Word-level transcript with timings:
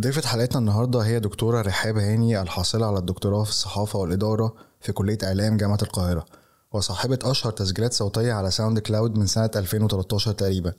ضيفة 0.00 0.28
حلقتنا 0.28 0.58
النهاردة 0.58 1.00
هي 1.00 1.20
دكتورة 1.20 1.60
رحاب 1.62 1.96
هاني 1.98 2.42
الحاصلة 2.42 2.86
على 2.86 2.98
الدكتوراه 2.98 3.44
في 3.44 3.50
الصحافة 3.50 3.98
والإدارة 3.98 4.54
في 4.80 4.92
كلية 4.92 5.18
إعلام 5.24 5.56
جامعة 5.56 5.78
القاهرة 5.82 6.24
وصاحبة 6.72 7.18
أشهر 7.22 7.52
تسجيلات 7.52 7.92
صوتية 7.92 8.32
على 8.32 8.50
SoundCloud 8.50 9.18
من 9.18 9.26
سنة 9.26 9.50
2013 9.56 10.32
تقريبا. 10.32 10.72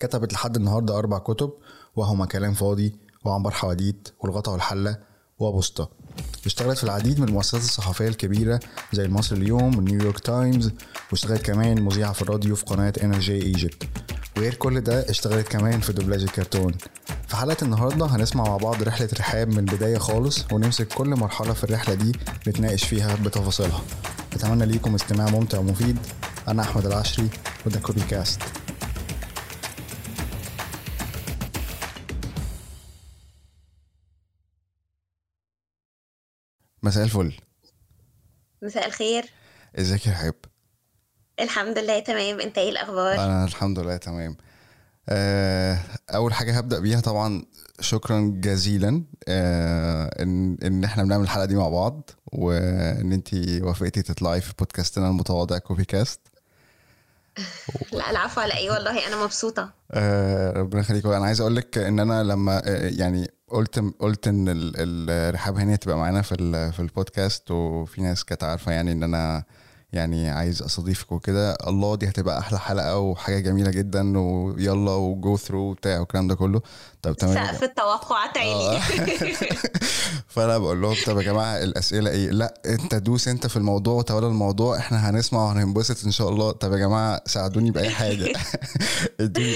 كتبت 0.00 0.32
لحد 0.32 0.56
النهاردة 0.56 0.98
أربع 0.98 1.18
كتب 1.18 1.52
وهما 1.96 2.26
كلام 2.26 2.54
فاضي 2.54 2.96
وعنبر 3.24 3.50
حواديت 3.50 4.08
والغطا 4.20 4.52
والحلة 4.52 4.98
وبوسطة. 5.38 5.90
اشتغلت 6.46 6.78
في 6.78 6.84
العديد 6.84 7.20
من 7.20 7.28
المؤسسات 7.28 7.60
الصحفية 7.60 8.08
الكبيرة 8.08 8.60
زي 8.92 9.04
المصري 9.04 9.38
اليوم 9.38 9.76
وال 9.76 9.85
New 9.85 9.99
York 9.99 10.18
Times 10.18 10.70
واشتغلت 11.10 11.42
كمان 11.42 11.82
مذيعة 11.82 12.12
في 12.12 12.22
الراديو 12.22 12.54
في 12.54 12.64
قناة 12.64 12.92
NRJ 13.02 13.42
Egypt 13.42 13.88
وغير 14.38 14.54
كل 14.54 14.80
ده 14.80 15.10
اشتغلت 15.10 15.48
كمان 15.48 15.80
في 15.80 15.92
دوبلاج 15.92 16.22
الكرتون. 16.22 16.72
في 17.28 17.36
حلقة 17.36 17.64
النهاردة 17.64 18.06
هنسمع 18.06 18.44
مع 18.44 18.56
بعض 18.56 18.82
رحلة 18.82 19.08
رحاب 19.20 19.48
من 19.48 19.58
البداية 19.58 19.98
خالص 19.98 20.52
ونمسك 20.52 20.88
كل 20.88 21.08
مرحلة 21.08 21.52
في 21.52 21.64
الرحلة 21.64 21.94
دي 21.94 22.12
نتناقش 22.48 22.84
فيها 22.84 23.14
بتفاصيلها. 23.14 23.82
أتمنى 24.32 24.66
ليكم 24.66 24.94
استماع 24.94 25.28
ممتع 25.30 25.58
ومفيد. 25.58 25.98
أنا 26.48 26.62
أحمد 26.62 26.86
العشري 26.86 27.28
وده 27.66 27.80
كوبي 27.80 28.00
كاست. 28.00 28.42
مساء 36.82 37.04
الفل. 37.04 37.32
مساء 38.62 38.86
الخير. 38.86 39.24
إزيك 39.78 40.06
يا 40.06 40.12
رحاب؟ 40.12 40.34
الحمد 41.40 41.78
لله 41.78 41.98
تمام. 41.98 42.40
انت 42.40 42.58
إيه 42.58 42.70
الأخبار؟ 42.70 43.14
أنا 43.14 43.44
الحمد 43.44 43.78
لله 43.78 43.96
تمام. 43.96 44.36
آه، 45.08 45.78
أول 46.14 46.34
حاجة 46.34 46.56
هبدأ 46.58 46.78
بيها 46.80 47.00
طبعا 47.00 47.42
شكرا 47.80 48.32
جزيلا 48.40 49.02
آه، 49.28 50.22
إن 50.22 50.58
إن 50.64 50.84
إحنا 50.84 51.04
بنعمل 51.04 51.24
الحلقة 51.24 51.44
دي 51.44 51.56
مع 51.56 51.68
بعض 51.68 52.10
وإن 52.32 53.12
انت 53.12 53.34
وافقتي 53.62 54.02
تطلعي 54.02 54.40
في 54.40 54.52
بودكاستنا 54.58 55.08
المتواضع 55.08 55.58
كوفي 55.58 55.84
كاست. 55.84 56.20
لا 57.92 58.10
العفو 58.10 58.40
على 58.40 58.54
إيه 58.56 58.70
والله 58.70 59.06
أنا 59.06 59.24
مبسوطة. 59.24 59.70
آه، 59.90 60.52
ربنا 60.52 60.80
يخليك. 60.80 61.06
أنا 61.06 61.26
عايز 61.26 61.40
أقول 61.40 61.56
لك 61.56 61.78
إن 61.78 62.00
أنا 62.00 62.22
لما 62.22 62.62
يعني 62.98 63.30
قلت 63.48 63.84
قلت 63.98 64.28
إن 64.28 64.44
الرحاب 64.78 65.58
هنا 65.58 65.76
تبقى 65.76 65.96
معانا 65.96 66.22
في 66.22 66.36
في 66.72 66.80
البودكاست 66.80 67.50
وفي 67.50 68.02
ناس 68.02 68.24
كانت 68.24 68.44
عارفة 68.44 68.72
يعني 68.72 68.92
إن 68.92 69.02
أنا 69.02 69.44
يعني 69.92 70.30
عايز 70.30 70.62
أستضيفك 70.62 71.12
وكده. 71.12 71.52
الله 71.66 71.94
دي 71.96 72.08
هتبقى 72.08 72.38
أحلى 72.38 72.58
حلقة 72.58 72.98
وحاجة 72.98 73.38
جميلة 73.38 73.70
جدا 73.70 74.18
ويلا 74.18 74.90
و 74.90 75.05
go 75.05 75.36
through 75.36 75.72
بتاع 75.74 75.98
والكلام 76.00 76.28
ده 76.28 76.34
كله. 76.34 76.60
طب 77.02 77.16
تمام 77.16 77.34
سقف 77.34 77.62
التوقعات 77.62 78.36
آه. 78.36 78.40
عالي 78.40 79.36
فأنا 80.28 80.58
بقول 80.58 80.82
لهم 80.82 80.94
طب 81.06 81.18
يا 81.18 81.22
جماعة 81.22 81.62
الأسئلة 81.62 82.10
إيه؟ 82.10 82.30
لأ 82.30 82.54
أنت 82.66 82.94
دوس 82.94 83.28
أنت 83.28 83.46
في 83.46 83.56
الموضوع 83.56 83.94
وتولى 83.94 84.26
الموضوع 84.26 84.78
إحنا 84.78 85.10
هنسمع 85.10 85.44
وهننبسط 85.44 86.04
إن 86.04 86.10
شاء 86.10 86.28
الله. 86.28 86.50
طب 86.50 86.72
يا 86.72 86.78
جماعة 86.78 87.22
ساعدوني 87.26 87.70
بأي 87.70 87.90
حاجة. 87.90 88.32
ادوني 89.20 89.54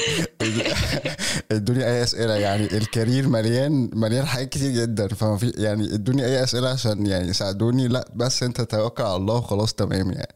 ادوني 1.52 1.86
أي 1.86 2.02
أسئلة. 2.02 2.34
يعني 2.34 2.64
ال 2.64 2.74
career 2.74 3.28
مليان 3.28 3.90
مليان 3.92 4.26
حاجات 4.26 4.48
كتير 4.48 4.70
جدا. 4.70 5.08
فما 5.08 5.36
في 5.36 5.52
يعني 5.56 5.94
ادوني 5.94 6.24
أي 6.24 6.42
أسئلة 6.44 6.68
عشان 6.68 7.06
يعني 7.06 7.32
ساعدوني. 7.32 7.88
لأ 7.88 8.08
بس 8.14 8.42
أنت 8.42 8.60
توكل 8.60 9.02
على 9.02 9.16
الله 9.16 9.34
وخلاص 9.34 9.72
تمام 9.72 10.12
يعني. 10.12 10.34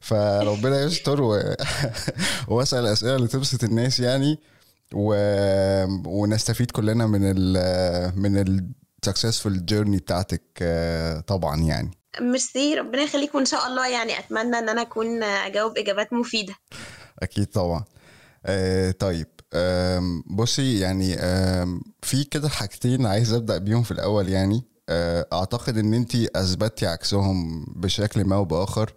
فربنا 0.00 0.82
يستر 0.82 1.22
و... 1.22 1.54
وأسأل 2.48 2.86
الاسئله 2.86 3.16
اللي 3.16 3.28
تبسط 3.28 3.64
الناس 3.64 4.00
يعني. 4.00 4.38
و... 4.94 5.14
ونستفيد 6.06 6.70
كلنا 6.70 7.06
من 7.06 7.20
ال 7.24 8.18
من 8.20 8.44
السكسسفul 9.06 9.48
جيرني 9.64 9.96
بتاعتك 9.96 10.42
آه، 10.62 11.20
طبعا 11.20 11.60
يعني. 11.60 11.90
ميرسي 12.20 12.74
ربنا 12.74 13.02
يخليك 13.02 13.34
وإن 13.34 13.44
شاء 13.44 13.66
الله 13.66 13.88
يعني 13.88 14.18
أتمنى 14.18 14.58
إن 14.58 14.68
أنا 14.68 14.82
أكون 14.82 15.22
أجاوب 15.22 15.78
إجابات 15.78 16.12
مفيدة. 16.12 16.54
أكيد 17.22 17.46
طبعا. 17.46 17.84
آه 18.46 18.90
طيب 18.90 19.26
آم، 19.54 20.22
بصي 20.30 20.78
يعني 20.80 21.14
آم، 21.14 21.80
في 22.02 22.24
كده 22.24 22.48
حاجتين 22.48 23.06
عايز 23.06 23.32
أبدأ 23.32 23.58
بيهم 23.58 23.82
في 23.82 23.90
الأول 23.90 24.28
يعني. 24.28 24.62
آه، 24.88 25.26
أعتقد 25.32 25.78
إن 25.78 25.94
انت 25.94 26.14
أثبتي 26.14 26.86
عكسهم 26.86 27.64
بشكل 27.76 28.24
ما 28.24 28.36
أو 28.36 28.44
بآخر 28.44 28.92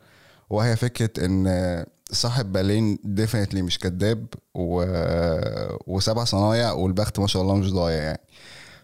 وهي 0.50 0.76
فكرة 0.76 1.26
إن 1.26 1.46
صاحب 2.12 2.52
بالين 2.52 3.00
definitely 3.04 3.62
مش 3.62 3.80
كذاب 3.80 4.26
و... 4.56 4.84
وسبع 5.88 6.24
صنايع 6.24 6.72
والبخت 6.72 7.20
ما 7.20 7.28
شاء 7.28 7.42
الله 7.42 7.56
مش 7.56 7.72
ضايع 7.74 8.02
يعني. 8.04 8.22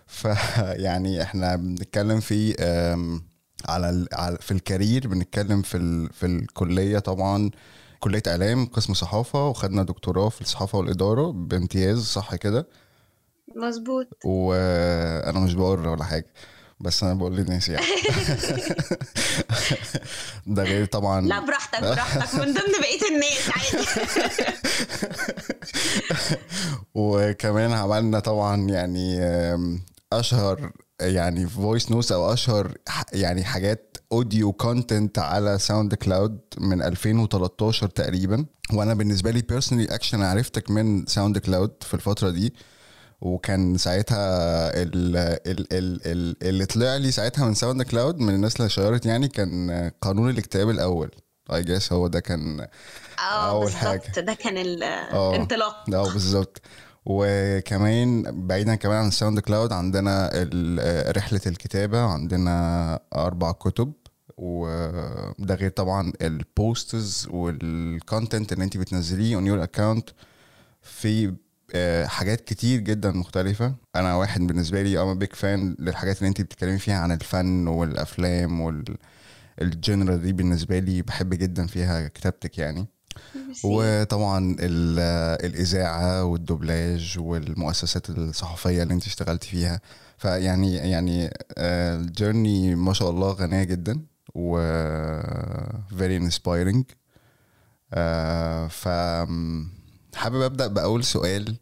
فيعني 0.07 1.21
إحنا 1.23 1.55
بنتكلم 1.55 2.19
في 2.19 2.55
آم، 2.59 3.21
على 3.69 3.89
ال- 3.89 4.07
على- 4.13 4.41
في 4.41 4.51
ال 4.51 4.59
career 4.59 5.07
بنتكلم 5.07 5.61
في 5.61 5.77
ال... 5.77 6.13
في 6.13 6.25
الكلية 6.25 6.99
طبعا 6.99 7.51
كلية 7.99 8.23
إعلام 8.27 8.65
قسم 8.65 8.93
صحافة 8.93 9.47
وخدنا 9.47 9.83
دكتوراه 9.83 10.29
في 10.29 10.41
الصحافة 10.41 10.77
والإدارة 10.77 11.31
بامتياز 11.31 11.99
صح 12.05 12.35
كده؟ 12.35 12.67
مظبوط. 13.55 14.07
وأنا 14.25 15.39
مش 15.39 15.53
بقر 15.53 15.87
ولا 15.87 16.03
حاجة. 16.03 16.25
بس 16.83 17.03
أنا 17.03 17.13
بقول 17.13 17.35
للناس 17.35 17.69
يعني. 17.69 17.85
ده 20.47 20.63
غير 20.63 20.85
طبعا. 20.85 21.21
لا 21.21 21.39
براحتك 21.39 21.81
براحتك. 21.81 22.35
من 22.35 22.53
ضمن 22.53 22.73
بقية 22.79 23.09
الناس 23.15 23.49
عادي. 23.49 23.87
وكمان 26.95 27.71
عملنا 27.73 28.19
طبعا 28.19 28.61
يعني 28.69 29.19
أشهر 30.13 30.71
يعني 31.01 31.47
voice 31.47 31.91
notes 31.91 32.11
أو 32.11 32.33
أشهر 32.33 32.77
يعني 33.13 33.43
حاجات 33.43 33.97
audio 34.11 34.51
content 34.53 35.19
على 35.19 35.59
SoundCloud 35.59 36.39
من 36.57 36.81
2013 36.81 37.87
تقريبا. 37.87 38.45
وأنا 38.73 38.93
بالنسبة 38.93 39.31
لي 39.31 39.41
personally 39.41 39.95
actually 39.95 40.21
عرفتك 40.21 40.71
من 40.71 41.05
SoundCloud 41.05 41.73
في 41.81 41.93
الفترة 41.93 42.29
دي. 42.29 42.53
وكان 43.23 43.77
ساعتها 43.77 44.17
ال 44.81 45.17
ال 45.17 45.73
ال 45.73 46.01
ال 46.07 46.35
اللي 46.43 46.65
طلع 46.65 46.95
لي 46.95 47.11
ساعتها 47.11 47.45
من 47.45 47.53
SoundCloud 47.53 48.19
من 48.19 48.35
الناس 48.35 48.55
اللي 48.57 48.69
shared 48.69 49.05
يعني 49.05 49.27
كان 49.27 49.91
قانون 50.01 50.29
الاكتئاب 50.29 50.69
الأول 50.69 51.11
I 51.53 51.63
guess 51.63 51.93
هو 51.93 52.07
ده 52.07 52.19
كان 52.19 52.67
أول 53.19 53.65
بالظبط 53.65 53.81
حاجة. 53.83 54.19
ده 54.21 54.33
كان 54.33 54.57
آه. 54.83 55.29
الانطلاق 55.35 55.89
آه 55.95 56.13
بالظبط 56.13 56.61
وكمان 57.05 58.23
بعيدا 58.47 58.75
كمان 58.75 58.97
عن 58.97 59.07
ال 59.07 59.39
SoundCloud 59.39 59.71
عندنا 59.73 60.29
ال- 60.33 61.17
رحلة 61.17 61.41
الكتابة 61.47 61.99
عندنا 62.01 62.99
أربع 63.15 63.51
كتب 63.51 63.93
وده 64.37 65.55
غير 65.55 65.69
طبعا 65.69 66.13
ال 66.21 66.39
posts 66.39 67.27
وال 67.31 67.58
content 67.58 68.53
اللي 68.53 68.63
انت 68.63 68.77
بتنزليه 68.77 69.35
on 69.35 69.47
your 69.47 69.63
account 69.63 70.09
في 70.81 71.27
آه، 71.27 71.33
حاجات 72.05 72.41
كتير 72.41 72.79
جدا 72.79 73.11
مختلفة. 73.11 73.75
أنا 73.95 74.15
واحد 74.15 74.41
بالنسبة 74.47 74.81
لي 74.81 75.01
أنا 75.03 75.13
بيك 75.13 75.35
فان 75.35 75.75
للحاجات 75.79 76.17
اللي 76.17 76.27
أنت 76.27 76.41
بتتكلمي 76.41 76.79
فيها 76.79 76.97
عن 76.99 77.11
الفن 77.11 77.67
والأفلام 77.67 78.61
والجنرا 78.61 80.15
دي 80.15 80.33
بالنسبة 80.33 80.79
لي 80.79 81.01
بحب 81.01 81.33
جدا 81.33 81.67
فيها 81.67 82.07
كتابتك 82.07 82.57
يعني. 82.57 82.87
وطبعا 83.63 84.55
ال- 84.59 85.39
الإذاعة 85.45 86.23
والدوبلاج 86.25 87.15
والمؤسسات 87.19 88.09
الصحفية 88.09 88.83
اللي 88.83 88.93
أنت 88.93 89.05
اشتغلت 89.05 89.43
فيها. 89.43 89.81
فيعني 90.17 90.75
يعني 90.75 91.29
آه، 91.57 91.95
الجيرني 91.95 92.75
ما 92.75 92.93
شاء 92.93 93.09
الله 93.09 93.31
غنية 93.31 93.63
جدا 93.63 94.01
و 94.35 94.57
very 95.91 96.21
inspiring. 96.31 96.83
آه، 97.93 98.67
ف 98.67 98.87
حابب 100.15 100.41
أبدأ 100.41 100.67
بأول 100.67 101.03
سؤال. 101.03 101.55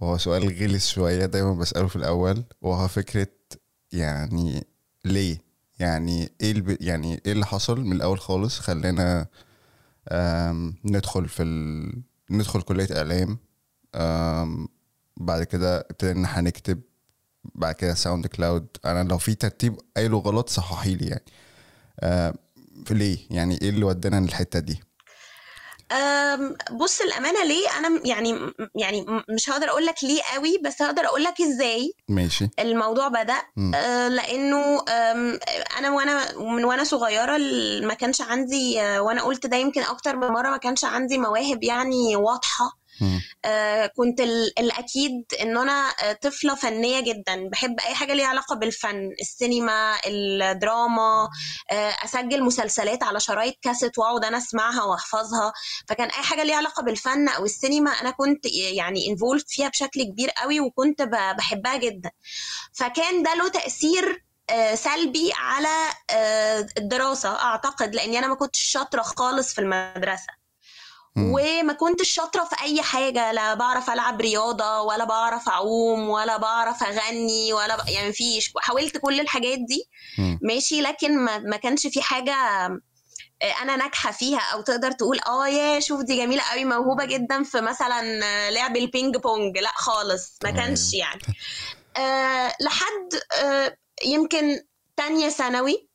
وهو 0.00 0.18
سؤال 0.18 0.62
غلس 0.62 0.88
شوية 0.88 1.26
دايما 1.26 1.54
بسأله 1.54 1.88
في 1.88 1.96
الأول. 1.96 2.44
وهو 2.62 2.88
فكرة 2.88 3.28
يعني 3.92 4.66
ليه؟ 5.04 5.38
يعني 5.78 6.32
إيه 6.40 6.52
الب... 6.52 6.76
يعني 6.80 7.20
إيه 7.26 7.32
اللي 7.32 7.46
حصل 7.46 7.80
من 7.80 7.92
الأول 7.92 8.20
خالص 8.20 8.58
خلينا 8.60 9.26
ندخل 10.84 11.28
في 11.28 11.42
ال... 11.42 11.92
ندخل 12.30 12.62
كلية 12.62 12.88
إعلام. 12.96 13.38
بعد 15.16 15.42
كده 15.42 15.78
ابتدينا 15.80 16.40
هنكتب. 16.40 16.80
بعد 17.54 17.74
كده 17.74 17.94
SoundCloud. 17.94 18.66
أنا 18.84 19.08
لو 19.08 19.18
في 19.18 19.34
ترتيب 19.34 19.76
قايله 19.96 20.18
غلط 20.18 20.48
صححي 20.48 20.94
لي 20.94 21.06
يعني. 21.06 21.24
في 22.84 22.94
ليه؟ 22.94 23.18
يعني 23.30 23.60
إيه 23.62 23.68
اللي 23.68 23.84
ودانا 23.84 24.20
للحتة 24.20 24.58
دي؟ 24.58 24.80
بص 26.72 27.00
الأمانة 27.00 27.44
ليه 27.44 27.78
أنا 27.78 28.00
يعني 28.04 28.38
يعني 28.74 29.06
مش 29.28 29.50
هقدر 29.50 29.68
أقول 29.68 29.86
لك 29.86 30.04
ليه 30.04 30.20
قوي 30.34 30.58
بس 30.64 30.82
هقدر 30.82 31.06
أقول 31.06 31.24
لك 31.24 31.40
إزاي 31.40 31.92
ماشي 32.08 32.48
الموضوع 32.58 33.08
بدأ. 33.08 33.42
آه، 33.74 34.08
لأنه 34.08 34.84
أنا 35.78 35.90
وأنا 35.90 36.38
من 36.38 36.64
وأنا 36.64 36.84
صغيرة 36.84 37.38
ما 37.86 37.94
كانش 37.94 38.20
عندي 38.20 38.80
آه، 38.80 39.00
وأنا 39.02 39.22
قلت 39.22 39.46
ده 39.46 39.56
يمكن 39.56 39.82
أكتر 39.82 40.16
من 40.16 40.28
مرة 40.28 40.50
ما 40.50 40.56
كانش 40.56 40.84
عندي 40.84 41.18
مواهب 41.18 41.62
يعني 41.62 42.16
واضحة. 42.16 42.85
آه، 43.44 43.86
كنت 43.86 44.20
ال- 44.20 44.58
الأكيد 44.58 45.24
إن 45.42 45.56
أنا 45.58 45.88
آه، 46.02 46.12
طفلة 46.12 46.54
فنية 46.54 47.00
جدا. 47.00 47.48
بحب 47.48 47.80
أي 47.80 47.94
حاجة 47.94 48.12
ليها 48.14 48.26
علاقة 48.26 48.56
بالفن 48.56 49.10
السينما 49.20 49.96
الدراما 50.06 51.28
آه، 51.70 51.90
أسجل 52.04 52.42
مسلسلات 52.42 53.02
على 53.02 53.20
شرايط 53.20 53.54
كاسيت 53.62 53.98
وأقعد 53.98 54.24
أنا 54.24 54.38
أسمعها 54.38 54.82
وأحفظها. 54.82 55.52
فكان 55.88 56.08
أي 56.08 56.22
حاجة 56.22 56.42
ليها 56.42 56.56
علاقة 56.56 56.82
بالفن 56.82 57.28
أو 57.28 57.44
السينما 57.44 57.90
أنا 57.90 58.10
كنت 58.10 58.46
يعني 58.54 59.08
انفولد 59.10 59.44
فيها 59.48 59.68
بشكل 59.68 60.02
كبير 60.02 60.30
قوي 60.30 60.60
وكنت 60.60 61.02
بحبها 61.38 61.76
جدا. 61.76 62.10
فكان 62.72 63.22
ده 63.22 63.34
له 63.34 63.48
تأثير 63.48 64.26
آه، 64.50 64.74
سلبي 64.74 65.32
على 65.36 65.68
آه، 66.10 66.66
الدراسة 66.78 67.28
أعتقد 67.42 67.94
لأني 67.94 68.18
أنا 68.18 68.26
ما 68.26 68.34
كنتش 68.34 68.60
شاطرة 68.60 69.02
خالص 69.02 69.54
في 69.54 69.60
المدرسة. 69.60 70.35
مم. 71.16 71.32
وما 71.34 71.72
كنتش 71.72 72.10
شاطرة 72.10 72.44
في 72.44 72.62
أي 72.62 72.82
حاجة 72.82 73.32
لا 73.32 73.54
بعرف 73.54 73.90
ألعب 73.90 74.20
رياضة 74.20 74.80
ولا 74.80 75.04
بعرف 75.04 75.48
أعوم 75.48 76.08
ولا 76.08 76.36
بعرف 76.36 76.82
أغني 76.82 77.52
ولا 77.52 77.76
ب... 77.76 77.88
يعني 77.88 78.08
مفيش 78.08 78.52
حاولت 78.58 78.98
كل 78.98 79.20
الحاجات 79.20 79.58
دي 79.58 79.88
مم. 80.18 80.38
ماشي 80.42 80.80
لكن 80.80 81.18
ما, 81.18 81.38
ما 81.38 81.56
كانش 81.56 81.86
في 81.86 82.02
حاجة 82.02 82.34
آه، 83.42 83.62
أنا 83.62 83.76
ناجحة 83.76 84.12
فيها 84.12 84.40
أو 84.52 84.60
تقدر 84.60 84.92
تقول 84.92 85.18
آه 85.28 85.48
يا 85.48 85.80
شوف 85.80 86.02
دي 86.02 86.16
جميلة 86.16 86.42
قوي 86.42 86.64
موهوبة 86.64 87.04
جدا 87.04 87.42
في 87.42 87.60
مثلا 87.60 88.24
آه، 88.24 88.50
لعب 88.50 88.76
البينج 88.76 89.16
بونج 89.16 89.58
لا 89.58 89.72
خالص 89.74 90.38
ما 90.44 90.50
تمام. 90.50 90.64
كانش 90.64 90.94
يعني 90.94 91.20
أه 91.96 92.52
لحد 92.60 93.08
أه 93.42 93.76
يمكن 94.06 94.60
تانية 94.96 95.28
ثانوي 95.28 95.88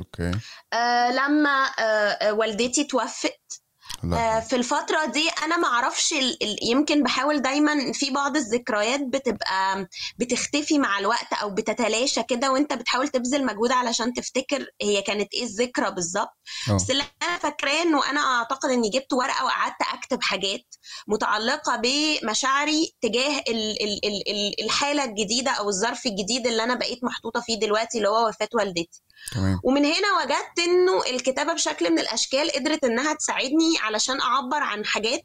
okay 0.00 0.32
أه 0.72 1.10
لما 1.12 1.64
أه 1.78 2.32
والدتي 2.32 2.84
توفت 2.84 3.62
لا. 4.02 4.40
في 4.40 4.56
الفترة 4.56 5.04
دي 5.04 5.28
أنا 5.42 5.56
معرفش 5.56 6.14
يمكن 6.62 7.02
بحاول 7.02 7.42
دايما 7.42 7.92
في 7.92 8.10
بعض 8.10 8.36
الذكريات 8.36 9.00
بتبقى 9.00 9.88
بتختفي 10.18 10.78
مع 10.78 10.98
الوقت 10.98 11.32
أو 11.42 11.50
بتتلاشى 11.50 12.22
كده 12.22 12.52
وأنت 12.52 12.72
بتحاول 12.72 13.08
تبذل 13.08 13.46
مجهود 13.46 13.72
علشان 13.72 14.12
تفتكر 14.12 14.66
هي 14.82 15.02
كانت 15.02 15.34
إيه 15.34 15.42
الذكرى 15.44 15.90
بالظبط. 15.90 16.36
آه. 16.70 16.74
بس 16.74 16.90
اللي 16.90 17.02
أنا 17.22 17.38
فاكراه 17.38 17.82
إنه 17.82 18.10
أنا 18.10 18.20
أعتقد 18.20 18.70
إني 18.70 18.90
جبت 18.90 19.12
ورقة 19.12 19.44
وقعدت 19.44 19.82
أكتب 19.94 20.22
حاجات 20.22 20.74
متعلقة 21.08 21.76
بمشاعري 21.76 22.94
تجاه 23.00 23.38
ال- 23.48 23.82
ال- 23.82 24.04
ال- 24.06 24.30
ال- 24.30 24.64
الحالة 24.64 25.04
الجديدة 25.04 25.50
أو 25.50 25.68
الظرف 25.68 26.06
الجديد 26.06 26.46
اللي 26.46 26.64
أنا 26.64 26.74
بقيت 26.74 27.04
محطوطة 27.04 27.40
فيه 27.40 27.58
دلوقتي 27.60 27.98
اللي 27.98 28.08
هو 28.08 28.28
وفاة 28.28 28.48
والدتي. 28.54 29.02
تمام. 29.34 29.60
ومن 29.64 29.84
هنا 29.84 30.12
وجدت 30.22 30.58
إنه 30.58 31.02
الكتابة 31.10 31.52
بشكل 31.52 31.90
من 31.90 31.98
الأشكال 31.98 32.50
قدرت 32.50 32.84
إنها 32.84 33.12
تساعدني 33.14 33.78
علشان 33.82 34.20
أعبر 34.20 34.56
عن 34.62 34.84
حاجات 34.84 35.24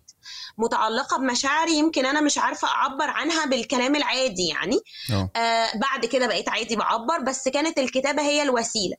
متعلقة 0.57 1.17
بمشاعري 1.17 1.73
يمكن 1.73 2.05
أنا 2.05 2.21
مش 2.21 2.37
عارفة 2.37 2.67
أعبر 2.67 3.09
عنها 3.09 3.45
بالكلام 3.45 3.95
العادي 3.95 4.47
يعني. 4.47 4.79
آه. 5.11 5.29
آه 5.35 5.77
بعد 5.77 6.05
كده 6.05 6.27
بقيت 6.27 6.49
عادي 6.49 6.75
بعبر 6.75 7.19
بس 7.19 7.47
كانت 7.47 7.79
الكتابة 7.79 8.21
هي 8.21 8.41
الوسيلة. 8.43 8.95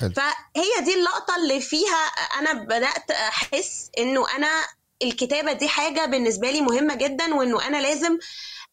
حلو. 0.00 0.12
فهي 0.16 0.84
دي 0.84 0.94
اللقطة 0.94 1.36
اللي 1.36 1.60
فيها 1.60 2.04
أنا 2.38 2.52
بدأت 2.52 3.10
أحس 3.10 3.90
إنه 3.98 4.36
أنا 4.36 4.50
الكتابة 5.02 5.52
دي 5.52 5.68
حاجة 5.68 6.04
بالنسبة 6.06 6.50
لي 6.50 6.60
مهمة 6.60 6.94
جدا 6.94 7.34
وإنه 7.34 7.66
أنا 7.66 7.76
لازم 7.82 8.18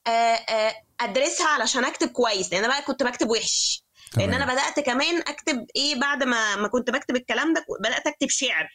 آه، 0.07 0.09
آه، 0.09 0.75
أدرسها 1.01 1.47
علشان 1.47 1.85
أكتب 1.85 2.07
كويس 2.07 2.51
لأن 2.53 2.63
أنا 2.63 2.73
بقى 2.73 2.81
كنت 2.81 3.03
بكتب 3.03 3.29
وحش. 3.29 3.84
لأن. 4.17 4.33
أنا 4.33 4.53
بدات 4.53 4.79
كمان 4.79 5.17
اكتب 5.17 5.65
إيه 5.75 5.99
بعد 5.99 6.23
ما 6.23 6.55
ما 6.55 6.67
كنت 6.67 6.89
بكتب 6.89 7.15
الكلام 7.15 7.53
ده 7.53 7.65
بدات 7.79 8.07
اكتب 8.07 8.29
شعر. 8.29 8.67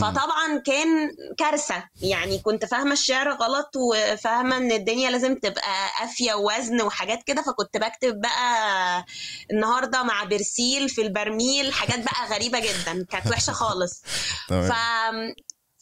فطبعا 0.00 0.58
كان 0.66 1.10
كارثة. 1.38 1.84
يعني 2.02 2.38
كنت 2.38 2.64
فاهمة 2.64 2.92
الشعر 2.92 3.30
غلط 3.30 3.70
وفاهمة 3.76 4.56
إن 4.56 4.72
الدنيا 4.72 5.10
لازم 5.10 5.34
تبقى 5.34 5.88
قافية 6.00 6.34
ووزن 6.34 6.82
وحاجات 6.82 7.22
كده 7.22 7.42
فكنت 7.42 7.76
بكتب 7.76 8.20
بقى 8.20 9.04
النهارده 9.52 10.02
مع 10.02 10.24
برسيل 10.24 10.88
في 10.88 11.02
البرميل 11.02 11.72
حاجات 11.72 11.98
بقى 11.98 12.26
غريبة 12.30 12.58
جدا 12.60 13.06
كانت 13.10 13.26
وحشة 13.30 13.52
خالص. 13.52 14.02
ف... 14.48 14.72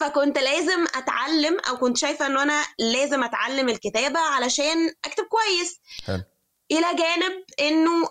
فكنت 0.01 0.39
لازم 0.39 0.85
أتعلم 0.95 1.59
أو 1.69 1.77
كنت 1.77 1.97
شايفة 1.99 2.27
انه 2.27 2.43
أنا 2.43 2.65
لازم 2.79 3.25
أتعلم 3.25 3.69
الكتابة 3.69 4.21
علشان 4.21 4.91
أكتب 5.05 5.25
كويس. 5.25 5.81
حلو. 6.07 6.23
إلى 6.73 6.87
جانب 6.99 7.45
إنه 7.61 8.09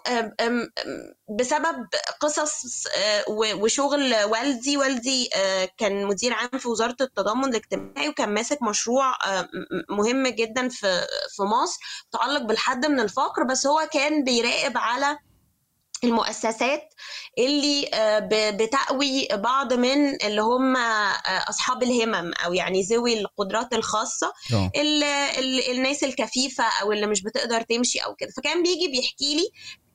بسبب 1.40 1.88
قصص 2.20 2.88
آه، 2.98 3.24
وشغل 3.30 4.24
والدي 4.24 4.78
والدي 4.78 5.30
آه، 5.36 5.70
كان 5.78 6.06
مدير 6.06 6.34
عام 6.34 6.50
في 6.60 6.68
وزارة 6.68 6.96
التضامن 7.02 7.46
الاجتماعي 7.46 8.10
وكان 8.10 8.30
ماسك 8.34 8.62
مشروع 8.62 9.12
آه، 9.28 9.50
مهم 9.90 10.28
جدا 10.28 10.70
في 10.70 11.08
في 11.36 11.44
مصر 11.44 11.80
متعلق 12.08 12.42
بالحد 12.42 12.86
من 12.86 13.00
الفقر 13.00 13.44
بس 13.44 13.68
هو 13.68 13.88
كان 13.94 14.24
بيراقب 14.24 14.78
على 14.78 15.18
المؤسسات 16.04 16.94
اللي 17.38 17.90
آه، 17.94 18.19
بتأوي 18.51 19.28
بعض 19.31 19.74
من 19.74 20.22
اللي 20.25 20.42
هم 20.42 20.75
آه، 20.75 21.13
أصحاب 21.50 21.84
الهمم 21.84 22.34
أو 22.46 22.54
يعني 22.54 22.81
ذوي 22.81 23.19
القدرات 23.19 23.74
الخاصة 23.74 24.34
آه. 24.54 24.72
ال 24.75 25.04
ال 25.04 25.72
الناس 25.72 26.04
الكفيفة 26.04 26.63
أو 26.81 26.92
اللي 26.92 27.07
مش 27.07 27.24
بتقدر 27.24 27.62
تمشي 27.62 28.00
أو 28.00 28.16
كده. 28.16 28.30
فكان 28.38 28.63
بيجي 28.63 28.88
بيحكي 28.88 29.36
لي 29.36 29.42
آه، 29.44 29.50
آه، 29.51 29.88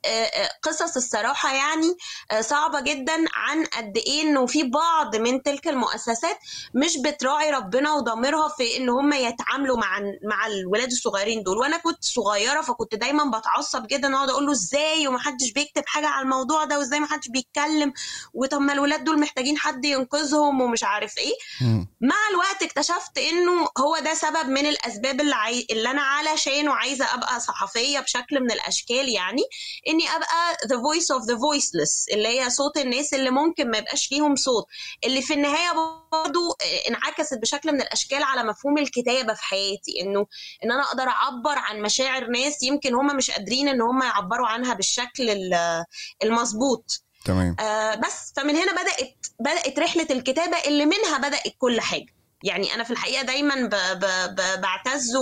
قصص 0.63 0.95
الصراحة 0.95 1.53
يعني 1.55 1.97
آه، 2.31 2.41
صعبة 2.41 2.81
جدا 2.81 3.25
عن 3.33 3.65
قد 3.65 3.97
إيه 3.97 4.21
إنه 4.21 4.45
في 4.45 4.63
بعض 4.63 5.15
من 5.15 5.43
تلك 5.43 5.67
المؤسسات 5.67 6.37
مش 6.73 6.97
بتراعي 6.97 7.51
ربنا 7.51 7.93
وضميرها 7.93 8.47
في 8.47 8.77
إن 8.77 8.89
هم 8.89 9.13
يتعاملوا 9.13 9.77
مع 9.77 9.99
مع 10.23 10.47
الولاد 10.47 10.91
الصغيرين 10.91 11.43
دول 11.43 11.57
وأنا 11.57 11.77
كنت 11.77 12.03
صغيرة 12.03 12.61
فكنت 12.61 12.95
دايما 12.95 13.39
بتعصب 13.39 13.87
جدا 13.87 14.15
أقعد 14.15 14.29
أقول 14.29 14.45
له 14.45 14.51
إزاي 14.51 15.07
ومحدش 15.07 15.51
بيكتب 15.51 15.83
حاجة 15.85 16.07
على 16.07 16.23
الموضوع 16.23 16.63
ده 16.63 16.79
وإزاي 16.79 16.99
محدش 16.99 17.27
بيتكلم 17.27 17.93
وطب 18.33 18.61
ما 18.61 18.73
الولاد 18.73 19.03
دول 19.03 19.19
محتاجين 19.19 19.57
حد 19.57 19.85
ينقذهم 19.85 20.61
ومش 20.61 20.83
عارف 20.83 21.17
مم. 21.61 21.87
مع 22.05 22.15
الوقت 22.31 22.63
اكتشفت 22.63 23.17
إنه 23.17 23.67
هو 23.77 23.97
ده 23.99 24.13
سبب 24.13 24.49
من 24.49 24.65
الأسباب 24.65 25.21
اللي, 25.21 25.35
عاي... 25.35 25.67
اللي 25.71 25.91
أنا 25.91 26.01
علشانه 26.01 26.73
عايزة 26.73 27.13
أبقى 27.13 27.39
صحفية 27.39 27.99
بشكل 27.99 28.39
من 28.39 28.51
الأشكال 28.51 29.09
يعني 29.09 29.41
إني 29.87 30.03
أبقى 30.09 30.53
the 30.65 30.77
voice 30.81 31.17
of 31.19 31.23
the 31.25 31.35
voiceless 31.37 32.13
اللي 32.13 32.27
هي 32.27 32.49
صوت 32.49 32.77
الناس 32.77 33.13
اللي 33.13 33.29
ممكن 33.29 33.71
ما 33.71 33.77
يبقاش 33.77 34.11
ليهم 34.11 34.35
صوت 34.35 34.65
اللي 35.05 35.21
في 35.21 35.33
النهاية 35.33 35.71
برضو 36.11 36.55
انعكست 36.89 37.37
بشكل 37.37 37.71
من 37.71 37.81
الأشكال 37.81 38.23
على 38.23 38.43
مفهوم 38.43 38.77
الكتابة 38.77 39.33
في 39.33 39.43
حياتي 39.43 40.01
إنه 40.01 40.25
إن 40.63 40.71
أنا 40.71 40.83
أقدر 40.83 41.03
أعبر 41.07 41.57
عن 41.57 41.81
مشاعر 41.81 42.27
ناس 42.27 42.63
يمكن 42.63 42.93
هم 42.95 43.15
مش 43.17 43.31
قادرين 43.31 43.67
إن 43.67 43.81
هم 43.81 44.03
يعبروا 44.03 44.47
عنها 44.47 44.73
بالشكل 44.73 45.29
ال- 45.29 45.85
المظبوط. 46.23 47.04
تمام. 47.25 47.55
آه 47.59 47.95
بس 47.95 48.33
فمن 48.35 48.55
هنا 48.55 48.71
بدأت 48.71 49.25
بدأت 49.39 49.79
رحلة 49.79 50.07
الكتابة 50.11 50.57
اللي 50.67 50.85
منها 50.85 51.17
بدأت 51.17 51.53
كل 51.57 51.81
حاجة. 51.81 52.05
يعني 52.43 52.73
أنا 52.73 52.83
في 52.83 52.91
الحقيقة 52.91 53.21
دايما 53.23 53.55
ب 53.55 53.69
ب 53.99 54.05
ب 54.35 54.61
بعتز 54.61 55.15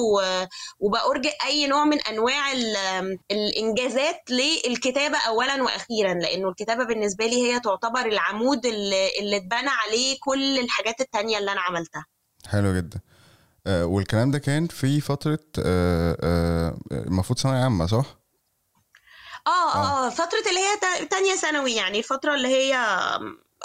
وبأرجئ 0.80 1.32
أي 1.46 1.68
نوع 1.68 1.86
من 1.86 2.02
أنواع 2.02 2.52
ال- 2.52 3.18
الإنجازات 3.32 4.22
للكتابة 4.30 5.18
اولا 5.28 5.64
وأخيرا 5.64 6.14
لأنه 6.14 6.50
الكتابة 6.50 6.84
بالنسبة 6.84 7.26
لي 7.26 7.36
هي 7.54 7.60
تعتبر 7.60 8.06
العمود 8.06 8.66
اللي, 8.66 9.10
اللي 9.20 9.38
اتبنى 9.38 9.70
عليه 9.70 10.18
كل 10.22 10.60
الحاجات 10.60 11.02
التانية 11.02 11.38
اللي 11.38 11.52
أنا 11.52 11.62
عملتها. 11.62 12.06
حلو 12.50 12.76
جدا. 12.76 13.00
آه 13.68 13.86
والكلام 13.86 14.32
ده 14.32 14.40
كان 14.40 14.68
في 14.68 15.02
فترة 15.02 15.40
آه 15.60 16.18
آه 16.24 16.78
المفروض 16.92 17.40
ثانوية 17.40 17.60
عامة 17.64 17.86
صح؟ 17.86 18.23
آه 19.48 19.76
آه 19.76 20.06
آه. 20.08 20.10
فترة 20.10 20.40
اللي 20.50 20.60
هي 20.60 20.78
تا- 20.82 21.06
تانية 21.06 21.36
ثانوي 21.36 21.74
يعني 21.76 21.98
الفترة 22.00 22.36
اللي 22.36 22.48
هي 22.48 22.78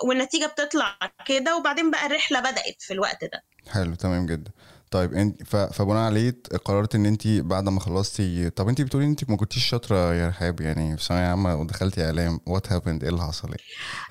والنتيجة 0.04 0.46
بتطلع 0.46 0.98
كده 1.26 1.56
وبعدين 1.56 1.90
بقى 1.90 2.06
الرحلة 2.06 2.40
بدأت 2.40 2.76
في 2.82 2.92
الوقت 2.92 3.24
ده. 3.24 3.42
حلو 3.72 3.94
تمام 3.94 4.26
جدا. 4.26 4.50
طيب 4.90 5.14
انت 5.14 5.54
فبناء 5.72 6.02
عليه 6.02 6.34
قررت 6.64 6.94
ان 6.94 7.06
انت 7.06 7.26
بعد 7.26 7.68
ما 7.68 7.80
خلصتي 7.80 8.50
طب 8.50 8.68
انت 8.68 8.80
بتقولي 8.80 9.06
انت 9.06 9.30
ما 9.30 9.36
كنتيش 9.36 9.64
شاطرة 9.68 10.14
يا 10.14 10.28
رحاب 10.28 10.60
يعني 10.60 10.96
في 10.96 11.04
ثانوية 11.04 11.26
عامة 11.26 11.54
ودخلتي 11.60 12.04
إعلام. 12.04 12.40
what 12.46 12.72
happened 12.72 13.02
إيه 13.04 13.10
اللي 13.10 13.22
حصل؟ 13.22 13.48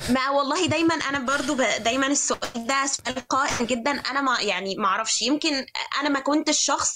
ما 0.10 0.30
والله 0.30 0.66
دايما 0.68 0.94
أنا 0.96 1.20
برضو 1.20 1.56
ب... 1.56 1.62
دايما 1.84 2.08
السؤال 2.08 2.68
ده 2.68 2.86
سؤال 2.86 3.28
قائم 3.28 3.66
جدا. 3.66 3.92
أنا 3.92 4.22
ما 4.22 4.40
يعني 4.42 4.76
ما 4.76 4.86
أعرفش 4.86 5.22
يمكن 5.22 5.66
أنا 6.02 6.10
ما 6.10 6.20
كنتش 6.20 6.58
شخص 6.58 6.92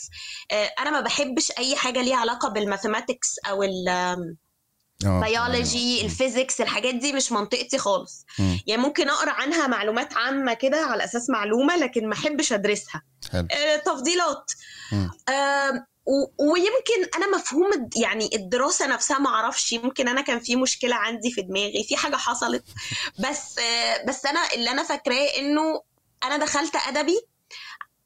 آه، 0.52 0.70
أنا 0.80 0.90
ما 0.92 1.02
بحبش 1.02 1.52
أي 1.58 1.76
حاجة 1.76 2.02
ليها 2.02 2.18
علاقة 2.18 2.50
بال 2.50 2.63
mathematics 2.63 3.36
أو 3.50 3.64
آه 3.64 4.18
البيولوجي 5.06 5.96
تمام. 5.98 6.06
ال 6.06 6.13
physics 6.13 6.62
الحاجات 6.62 6.96
دي 6.96 7.14
مش 7.14 7.32
منطقتي 7.32 7.78
خالص. 7.78 8.26
مم. 8.40 8.60
يعني 8.68 8.82
ممكن 8.82 9.10
أقرأ 9.10 9.32
عنها 9.32 9.68
معلومات 9.68 10.14
عامة 10.18 10.54
كده 10.54 10.78
على 10.78 11.04
أساس 11.04 11.30
معلومة 11.30 11.76
لكن 11.76 12.08
ما 12.08 12.14
أحبش 12.14 12.54
أدرسها. 12.54 13.02
حلو. 13.32 13.48
آه، 13.52 13.76
تفضيلات. 13.76 14.52
ويمكن 16.40 17.10
أنا 17.16 17.38
مفهوم 17.38 17.90
يعني 17.96 18.30
الدراسة 18.36 18.88
نفسها 18.88 19.20
ما 19.20 19.30
أعرفش 19.30 19.72
يمكن 19.72 20.08
أنا 20.08 20.22
كان 20.22 20.40
في 20.40 20.56
مشكلة 20.56 20.96
عندي 20.96 21.32
في 21.32 21.42
دماغي 21.42 21.84
في 21.84 21.98
حاجة 21.98 22.16
حصلت. 22.16 22.64
بس 23.20 23.60
آه، 23.60 24.06
بس 24.08 24.26
أنا 24.26 24.40
اللي 24.56 24.72
أنا 24.72 24.84
فاكراه 24.84 25.28
إنه 25.40 25.82
أنا 26.24 26.38
دخلت 26.38 26.76
أدبي 26.88 27.22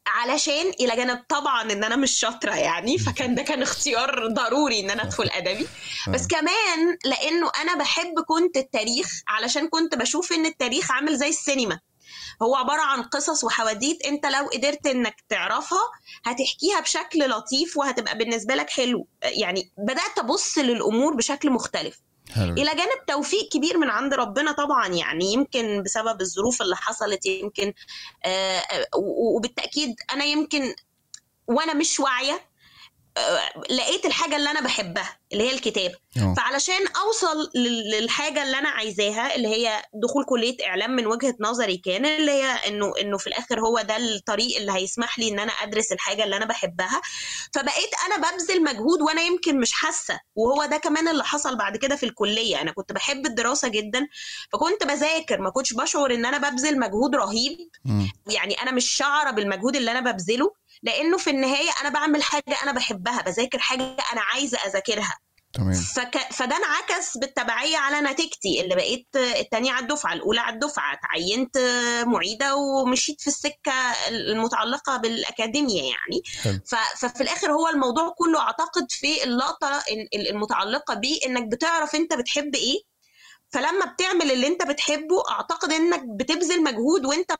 علشان 0.07 0.69
إلى 0.79 0.95
جانب 0.95 1.23
طبعا 1.29 1.61
إن 1.71 1.83
أنا 1.83 1.95
مش 1.95 2.11
شاطرة 2.11 2.55
يعني 2.55 2.97
فكان 2.97 3.35
ده 3.35 3.41
كان 3.43 3.61
اختيار 3.61 4.27
ضروري 4.27 4.79
إن 4.79 4.89
أنا 4.89 5.03
أدخل 5.03 5.29
أدبي. 5.33 5.67
بس 6.07 6.27
كمان 6.27 6.97
لأنه 7.05 7.51
أنا 7.61 7.75
بحب 7.75 8.13
كنت 8.27 8.57
التاريخ 8.57 9.21
علشان 9.27 9.67
كنت 9.67 9.95
بشوف 9.95 10.33
إن 10.33 10.45
التاريخ 10.45 10.91
عامل 10.91 11.17
زي 11.17 11.29
السينما. 11.29 11.79
هو 12.41 12.55
عبارة 12.55 12.81
عن 12.81 13.03
قصص 13.03 13.43
وحواديت 13.43 14.05
أنت 14.05 14.25
لو 14.25 14.45
قدرت 14.53 14.87
إنك 14.87 15.15
تعرفها 15.29 15.79
هتحكيها 16.25 16.79
بشكل 16.79 17.29
لطيف 17.29 17.77
وهتبقى 17.77 18.17
بالنسبة 18.17 18.55
لك 18.55 18.69
حلو. 18.69 19.07
يعني 19.23 19.71
بدأت 19.77 20.19
أبص 20.19 20.57
للأمور 20.57 21.15
بشكل 21.15 21.49
مختلف. 21.51 21.97
إلى 22.37 22.71
جانب 22.75 23.05
توفيق 23.07 23.49
كبير 23.49 23.77
من 23.77 23.89
عند 23.89 24.13
ربنا 24.13 24.51
طبعا 24.51 24.87
يعني 24.87 25.33
يمكن 25.33 25.83
بسبب 25.83 26.21
الظروف 26.21 26.61
اللي 26.61 26.75
حصلت 26.75 27.25
يمكن 27.25 27.73
آه، 28.25 28.57
آه، 28.57 28.87
وبالتأكيد 29.35 29.95
أنا 30.13 30.23
يمكن 30.23 30.75
وأنا 31.47 31.73
مش 31.73 31.99
واعية 31.99 32.41
لقيت 33.69 34.05
الحاجة 34.05 34.35
اللي 34.35 34.51
أنا 34.51 34.61
بحبها 34.61 35.17
اللي 35.33 35.43
هي 35.43 35.53
الكتابة. 35.53 35.95
آه. 36.17 36.33
فعلشان 36.37 36.87
أوصل 36.87 37.51
لل- 37.55 37.89
للحاجة 37.91 38.43
اللي 38.43 38.57
أنا 38.57 38.69
عايزاها 38.69 39.35
اللي 39.35 39.47
هي 39.47 39.81
دخول 39.93 40.25
كلية 40.25 40.57
إعلام 40.67 40.91
من 40.95 41.07
وجهة 41.07 41.35
نظري 41.39 41.77
كان 41.77 42.05
اللي 42.05 42.31
هي 42.31 42.43
إنه 42.67 42.93
إنه 43.01 43.17
في 43.17 43.27
الآخر 43.27 43.59
هو 43.59 43.81
ده 43.81 43.97
الطريق 43.97 44.57
اللي 44.57 44.71
هيسمح 44.71 45.19
لي 45.19 45.29
إن 45.29 45.39
أنا 45.39 45.51
أدرس 45.51 45.91
الحاجة 45.91 46.23
اللي 46.23 46.37
أنا 46.37 46.45
بحبها. 46.45 47.01
فبقيت 47.53 47.89
أنا 48.05 48.17
ببذل 48.17 48.63
مجهود 48.63 49.01
وأنا 49.01 49.21
يمكن 49.21 49.59
مش 49.59 49.71
حاسة. 49.73 50.19
وهو 50.35 50.65
ده 50.65 50.77
كمان 50.77 51.07
اللي 51.07 51.23
حصل 51.23 51.55
بعد 51.57 51.77
كده 51.77 51.95
في 51.95 52.05
الكلية. 52.05 52.61
أنا 52.61 52.71
كنت 52.71 52.91
بحب 52.93 53.25
الدراسة 53.25 53.67
جدا 53.67 54.07
فكنت 54.53 54.83
بذاكر 54.83 55.41
ما 55.41 55.49
كنتش 55.49 55.73
بشعر 55.73 56.13
إن 56.13 56.25
أنا 56.25 56.49
ببذل 56.49 56.79
مجهود 56.79 57.15
رهيب. 57.15 57.57
مم. 57.85 58.11
يعني 58.27 58.53
أنا 58.61 58.71
مش 58.71 58.89
شعره 58.89 59.31
بالمجهود 59.31 59.75
اللي 59.75 59.91
أنا 59.91 60.11
ببذله. 60.11 60.64
لأنه 60.85 61.17
في 61.17 61.29
النهاية 61.29 61.69
أنا 61.81 61.89
بعمل 61.89 62.23
حاجة 62.23 62.57
أنا 62.63 62.71
بحبها 62.71 63.21
بذاكر 63.21 63.59
حاجة 63.59 63.83
أنا 64.13 64.21
عايزة 64.21 64.57
أذاكرها. 64.57 65.17
تمام. 65.53 65.73
فك... 65.73 66.17
فده 66.17 66.55
انعكس 66.57 67.17
بالتبعية 67.17 67.77
على 67.77 68.01
نتيجتي 68.01 68.61
اللي 68.61 68.75
بقيت 68.75 69.07
التانية 69.15 69.71
على 69.71 69.83
الدفعة 69.83 70.13
الأولى 70.13 70.39
على 70.39 70.53
الدفعة 70.53 70.93
اتعينت 70.93 71.57
معيدة 72.07 72.55
ومشيت 72.55 73.21
في 73.21 73.27
السكة 73.27 73.73
المتعلقة 74.09 74.97
بالأكاديمية 74.97 75.81
يعني. 75.81 76.21
حلو. 76.43 76.59
ف... 76.65 76.75
ففي 76.97 77.21
الآخر 77.23 77.51
هو 77.51 77.67
الموضوع 77.67 78.13
كله 78.17 78.39
أعتقد 78.41 78.85
في 78.89 79.23
اللقطة 79.23 79.77
ال- 79.91 80.29
المتعلقة 80.29 80.93
بيه 80.93 81.19
إنك 81.25 81.47
بتعرف 81.51 81.95
أنت 81.95 82.13
بتحب 82.13 82.55
إيه 82.55 82.94
فلما 83.55 83.93
بتعمل 83.93 84.31
اللي 84.31 84.47
انت 84.47 84.67
بتحبه 84.67 85.23
أعتقد 85.31 85.71
إنك 85.71 86.03
بتبذل 86.19 86.63
مجهود 86.63 87.05
وأنت 87.05 87.31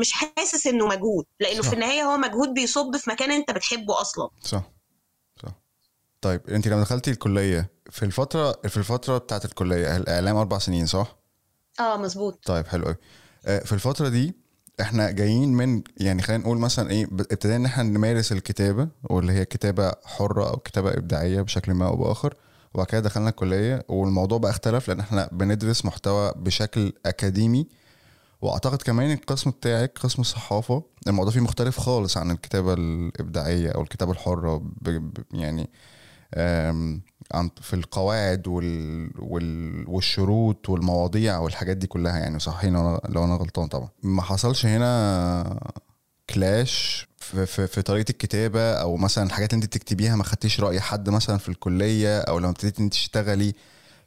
مش 0.00 0.12
حاسس 0.12 0.66
إنه 0.66 0.86
مجهود 0.86 1.24
لأنه 1.40 1.62
صح. 1.62 1.68
في 1.68 1.74
النهاية 1.74 2.02
هو 2.02 2.16
مجهود 2.16 2.54
بيصب 2.54 2.96
في 2.96 3.10
مكان 3.10 3.30
أنت 3.30 3.50
بتحبه 3.50 4.00
أصلا. 4.00 4.28
صح. 4.42 4.62
صح. 5.42 5.52
طيب 6.20 6.50
أنت 6.50 6.68
لما 6.68 6.80
دخلتي 6.80 7.10
الكلية 7.10 7.70
في 7.90 8.04
الفترة 8.04 8.52
في 8.52 8.76
الفترة 8.76 9.18
بتاعت 9.18 9.44
الكلية 9.44 9.96
الاعلام 9.96 10.36
أربع 10.36 10.58
سنين 10.58 10.86
صح؟ 10.86 11.16
آه 11.80 11.96
مظبوط. 11.96 12.38
طيب 12.46 12.66
حلو 12.66 12.84
قوي 12.84 12.96
في 13.60 13.72
الفترة 13.72 14.08
دي 14.08 14.34
إحنا 14.80 15.10
جايين 15.10 15.52
من 15.52 15.82
يعني 15.96 16.22
خلينا 16.22 16.42
نقول 16.42 16.58
مثلا 16.58 16.90
إيه 16.90 17.04
ابتدينا 17.04 17.56
إن 17.56 17.64
إحنا 17.64 17.82
نمارس 17.82 18.32
الكتابة 18.32 18.88
واللي 19.02 19.32
هي 19.32 19.44
كتابة 19.44 19.92
حرة 20.04 20.48
أو 20.50 20.56
كتابة 20.56 20.90
إبداعية 20.90 21.42
بشكل 21.42 21.72
ما 21.74 21.86
أو 21.86 21.96
بآخر. 21.96 22.34
وبعد 22.74 22.86
كده 22.86 23.00
دخلنا 23.00 23.28
الكلية 23.28 23.84
والموضوع 23.88 24.38
بقى 24.38 24.50
اختلف 24.50 24.88
لأن 24.88 25.00
إحنا 25.00 25.28
بندرس 25.32 25.84
محتوى 25.84 26.32
بشكل 26.36 26.92
أكاديمي 27.06 27.66
وأعتقد 28.42 28.82
كمان 28.82 29.12
القسم 29.12 29.50
بتاعك 29.50 29.98
قسم 29.98 30.20
الصحافة 30.22 30.82
الموضوع 31.08 31.32
فيه 31.32 31.40
مختلف 31.40 31.80
خالص 31.80 32.16
عن 32.16 32.30
الكتابة 32.30 32.72
الإبداعية 32.74 33.70
أو 33.70 33.82
الكتابة 33.82 34.12
الحرة. 34.12 34.62
يعني 35.32 35.70
في 37.60 37.74
القواعد 37.74 38.48
وال... 38.48 39.10
وال... 39.18 39.84
والشروط 39.88 40.68
والمواضيع 40.68 41.38
والحاجات 41.38 41.76
دي 41.76 41.86
كلها 41.86 42.18
يعني 42.18 42.38
صحيح 42.38 42.64
لو 43.08 43.24
أنا 43.24 43.34
غلطان 43.34 43.66
طبعا 43.68 43.88
ما 44.02 44.22
حصلش 44.22 44.66
هنا 44.66 45.72
كلاش 46.30 47.08
في, 47.46 47.66
في, 47.66 47.82
طريقة 47.82 48.10
الكتابة 48.10 48.72
أو 48.72 48.96
مثلا 48.96 49.24
الحاجات 49.24 49.52
اللي 49.54 49.64
أنت 49.64 49.76
بتكتبيها 49.76 50.16
ما 50.16 50.24
خدتيش 50.24 50.60
رأي 50.60 50.80
حد 50.80 51.10
مثلا 51.10 51.38
في 51.38 51.48
الكلية 51.48 52.20
أو 52.20 52.38
لما 52.38 52.50
ابتديتي 52.50 52.82
أنت 52.82 52.92
تشتغلي 52.92 53.54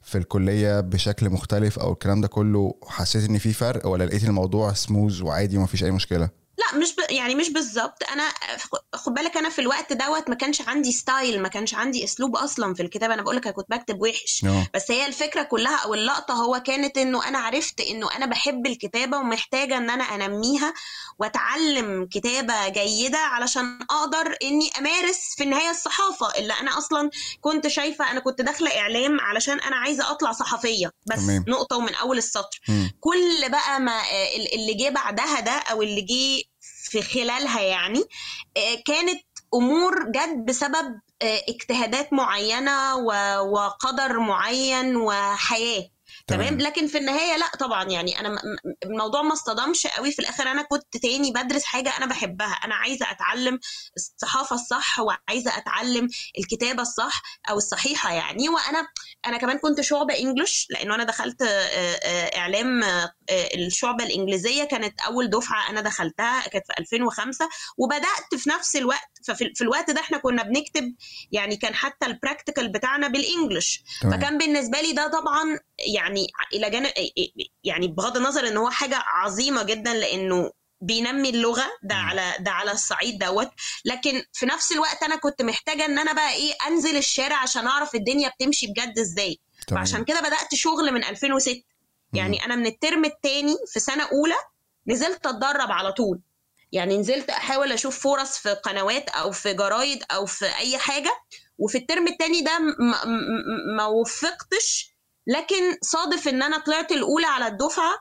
في 0.01 0.17
الكلية 0.17 0.79
بشكل 0.79 1.29
مختلف 1.29 1.79
أو 1.79 1.93
الكلام 1.93 2.21
ده 2.21 2.27
كله 2.27 2.75
حسيت 2.87 3.29
إن 3.29 3.37
في 3.37 3.53
فرق 3.53 3.87
ولا 3.87 4.03
لقيتي 4.03 4.27
الموضوع 4.27 4.73
سموز 4.73 5.21
وعادي 5.21 5.57
وما 5.57 5.65
فيش 5.67 5.83
أي 5.83 5.91
مشكلة؟ 5.91 6.42
لا 6.71 6.79
مش 6.79 6.95
ب... 6.95 6.99
يعني 7.09 7.35
مش 7.35 7.49
بالظبط 7.49 8.03
أنا 8.11 8.23
خد 8.95 9.13
بالك 9.13 9.37
أنا 9.37 9.49
في 9.49 9.61
الوقت 9.61 9.93
دوت 9.93 10.29
ما 10.29 10.35
كانش 10.35 10.61
عندي 10.61 10.91
ستايل 10.91 11.41
ما 11.41 11.47
كانش 11.47 11.73
عندي 11.73 12.03
أسلوب 12.03 12.35
أصلا 12.35 12.73
في 12.73 12.81
الكتابة. 12.83 13.13
أنا 13.13 13.21
بقول 13.21 13.35
لك 13.35 13.45
أنا 13.45 13.55
كنت 13.55 13.69
بكتب 13.69 14.01
وحش. 14.01 14.45
آه. 14.45 14.67
بس 14.73 14.91
هي 14.91 15.05
الفكرة 15.07 15.43
كلها 15.43 15.75
أو 15.75 15.93
اللقطة 15.93 16.33
هو 16.33 16.59
كانت 16.65 16.97
إنه 16.97 17.27
أنا 17.27 17.39
عرفت 17.39 17.81
إنه 17.81 18.15
أنا 18.15 18.25
بحب 18.25 18.65
الكتابة 18.65 19.17
ومحتاجة 19.17 19.77
إن 19.77 19.89
أنا 19.89 20.03
أنميها 20.03 20.73
وأتعلم 21.19 22.07
كتابة 22.11 22.67
جيدة 22.67 23.17
علشان 23.17 23.79
أقدر 23.89 24.37
إني 24.43 24.69
أمارس 24.79 25.35
في 25.37 25.43
النهاية 25.43 25.69
الصحافة 25.69 26.39
اللي 26.39 26.53
أنا 26.53 26.77
أصلا 26.77 27.09
كنت 27.41 27.67
شايفة. 27.67 28.11
أنا 28.11 28.19
كنت 28.19 28.41
داخلة 28.41 28.79
إعلام 28.79 29.19
علشان 29.19 29.59
أنا 29.59 29.75
عايزة 29.75 30.11
أطلع 30.11 30.31
صحفية. 30.31 30.91
بس 31.05 31.25
تمام. 31.25 31.45
نقطة 31.47 31.77
ومن 31.77 31.95
أول 31.95 32.17
السطر. 32.17 32.59
مم. 32.69 32.91
كل 32.99 33.49
بقى 33.49 33.79
ما 33.79 34.01
اللي 34.55 34.73
جه 34.73 34.89
بعدها 34.89 35.39
ده 35.39 35.51
أو 35.51 35.81
اللي 35.81 36.01
جه 36.01 36.52
في 36.93 37.01
خلالها 37.01 37.61
يعني 37.61 37.99
آه، 38.57 38.75
كانت 38.85 39.21
أمور 39.53 40.11
جت 40.11 40.37
بسبب 40.47 40.99
آه، 41.21 41.41
اجتهادات 41.49 42.13
معينة 42.13 42.95
وقدر 43.41 44.19
معين 44.19 44.95
وحياة. 44.95 45.89
تمام. 46.27 46.57
لكن 46.57 46.87
في 46.87 46.97
النهاية 46.97 47.37
لا 47.37 47.47
طبعا 47.59 47.83
يعني 47.83 48.19
أنا 48.19 48.41
الموضوع 48.85 49.21
ما 49.21 49.33
اصطدمش 49.33 49.87
قوي. 49.87 50.11
في 50.11 50.19
الآخر 50.19 50.43
أنا 50.51 50.61
كنت 50.61 50.97
تاني 50.97 51.31
بدرس 51.31 51.63
حاجة 51.63 51.97
أنا 51.97 52.05
بحبها. 52.05 52.53
أنا 52.65 52.75
عايزة 52.75 53.11
أتعلم 53.11 53.59
الصحافة 53.97 54.55
الصح 54.55 54.99
وعايزة 54.99 55.57
أتعلم 55.57 56.09
الكتابة 56.39 56.81
الصح 56.81 57.21
أو 57.49 57.57
الصحيحة 57.57 58.13
يعني. 58.13 58.49
وأنا 58.49 58.87
أنا 59.25 59.37
كمان 59.37 59.57
كنت 59.59 59.81
شعبة 59.81 60.19
انجلش 60.19 60.67
لأنه 60.69 60.95
أنا 60.95 61.03
دخلت 61.03 61.41
إعلام 62.35 62.83
الشعبة 63.55 64.03
الإنجليزية 64.05 64.63
كانت 64.63 65.01
أول 65.01 65.29
دفعة 65.29 65.69
أنا 65.69 65.81
دخلتها 65.81 66.41
كانت 66.47 66.65
في 66.67 66.73
2005 66.79 67.49
وبدأت 67.77 68.35
في 68.37 68.49
نفس 68.49 68.75
الوقت 68.75 69.09
ففي 69.27 69.51
في 69.55 69.61
الوقت 69.63 69.91
ده 69.91 70.01
إحنا 70.01 70.17
كنا 70.17 70.43
بنكتب 70.43 70.95
يعني 71.31 71.57
كان 71.57 71.75
حتى 71.75 72.05
البراكتيكال 72.05 72.69
بتاعنا 72.71 73.07
بالانجلش. 73.07 73.83
فكان 74.01 74.37
بالنسبة 74.37 74.81
لي 74.81 74.91
ده 74.93 75.07
طبعا 75.07 75.59
يعني 75.79 76.27
إلى 76.53 76.69
جانب 76.69 76.91
يعني 77.63 77.87
بغض 77.87 78.17
النظر 78.17 78.47
إن 78.47 78.57
هو 78.57 78.69
حاجة 78.69 78.95
عظيمة 79.05 79.63
جدا 79.63 79.93
لأنه 79.93 80.51
بينمي 80.81 81.29
اللغة 81.29 81.65
ده. 81.83 81.95
على 81.95 82.33
ده 82.39 82.51
على 82.51 82.71
الصعيد 82.71 83.19
دوت. 83.19 83.49
لكن 83.85 84.23
في 84.33 84.45
نفس 84.45 84.71
الوقت 84.71 85.03
أنا 85.03 85.15
كنت 85.15 85.41
محتاجة 85.41 85.85
إن 85.85 85.99
أنا 85.99 86.13
بقى 86.13 86.33
إيه 86.33 86.53
أنزل 86.67 86.97
الشارع 86.97 87.35
عشان 87.37 87.67
أعرف 87.67 87.95
الدنيا 87.95 88.29
بتمشي 88.29 88.67
بجد 88.67 88.99
إزاي. 88.99 89.39
تمام. 89.67 89.79
وعشان 89.81 90.03
كده 90.05 90.19
بدأت 90.19 90.55
شغل 90.55 90.91
من 90.93 91.03
2006 91.03 91.63
يعني 92.13 92.45
أنا 92.45 92.55
من 92.55 92.65
ال 92.65 92.73
term 92.73 93.05
الثاني 93.05 93.55
في 93.67 93.79
سنة 93.79 94.03
أولى 94.03 94.35
نزلت 94.87 95.25
أتدرب 95.25 95.71
على 95.71 95.91
طول. 95.91 96.19
يعني 96.71 96.97
نزلت 96.97 97.29
أحاول 97.29 97.71
أشوف 97.71 97.99
فرص 97.99 98.37
في 98.37 98.49
قنوات 98.53 99.09
أو 99.09 99.31
في 99.31 99.53
جرايد 99.53 100.03
أو 100.11 100.25
في 100.25 100.45
أي 100.45 100.77
حاجة. 100.77 101.11
وفي 101.57 101.77
ال 101.77 101.83
term 101.83 102.07
الثاني 102.07 102.41
ده 102.41 102.59
ما 103.77 103.85
وفقتش 103.85 104.92
لكن 105.27 105.77
صادف 105.81 106.27
إن 106.27 106.41
أنا 106.43 106.57
طلعت 106.57 106.91
الأولى 106.91 107.25
على 107.27 107.47
الدفعة 107.47 107.93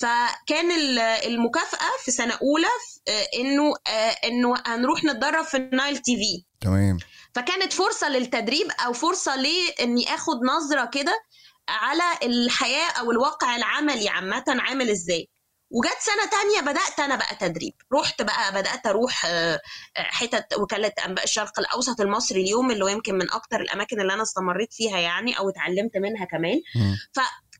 فكان 0.00 0.70
ال- 0.72 0.98
المكافأة 0.98 1.88
في 2.04 2.10
سنة 2.10 2.34
أولى 2.42 2.66
آه، 3.08 3.26
إنه 3.40 3.74
آه، 3.86 4.16
إنه 4.24 4.54
هنروح 4.66 5.04
نتدرب 5.04 5.44
في 5.44 5.56
ال 5.56 5.98
Nile 5.98 6.16
TV 6.16 6.44
تمام. 6.60 6.98
فكانت 7.34 7.72
فرصة 7.72 8.08
للتدريب 8.08 8.66
أو 8.86 8.92
فرصة 8.92 9.36
لإني 9.36 10.14
آخد 10.14 10.36
نظرة 10.44 10.84
كده 10.92 11.18
على 11.68 12.02
الحياة 12.22 12.90
أو 13.00 13.10
الواقع 13.10 13.56
العملي 13.56 14.08
عامة 14.08 14.44
عامل 14.48 14.90
إزاي. 14.90 15.28
وجت 15.70 15.98
سنة 16.00 16.30
تانية 16.30 16.60
بدأت 16.72 17.00
أنا 17.00 17.16
بقى 17.16 17.36
تدريب. 17.40 17.72
رحت 17.94 18.22
بقى 18.22 18.52
بدأت 18.52 18.86
أروح 18.86 19.24
آه، 19.26 19.60
آه، 19.96 20.02
حتت 20.02 20.54
وكالة 20.58 20.92
انباء 21.06 21.24
الشرق 21.24 21.58
الأوسط 21.58 22.00
المصري 22.00 22.40
اليوم 22.42 22.70
اللي 22.70 22.84
هو 22.84 22.88
يمكن 22.88 23.14
من 23.14 23.30
أكتر 23.32 23.60
الأماكن 23.60 24.00
اللي 24.00 24.14
أنا 24.14 24.22
استمريت 24.22 24.72
فيها 24.74 24.98
يعني 24.98 25.38
أو 25.38 25.48
اتعلمت 25.48 25.96
منها 25.96 26.24
كمان. 26.24 26.60
مم. 26.76 26.96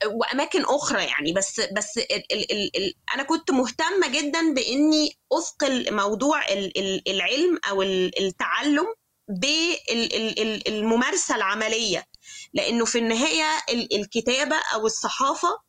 وأماكن 0.07 0.65
أخرى 0.65 1.05
يعني. 1.05 1.33
بس 1.33 1.61
بس 1.61 1.99
ال 1.99 2.33
ال 2.33 2.53
ال 2.53 2.77
ال 2.77 2.95
أنا 3.15 3.23
كنت 3.23 3.51
مهتمة 3.51 4.09
جدا 4.09 4.55
بإني 4.55 5.19
اثقل 5.33 5.95
موضوع 5.95 6.49
ال 6.49 6.79
ال 6.79 7.09
العلم 7.09 7.59
أو 7.71 7.83
ال- 7.83 8.27
التعلم 8.27 8.87
بالممارسه 10.67 11.35
العملية. 11.37 12.05
لأنه 12.55 12.85
في 12.85 12.99
النهاية 12.99 13.47
ال- 13.71 13.97
الكتابة 14.01 14.57
أو 14.75 14.87
الصحافة 14.87 15.66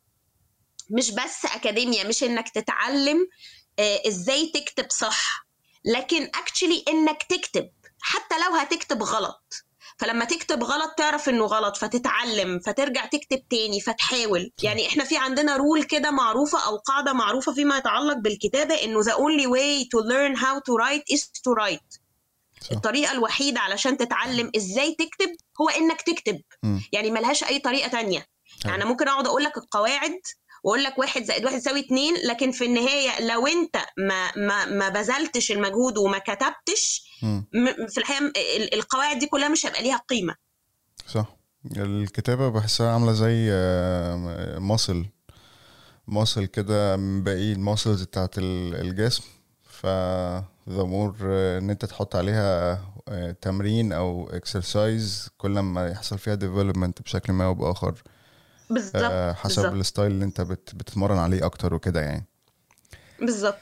مش 0.90 1.10
بس 1.10 1.44
اكاديميا 1.44 2.04
مش 2.04 2.22
إنك 2.22 2.48
تتعلم 2.48 3.28
آه، 3.78 4.02
إزاي 4.08 4.52
تكتب 4.54 4.90
صح 4.90 5.46
لكن 5.84 6.22
actually 6.22 6.84
إنك 6.88 7.22
تكتب 7.22 7.70
حتى 8.00 8.34
لو 8.38 8.56
هتكتب 8.56 9.02
غلط. 9.02 9.54
فلما 9.98 10.24
تكتب 10.24 10.64
غلط 10.64 10.90
تعرف 10.96 11.28
إنه 11.28 11.44
غلط 11.44 11.76
فتتعلم 11.76 12.58
فترجع 12.58 13.06
تكتب 13.06 13.48
تاني 13.50 13.80
فتحاول. 13.80 14.52
يعني 14.62 14.88
إحنا 14.88 15.04
في 15.04 15.16
عندنا 15.16 15.56
rule 15.56 15.84
كده 15.84 16.10
معروفة 16.10 16.66
أو 16.66 16.76
قاعدة 16.76 17.12
معروفة 17.12 17.54
فيما 17.54 17.76
يتعلق 17.78 18.16
بالكتابة 18.16 18.74
إنه 18.74 19.02
the 19.02 19.14
only 19.14 19.46
way 19.46 19.84
to 19.84 20.04
learn 20.04 20.40
how 20.40 20.58
to 20.58 20.74
write 20.82 21.16
is 21.16 21.22
to 21.22 21.54
write. 21.60 22.00
صح. 22.62 22.72
الطريقة 22.72 23.12
الوحيدة 23.12 23.60
علشان 23.60 23.96
تتعلم 23.96 24.50
إزاي 24.56 24.94
تكتب 24.94 25.36
هو 25.60 25.68
إنك 25.68 26.02
تكتب. 26.02 26.40
مم. 26.62 26.82
يعني 26.92 27.10
ملهاش 27.10 27.44
أي 27.44 27.58
طريقة 27.58 27.88
تانية. 27.88 28.26
يعني 28.64 28.84
ممكن 28.84 29.08
أقعد 29.08 29.26
أقول 29.26 29.44
لك 29.44 29.58
القواعد 29.58 30.20
واقول 30.64 30.82
لك 30.84 30.98
واحد 30.98 31.22
زائد 31.24 31.44
واحد 31.44 31.56
يساوي 31.56 31.80
اتنين 31.80 32.14
لكن 32.26 32.50
في 32.50 32.64
النهاية 32.64 33.20
لو 33.32 33.46
انت 33.46 33.76
ما 33.98 34.36
ما 34.36 34.64
ما 34.64 34.88
بذلتش 34.88 35.52
المجهود 35.52 35.98
وما 35.98 36.18
كتبتش 36.18 37.02
في 37.88 37.98
الحقيقة 37.98 38.20
م- 38.24 38.32
ال- 38.56 38.74
القواعد 38.74 39.18
دي 39.18 39.26
كلها 39.26 39.48
مش 39.48 39.66
هيبقى 39.66 39.82
ليها 39.82 39.96
قيمة. 40.08 40.34
صح. 41.06 41.26
الكتابة 41.76 42.48
بحسها 42.48 42.92
عاملة 42.92 43.12
زي 43.12 43.50
muscle 44.60 45.06
muscle 46.08 46.46
كده 46.46 46.96
من 46.96 47.22
باقي 47.24 47.52
ال 47.52 47.58
muscles 47.58 48.02
بتاعت 48.02 48.38
ال- 48.38 48.74
الجسم. 48.74 49.22
ف 49.62 49.86
the 50.68 50.82
more 50.84 51.14
آه، 51.24 51.58
إن 51.58 51.70
أنت 51.70 51.84
تحط 51.84 52.16
عليها 52.16 52.80
آه، 53.08 53.30
تمرين 53.42 53.92
أو 53.92 54.30
exercise 54.30 55.28
كل 55.38 55.50
ما 55.58 55.88
يحصل 55.88 56.18
فيها 56.18 56.34
development 56.34 57.02
بشكل 57.02 57.32
ما 57.32 57.44
أو 57.44 57.54
بآخر 57.54 57.94
بالظبط 58.70 58.94
آه، 58.96 59.32
حسب 59.32 59.62
بالظبط. 59.62 59.72
ال 59.74 59.80
style 59.80 60.10
اللي 60.12 60.24
انت 60.24 60.40
بت- 60.40 60.74
بتتمرن 60.74 61.18
عليه 61.18 61.46
أكتر 61.46 61.74
وكده 61.74 62.00
يعني. 62.00 62.24
بالظبط. 63.20 63.58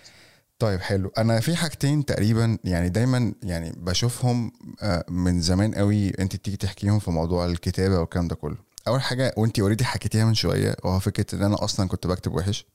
طيب 0.58 0.80
حلو. 0.80 1.12
أنا 1.18 1.40
في 1.40 1.56
حاجتين 1.56 2.04
تقريبا 2.04 2.58
يعني 2.64 2.88
دايما 2.88 3.34
يعني 3.42 3.72
بشوفهم 3.76 4.52
آه، 4.82 5.04
من 5.08 5.40
زمان 5.40 5.74
قوي 5.74 6.08
انت 6.08 6.36
تيجي 6.36 6.56
تحكيهم 6.56 6.98
في 6.98 7.10
موضوع 7.10 7.46
الكتابة 7.46 7.98
والكلام 8.00 8.28
ده 8.28 8.34
كله. 8.34 8.56
أول 8.88 9.00
حاجة 9.02 9.34
وانت 9.36 9.58
already 9.58 9.84
حكيتيها 9.84 10.24
من 10.24 10.34
شوية 10.34 10.76
وهو 10.84 10.98
فكرة 11.00 11.34
إن 11.38 11.42
أنا 11.42 11.64
أصلا 11.64 11.88
كنت 11.88 12.06
بكتب 12.06 12.34
وحش. 12.34 12.66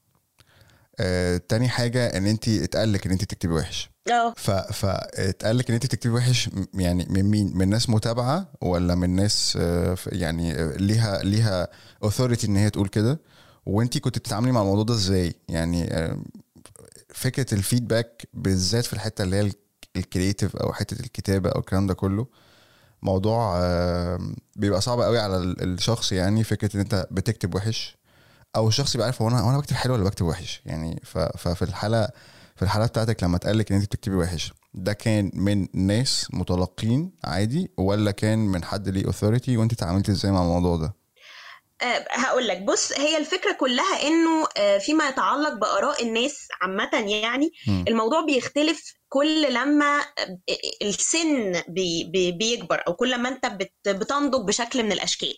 آه، 1.02 1.42
تاني 1.50 1.70
حاجة 1.70 2.06
إن 2.18 2.28
انت 2.28 2.48
اتقال 2.48 2.94
لك 2.94 3.06
إن 3.06 3.12
انت 3.12 3.24
بتكتبي 3.24 3.54
وحش. 3.54 3.90
آه. 4.12 4.34
ف 4.38 4.52
فاتقال 4.52 5.58
لك 5.58 5.68
إن 5.70 5.74
انت 5.74 5.86
بتكتبي 5.86 6.14
وحش 6.14 6.50
يعني 6.74 7.06
من 7.10 7.24
مين؟ 7.24 7.58
من 7.58 7.70
ناس 7.70 7.90
متابعة 7.90 8.52
ولا 8.62 8.96
من 8.96 9.10
ناس 9.16 9.58
آه، 9.62 9.96
يعني 10.08 10.78
ليها 10.78 11.24
ليها 11.24 11.68
authority 12.04 12.48
إن 12.48 12.56
هي 12.58 12.70
تقول 12.70 12.88
كده؟ 12.88 13.20
وانت 13.66 13.98
كنت 13.98 14.18
بتتعاملي 14.20 14.52
مع 14.52 14.62
الموضوع 14.62 14.84
ده 14.84 14.94
إزاي؟ 14.94 15.34
يعني 15.50 15.94
آه، 15.94 16.18
فكرة 17.14 17.54
ال 17.54 17.62
feedback 17.62 18.28
بالذات 18.34 18.86
في 18.86 18.94
الحتة 18.94 19.24
اللي 19.24 19.36
هي 19.36 19.52
ال 19.96 20.03
creative 20.03 20.56
أو 20.56 20.74
حتة 20.74 21.00
الكتابة 21.00 21.50
أو 21.50 21.60
الكلام 21.60 21.88
ده 21.88 21.94
كله 21.94 22.28
موضوع 23.04 23.60
بيبقى 24.56 24.82
صعب 24.82 25.02
قوي 25.02 25.20
على 25.20 25.38
ال- 25.38 25.64
الشخص 25.74 26.12
يعني 26.12 26.44
فكرة 26.44 26.76
إن 26.76 26.80
أنت 26.80 27.08
بتكتب 27.12 27.56
وحش. 27.56 27.98
أو 28.56 28.68
الشخص 28.68 28.96
يبقى 28.96 29.06
عارف 29.06 29.22
هو 29.22 29.28
أنا 29.28 29.40
هو 29.40 29.50
أنا 29.50 29.58
بكتب 29.58 29.76
حلو 29.76 29.94
ولا 29.94 30.04
بكتب 30.04 30.26
وحش؟ 30.26 30.62
يعني 30.66 31.02
ففي 31.38 31.62
الحاله 31.62 32.10
في 32.56 32.62
الحاله 32.62 32.86
بتاعتك 32.86 33.24
لما 33.24 33.36
اتقال 33.38 33.58
لك 33.58 33.72
إن 33.72 33.78
أنت 33.78 33.86
بتكتبي 33.86 34.16
وحش 34.16 34.54
ده 34.74 34.94
كان 34.94 35.32
من 35.34 35.68
ناس 35.74 36.28
متلقين 36.34 37.12
عادي 37.24 37.72
ولا 37.78 38.12
كان 38.12 38.40
من 38.40 38.64
حد 38.64 38.90
ليه 38.90 39.06
authority 39.06 39.58
وأنت 39.58 39.74
اتعاملتي 39.74 40.12
إزاي 40.12 40.32
مع 40.32 40.42
الموضوع 40.42 40.76
ده؟ 40.78 40.94
آه، 41.82 42.06
هقول 42.12 42.48
لك. 42.48 42.62
بص 42.62 42.92
هي 42.92 43.18
الفكرة 43.18 43.52
كلها 43.60 44.08
إنه 44.08 44.48
آه، 44.58 44.78
فيما 44.78 45.08
يتعلق 45.08 45.54
بآراء 45.54 46.04
الناس 46.04 46.48
عامة 46.62 46.90
يعني 47.10 47.52
مم. 47.68 47.86
الموضوع 47.88 48.26
بيختلف 48.26 48.94
كل 49.14 49.54
لما 49.54 50.00
آه، 50.00 50.38
السن 50.82 51.62
بي 51.68 52.04
بي 52.04 52.32
بيكبر 52.32 52.84
أو 52.88 52.94
كل 52.94 53.18
ما 53.18 53.30
أنت 53.30 53.46
بت 53.46 53.74
بتنضج 53.88 54.48
بشكل 54.48 54.84
من 54.84 54.92
الأشكال 54.92 55.34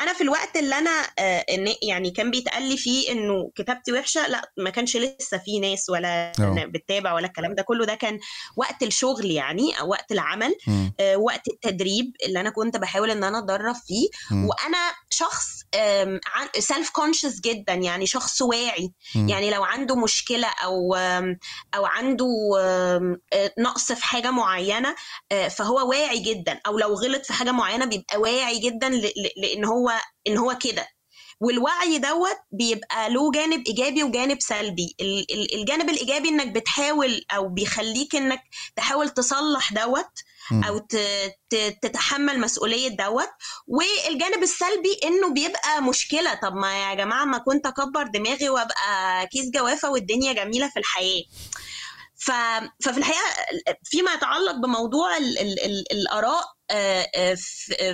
أنا 0.00 0.12
في 0.12 0.20
الوقت 0.20 0.56
اللي 0.56 0.74
أنا 0.78 1.06
آه، 1.18 1.44
يعني 1.82 2.10
كان 2.10 2.30
بيتقال 2.30 2.62
لي 2.62 2.76
فيه 2.76 3.12
إنه 3.12 3.50
كتابتي 3.54 3.92
وحشة 3.92 4.28
لأ 4.28 4.52
ما 4.58 4.70
كانش 4.70 4.96
لسه 4.96 5.38
في 5.38 5.58
ناس 5.58 5.90
ولا. 5.90 6.32
بتتابع 6.64 7.12
ولا 7.14 7.26
الكلام 7.26 7.54
ده 7.54 7.62
كله 7.62 7.84
ده 7.86 7.94
كان 7.94 8.18
وقت 8.56 8.82
الشغل 8.82 9.30
يعني 9.30 9.80
أو 9.80 9.88
وقت 9.90 10.12
العمل. 10.12 10.54
آه، 11.00 11.16
وقت 11.16 11.48
التدريب 11.48 12.12
اللي 12.26 12.40
أنا 12.40 12.50
كنت 12.50 12.76
بحاول 12.76 13.10
إن 13.10 13.24
أنا 13.24 13.38
أتدرب 13.38 13.74
فيه. 13.74 14.08
وأنا 14.32 14.92
شخص 15.10 15.46
سيلف 16.58 16.90
كونشس 16.90 17.40
جدا 17.40 17.74
يعني 17.74 18.06
شخص 18.06 18.42
واعي. 18.42 18.92
يعني 19.14 19.50
لو 19.50 19.64
عنده 19.64 19.96
مشكلة 19.96 20.48
أو 20.64 20.94
أو 21.74 21.86
عنده 21.86 22.26
آه، 22.60 23.17
نقص 23.58 23.92
في 23.92 24.04
حاجة 24.04 24.30
معينة 24.30 24.94
آه، 25.32 25.48
فهو 25.48 25.88
واعي 25.90 26.18
جدا 26.18 26.60
أو 26.66 26.78
لو 26.78 26.94
غلط 26.94 27.26
في 27.26 27.32
حاجة 27.32 27.50
معينة 27.52 27.84
بيبقى 27.84 28.18
واعي 28.20 28.58
جدا 28.58 28.88
لإن 29.36 29.64
هو 29.64 29.92
إن 30.26 30.36
هو 30.38 30.58
كده. 30.62 30.88
والوعي 31.40 31.98
دوت 31.98 32.36
بيبقى 32.52 33.10
له 33.10 33.30
جانب 33.32 33.66
إيجابي 33.66 34.02
وجانب 34.02 34.40
سلبي. 34.40 34.94
ال- 35.00 35.26
ال- 35.32 35.54
الجانب 35.60 35.88
الإيجابي 35.90 36.28
إنك 36.28 36.46
بتحاول 36.48 37.24
أو 37.36 37.48
بيخليك 37.48 38.16
إنك 38.16 38.40
تحاول 38.76 39.08
تصلح 39.10 39.72
دوت. 39.72 40.10
أو 40.68 40.78
تتحمل 41.82 42.40
مسؤولية 42.40 42.88
دوت. 42.88 43.28
والجانب 43.66 44.42
السلبي 44.42 45.00
إنه 45.04 45.28
بيبقى 45.32 45.82
مشكلة. 45.82 46.34
طب 46.34 46.54
ما 46.54 46.88
يا 46.90 46.94
جماعة 46.94 47.24
ما 47.24 47.38
كنت 47.38 47.66
أكبر 47.66 48.02
دماغي 48.06 48.48
وأبقى 48.48 49.26
كيس 49.26 49.50
جوافة 49.50 49.90
والدنيا 49.90 50.32
جميلة 50.32 50.68
في 50.68 50.78
الحياة. 50.78 51.22
ف... 52.18 52.30
ففي 52.84 52.98
الحقيقة 52.98 53.22
فيما 53.84 54.12
يتعلق 54.12 54.52
بموضوع 54.52 55.16
ال... 55.16 55.38
ال... 55.38 55.64
ال... 55.64 55.92
الآراء 55.92 56.44
آه، 56.70 57.06
آه، 57.14 57.34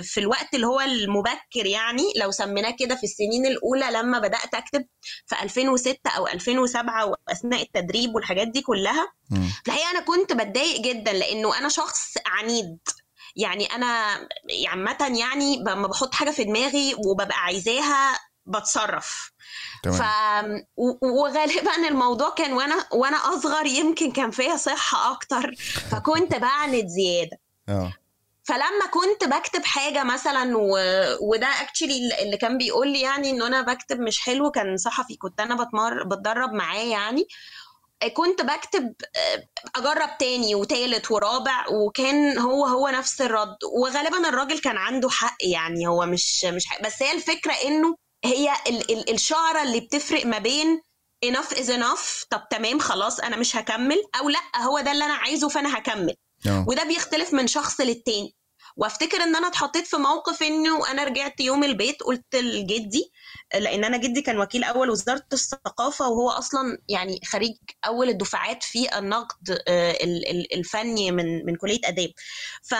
في 0.01 0.19
الوقت 0.19 0.53
اللي 0.53 0.67
هو 0.67 0.81
المبكر 0.81 1.65
يعني 1.65 2.03
لو 2.15 2.31
سميناه 2.31 2.71
كده 2.79 2.95
في 2.95 3.03
السنين 3.03 3.45
الأولى 3.45 3.85
لما 3.91 4.19
بدأت 4.19 4.53
أكتب 4.53 4.85
في 5.25 5.35
2006 5.43 5.97
أو 6.17 6.27
2007 6.27 7.05
وأثناء 7.05 7.61
التدريب 7.61 8.15
والحاجات 8.15 8.47
دي 8.47 8.61
كلها. 8.61 9.07
في 9.63 9.67
الحقيقة 9.67 9.91
أنا 9.91 9.99
كنت 9.99 10.33
بتضايق 10.33 10.81
جدا 10.81 11.13
لأنه 11.13 11.57
أنا 11.57 11.69
شخص 11.69 12.13
عنيد 12.25 12.79
يعني 13.35 13.65
أنا 13.65 14.19
عامه 14.67 15.19
يعني 15.19 15.57
لما 15.57 15.87
بحط 15.87 16.13
حاجة 16.13 16.31
في 16.31 16.43
دماغي 16.43 16.95
وببقى 17.05 17.37
عايزاها 17.37 18.19
بتصرف. 18.45 19.31
ف 19.83 19.87
تمام 19.87 20.65
و- 20.77 21.07
وغالبا 21.21 21.75
الموضوع 21.87 22.29
كان 22.29 22.53
وأنا 22.53 22.85
وأنا 22.91 23.17
أصغر 23.17 23.65
يمكن 23.65 24.11
كان 24.11 24.31
فيها 24.31 24.57
صحة 24.57 25.11
أكتر. 25.11 25.55
فكنت 25.91 26.35
بعند 26.35 26.85
زيادة. 26.87 27.37
آه. 27.69 27.93
فلما 28.43 28.85
كنت 28.91 29.29
بكتب 29.29 29.63
حاجة 29.65 30.03
مثلا 30.03 30.57
و... 30.57 30.77
وده 31.21 31.47
اكشلي 31.47 32.09
اللي 32.21 32.37
كان 32.37 32.57
بيقول 32.57 32.87
لي 32.87 33.01
يعني 33.01 33.29
إن 33.29 33.41
أنا 33.41 33.61
بكتب 33.61 33.99
مش 33.99 34.19
حلو 34.19 34.51
كان 34.51 34.77
صحفي 34.77 35.15
كنت 35.15 35.39
أنا 35.39 35.63
بتمر 35.63 36.03
بتدرب 36.03 36.53
معاه 36.53 36.83
يعني. 36.83 37.27
كنت 38.13 38.41
بكتب 38.41 38.93
آه، 39.15 39.47
أجرب 39.75 40.17
تاني 40.19 40.55
وتالت 40.55 41.11
ورابع 41.11 41.65
وكان 41.71 42.37
هو 42.37 42.65
هو 42.65 42.87
نفس 42.89 43.21
الرد. 43.21 43.57
وغالبا 43.81 44.29
الراجل 44.29 44.59
كان 44.59 44.77
عنده 44.77 45.09
حق 45.09 45.37
يعني 45.41 45.87
هو 45.87 46.05
مش 46.05 46.45
مش 46.45 46.65
حق. 46.65 46.81
بس 46.81 47.03
هي 47.03 47.11
الفكرة 47.11 47.53
إنه 47.53 47.95
هي 48.25 48.53
ال 48.67 48.91
ال 48.91 49.13
الشعرة 49.13 49.63
اللي 49.63 49.79
بتفرق 49.79 50.25
ما 50.25 50.37
بين 50.37 50.81
enough 51.25 51.55
is 51.55 51.67
enough 51.69 52.25
طب 52.29 52.47
تمام 52.51 52.79
خلاص 52.79 53.19
أنا 53.19 53.35
مش 53.37 53.55
هكمل 53.55 54.03
أو 54.19 54.29
لأ 54.29 54.61
هو 54.61 54.79
ده 54.79 54.91
اللي 54.91 55.05
أنا 55.05 55.13
عايزه 55.13 55.49
فأنا 55.49 55.77
هكمل. 55.77 56.15
آه. 56.47 56.65
وده 56.67 56.83
بيختلف 56.83 57.33
من 57.33 57.47
شخص 57.47 57.81
للتاني. 57.81 58.35
وافتكر 58.77 59.17
إن 59.23 59.35
أنا 59.35 59.47
اتحطيت 59.47 59.87
في 59.87 59.97
موقف 59.97 60.43
إنه 60.43 60.91
أنا 60.91 61.03
رجعت 61.03 61.39
يوم 61.39 61.63
البيت 61.63 62.03
قلت 62.03 62.35
لجدي 62.35 63.11
لأن 63.53 63.83
أنا 63.83 63.97
جدي 63.97 64.21
كان 64.21 64.39
وكيل 64.39 64.63
أول 64.63 64.89
وزارة 64.89 65.23
الثقافة 65.33 66.09
وهو 66.09 66.29
أصلا 66.29 66.77
يعني 66.89 67.19
خريج 67.25 67.51
أول 67.85 68.09
الدفعات 68.09 68.63
في 68.63 68.97
النقد 68.97 69.61
آه، 69.67 69.91
ال- 69.91 70.27
ال- 70.29 70.53
الفني 70.53 71.11
من 71.11 71.45
من 71.45 71.55
كلية 71.55 71.79
آداب. 71.85 72.09
ف 72.63 72.75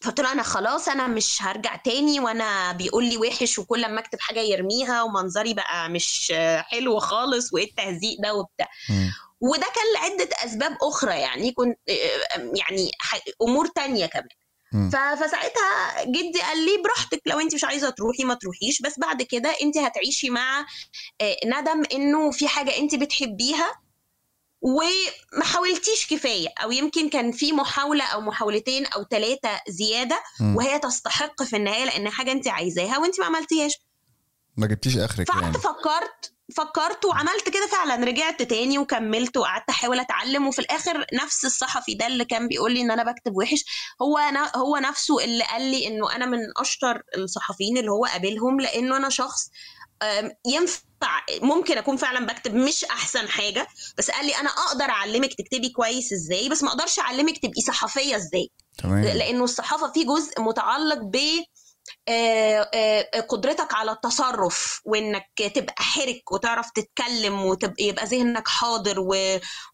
فقلت 0.00 0.20
له 0.20 0.32
أنا 0.32 0.42
خلاص 0.42 0.88
أنا 0.88 1.06
مش 1.06 1.42
هرجع 1.42 1.76
تاني 1.76 2.20
وأنا 2.20 2.72
بيقول 2.72 3.04
لي 3.04 3.16
وحش 3.16 3.58
وكل 3.58 3.88
ما 3.88 4.00
اكتب 4.00 4.20
حاجة 4.20 4.40
يرميها 4.40 5.02
ومنظري 5.02 5.54
بقى 5.54 5.88
مش 5.88 6.32
آه، 6.36 6.60
حلو 6.60 6.98
خالص 6.98 7.52
وايه 7.54 7.64
التهزيق 7.70 8.16
ده 8.22 8.34
وبتاع. 8.34 8.68
وده 9.40 9.66
كان 9.74 9.84
لعدة 9.94 10.28
أسباب 10.44 10.76
أخرى 10.82 11.14
يعني 11.20 11.52
كنت 11.52 11.78
يعني 12.36 12.90
ح- 13.00 13.20
أمور 13.42 13.66
تانية 13.66 14.06
كمان. 14.06 14.28
فساعتها 14.90 16.04
جدي 16.04 16.40
قال 16.42 16.64
لي 16.64 16.82
براحتك 16.84 17.22
لو 17.26 17.40
انت 17.40 17.54
مش 17.54 17.64
عايزة 17.64 17.90
تروحي 17.90 18.24
ما 18.24 18.34
تروحيش 18.34 18.82
بس 18.82 18.98
بعد 18.98 19.22
كده 19.22 19.54
انت 19.62 19.78
هتعيشي 19.78 20.30
مع 20.30 20.66
آه، 21.20 21.36
ندم 21.44 21.82
إنه 21.92 22.30
في 22.30 22.48
حاجة 22.48 22.78
انت 22.78 22.94
بتحبيها 22.94 23.72
وما 24.60 25.44
حاولتيش 25.44 26.06
كفاية 26.10 26.48
أو 26.62 26.70
يمكن 26.70 27.08
كان 27.08 27.32
في 27.32 27.52
محاولة 27.52 28.04
أو 28.04 28.20
محاولتين 28.20 28.86
أو 28.86 29.04
ثلاثة 29.10 29.60
زيادة. 29.68 30.22
وهي 30.56 30.78
تستحق 30.78 31.42
في 31.42 31.56
النهاية 31.56 31.84
لأن 31.84 32.08
حاجة 32.10 32.32
أنت 32.32 32.48
عايزاها 32.48 32.98
وأنت 32.98 33.20
ما 33.20 33.26
عملتيهاش 33.26 33.72
ما 34.56 34.66
جبتيش 34.66 34.96
آخرك 34.96 35.28
يعني 35.28 35.40
فقعدت 35.40 35.56
فكرت 35.56 36.34
فكرت 36.56 37.04
وعملت 37.04 37.48
كده 37.48 37.66
فعلا 37.66 38.04
رجعت 38.04 38.42
تاني 38.42 38.78
وكملت 38.78 39.36
وقعدت 39.36 39.68
أحاول 39.70 40.00
أتعلم 40.00 40.46
وفي 40.48 40.58
الآخر 40.58 41.06
نفس 41.22 41.44
الصحفي 41.44 41.94
ده 41.94 42.06
اللي 42.06 42.24
كان 42.24 42.48
بيقول 42.48 42.72
لي 42.72 42.80
إن 42.80 42.90
أنا 42.90 43.12
بكتب 43.12 43.36
وحش 43.36 43.64
هو 44.02 44.18
أنا 44.18 44.52
هو 44.56 44.76
نفسه 44.76 45.24
اللي 45.24 45.44
قال 45.44 45.62
لي 45.62 45.86
إنه 45.86 46.16
أنا 46.16 46.26
من 46.26 46.38
أشطر 46.56 47.02
الصحفيين 47.16 47.78
اللي 47.78 47.90
هو 47.90 48.04
قابلهم 48.04 48.60
لأنه 48.60 48.96
أنا 48.96 49.08
شخص 49.08 49.50
ينفع 50.46 51.20
ممكن 51.42 51.78
أكون 51.78 51.96
فعلا 51.96 52.26
بكتب 52.26 52.54
مش 52.54 52.84
أحسن 52.84 53.28
حاجة 53.28 53.66
بس 53.98 54.10
قال 54.10 54.26
لي 54.26 54.32
أنا 54.36 54.48
أقدر 54.48 54.84
أعلمك 54.84 55.34
تكتبي 55.34 55.68
كويس 55.68 56.12
إزاي 56.12 56.48
بس 56.48 56.62
ما 56.62 56.68
أقدرش 56.68 56.98
أعلمك 56.98 57.38
تبقي 57.38 57.60
صحفية 57.66 58.16
إزاي. 58.16 58.50
تمام. 58.78 59.04
لأنه 59.04 59.44
الصحافة 59.44 59.92
في 59.92 60.04
جزء 60.04 60.40
متعلق 60.40 60.98
ب 61.02 61.16
قدرتك 63.28 63.74
على 63.74 63.92
التصرف 63.92 64.80
وإنك 64.84 65.26
تبقى 65.54 65.82
حرك 65.82 66.32
وتعرف 66.32 66.70
تتكلم 66.70 67.44
وتبقى 67.44 67.84
يبقى 67.84 68.06
ذهنك 68.06 68.48
حاضر. 68.48 69.00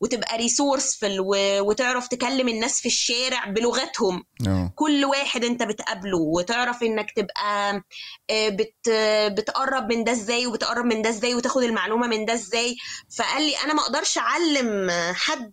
وتبقى 0.01 0.37
ريسورسفل. 0.37 1.17
وتعرف 1.61 2.09
تكلم 2.09 2.49
الناس 2.49 2.81
في 2.81 2.87
الشارع 2.87 3.45
بلغتهم 3.45 4.25
آه 4.49 4.73
كل 4.77 5.05
واحد 5.05 5.45
أنت 5.45 5.63
بتقابله 5.63 6.19
وتعرف 6.19 6.83
إنك 6.83 7.11
تبقى 7.17 7.83
آه، 8.31 8.49
بت... 8.49 8.89
بتقرب 9.33 9.93
من 9.93 10.05
ده 10.05 10.13
إزاي 10.13 10.47
وبتقرب 10.47 10.85
من 10.85 11.03
ده 11.03 11.11
إزاي 11.11 11.35
وتاخد 11.35 11.63
المعلومة 11.63 12.07
من 12.07 12.25
ده 12.25 12.33
إزاي 12.35 12.77
فقال 13.19 13.43
لي 13.43 13.57
أنا 13.65 13.75
ما 13.75 13.83
أقدرش 13.83 14.19
أعلم 14.19 14.91
حد 15.15 15.53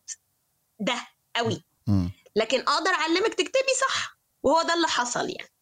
ده 0.79 0.95
قوي. 1.35 1.63
لكن 2.35 2.59
أقدر 2.59 2.91
أعلمك 2.91 3.33
تكتبي 3.33 3.73
صح 3.89 4.17
وهو 4.43 4.61
ده 4.61 4.73
اللي 4.73 4.87
حصل 4.87 5.29
يعني 5.29 5.52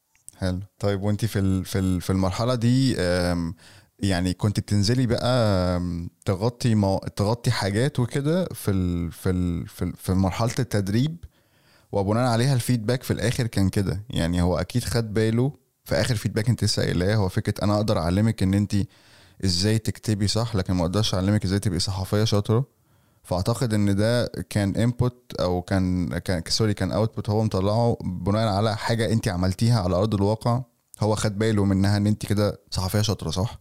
حلو. 0.42 0.60
طيب 0.80 1.02
وانت 1.02 1.26
في 1.26 1.64
في 1.64 2.00
في 2.00 2.10
المرحلة 2.10 2.56
دي 2.56 2.94
يعني 4.00 4.34
كنت 4.34 4.60
بتنزلي 4.60 5.08
بقى 5.08 5.82
تغطي 6.26 6.76
مو... 6.76 6.98
تغطي 7.16 7.52
حاجات 7.52 8.00
وكده 8.00 8.46
في 8.46 8.72
ال... 8.72 9.12
في 9.12 9.30
ال... 9.30 9.68
في 9.96 10.14
مرحلة 10.14 10.52
التدريب؟ 10.60 11.18
وبناء 11.92 12.28
عليها 12.28 12.54
الفيدباك 12.54 13.04
في 13.04 13.12
الآخر 13.12 13.48
كان 13.48 13.70
كده. 13.70 14.04
يعني 14.10 14.42
هو 14.42 14.58
أكيد 14.58 14.84
خد 14.84 15.14
باله 15.14 15.54
في 15.86 15.96
آخر 15.96 16.16
فيدباك 16.16 16.50
انت 16.50 16.64
لسه 16.64 17.16
هو 17.16 17.30
فكرة 17.30 17.64
أنا 17.64 17.76
أقدر 17.76 17.98
أعلمك 18.00 18.44
إن 18.44 18.54
انت 18.54 18.76
إزاي 19.46 19.80
تكتبي 19.80 20.28
صح 20.28 20.56
لكن 20.56 20.74
ما 20.74 20.82
أقدرش 20.82 21.14
أعلمك 21.14 21.44
إزاي 21.46 21.60
تبقي 21.60 21.80
صحفية 21.80 22.24
شاطرة. 22.24 22.66
فأعتقد 23.24 23.74
إن 23.74 23.96
ده 23.96 24.32
كان 24.50 24.76
input 24.76 25.34
أو 25.40 25.62
كان 25.62 26.18
كان 26.18 26.44
sorry 26.48 26.74
كان 26.74 26.92
output 26.92 27.30
هو 27.30 27.44
مطلعه 27.44 27.98
بناء 28.04 28.48
على 28.48 28.78
حاجة 28.78 29.12
انت 29.14 29.28
عملتيها 29.28 29.82
على 29.82 29.96
أرض 29.96 30.14
الواقع 30.14 30.62
هو 31.00 31.16
خد 31.16 31.38
باله 31.40 31.66
منها 31.66 31.98
إن 31.98 32.08
انت 32.08 32.26
كده 32.26 32.60
صحفية 32.72 33.02
شاطرة 33.02 33.30
صح؟ 33.32 33.60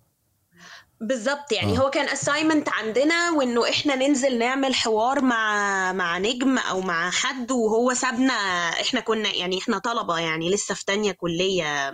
بالظبط 1.02 1.52
يعني 1.52 1.78
آه. 1.78 1.80
هو 1.80 1.90
كان 1.90 2.08
assignment 2.08 2.68
عندنا 2.68 3.30
وإنه 3.30 3.68
إحنا 3.68 3.94
ننزل 3.94 4.38
نعمل 4.38 4.74
حوار 4.74 5.20
مع 5.24 5.92
مع 5.92 6.18
نجم 6.18 6.58
أو 6.58 6.80
مع 6.80 7.10
حد 7.10 7.50
وهو 7.50 7.94
سابنا 7.94 8.32
إحنا 8.80 9.00
كنا 9.00 9.34
يعني 9.34 9.58
إحنا 9.58 9.78
طلبة 9.78 10.18
يعني 10.18 10.50
لسه 10.50 10.74
في 10.74 10.84
تانية 10.84 11.12
كلية 11.12 11.92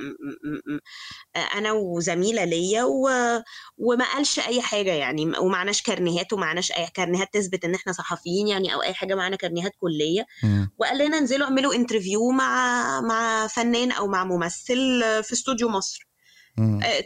أنا 1.55 1.73
وزميلة 1.73 2.45
ليا 2.45 2.85
و... 2.85 3.09
وما 3.79 4.05
قالش 4.05 4.39
أي 4.39 4.63
حاجة 4.63 4.93
يعني 4.93 5.33
ومعناش 5.39 5.83
كارنيهات 5.83 6.33
ومعناش 6.33 6.73
أي 6.73 6.87
كارنيهات 6.95 7.29
تثبت 7.33 7.65
إن 7.65 7.75
إحنا 7.75 7.93
صحفيين 7.93 8.49
يعني 8.49 8.75
أو 8.75 8.83
أي 8.83 8.95
حاجة 8.95 9.15
معانا 9.15 9.37
كارنيهات 9.37 9.73
كلية. 9.81 10.27
وقال 10.79 10.99
لنا 10.99 11.19
انزلوا 11.19 11.47
اعملوا 11.47 11.75
interview 11.75 12.31
مع 12.31 13.01
مع 13.01 13.47
فنان 13.47 13.93
أو 13.93 14.07
مع 14.07 14.25
ممثل 14.25 15.01
في 15.23 15.33
استوديو 15.33 15.69
مصر 15.69 16.06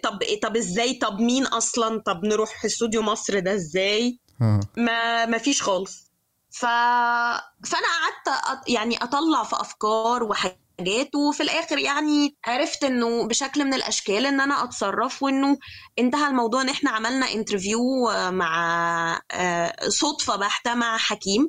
طب 0.02 0.22
إيه- 0.24 0.38
طب 0.42 0.56
إزاي 0.56 0.94
طب 0.94 1.20
مين 1.20 1.46
أصلا 1.46 2.02
طب 2.06 2.24
نروح 2.24 2.64
استوديو 2.64 3.02
مصر 3.02 3.38
ده 3.38 3.54
إزاي 3.54 4.18
آه. 4.42 4.60
ما 4.76 5.26
ما 5.26 5.38
فيش 5.38 5.62
خالص 5.62 6.10
ف... 6.50 6.60
فأنا 6.64 7.86
قعدت. 8.00 8.68
يعني 8.68 8.96
أطلع 9.02 9.42
في 9.42 9.56
أفكار 9.60 10.24
وحاجات 10.24 11.14
وفي 11.14 11.42
الآخر 11.42 11.78
يعني 11.78 12.36
عرفت 12.46 12.84
إنه 12.84 13.26
بشكل 13.28 13.64
من 13.64 13.74
الأشكال 13.74 14.26
إن 14.26 14.40
أنا 14.40 14.64
أتصرف 14.64 15.22
وإنه 15.22 15.58
انتهى 15.98 16.26
الموضوع 16.30 16.60
إن 16.62 16.68
إحنا 16.68 16.90
عملنا 16.90 17.32
interview 17.33 18.09
آه، 18.08 18.30
مع 18.30 19.20
آه، 19.32 19.88
صدفة 19.88 20.36
بحتة 20.36 20.74
مع 20.74 20.96
حكيم. 20.96 21.48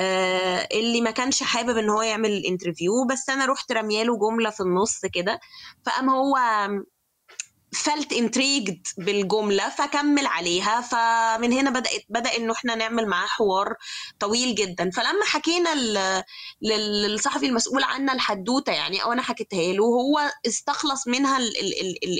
آه، 0.00 0.68
اللي 0.72 1.00
ما 1.00 1.10
كانش 1.10 1.42
حابب 1.42 1.76
إن 1.76 1.90
هو 1.90 2.02
يعمل 2.02 2.30
ال 2.32 2.38
interview 2.38 2.92
بس 3.10 3.28
أنا 3.30 3.46
رحت 3.46 3.72
رمياله 3.72 4.18
جملة 4.18 4.50
في 4.50 4.60
النص 4.60 5.00
كده 5.14 5.40
فقام 5.86 6.10
هو 6.10 6.36
felt 7.72 8.12
intrigued 8.12 8.86
بالجملة 8.98 9.68
فكمل 9.68 10.26
عليها. 10.26 10.80
فمن 10.80 11.52
هنا 11.52 11.70
بدات 11.70 12.04
بدأ 12.08 12.36
إنه 12.36 12.52
إحنا 12.52 12.74
نعمل 12.74 13.06
معاه 13.06 13.26
حوار 13.26 13.74
طويل 14.20 14.54
جدا. 14.54 14.90
فلما 14.90 15.24
حكينا 15.24 15.70
للصحفي 16.62 17.46
المسؤول 17.46 17.82
عنا 17.82 18.12
الحدوتة 18.12 18.72
يعني 18.72 19.02
أو 19.02 19.12
أنا 19.12 19.22
حكيتها 19.22 19.72
له 19.72 19.84
هو 19.84 20.20
استخلص 20.46 21.08
منها 21.08 21.38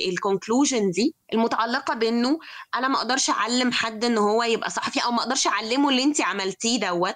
ال 0.09 0.16
conclusion 0.16 0.91
دي 0.91 1.15
المتعلقة 1.33 1.93
بإنه 1.93 2.39
أنا 2.75 2.87
ما 2.87 2.97
أقدرش 2.97 3.29
أعلم 3.29 3.71
حد 3.71 4.05
إن 4.05 4.17
هو 4.17 4.43
يبقى 4.43 4.69
صحفي 4.69 4.99
أو 5.03 5.11
ما 5.11 5.19
أقدرش 5.23 5.47
أعلمه 5.47 5.89
اللي 5.89 6.03
انت 6.03 6.21
عملتيه 6.21 6.79
دوت. 6.79 7.15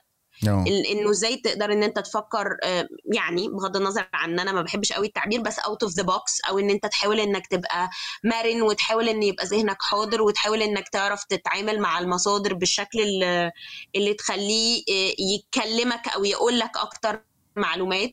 إنه 0.92 1.10
إزاي 1.12 1.38
تقدر 1.38 1.72
إن 1.74 1.84
أنت 1.84 2.00
تفكر 2.00 2.58
آه، 2.64 2.88
يعني 3.14 3.50
بغض 3.50 3.78
النظر 3.78 4.08
عن 4.14 4.30
إن 4.32 4.40
أنا 4.40 4.52
ما 4.52 4.62
بحبش 4.62 4.94
قوي 4.94 5.08
التعبير 5.08 5.42
بس 5.42 5.60
out 5.60 5.84
of 5.84 5.92
the 5.94 6.04
box 6.04 6.42
أو 6.50 6.60
إن 6.60 6.70
أنت 6.70 6.86
تحاول 6.86 7.20
إنك 7.20 7.48
تبقى 7.48 7.90
مرن 8.24 8.62
وتحاول 8.62 9.10
إن 9.10 9.24
يبقى 9.24 9.46
ذهنك 9.46 9.78
حاضر 9.82 10.22
وتحاول 10.22 10.62
إنك 10.62 10.90
تعرف 10.90 11.24
تتعامل 11.24 11.80
مع 11.80 12.00
المصادر 12.00 12.54
بالشكل 12.54 13.00
اللي, 13.02 13.52
اللي 13.96 14.14
تخليه 14.14 14.84
آه، 14.90 15.14
يكلمك 15.20 16.08
أو 16.16 16.26
يقول 16.26 16.60
لك 16.60 16.72
أكتر 16.78 17.22
معلومات. 17.56 18.12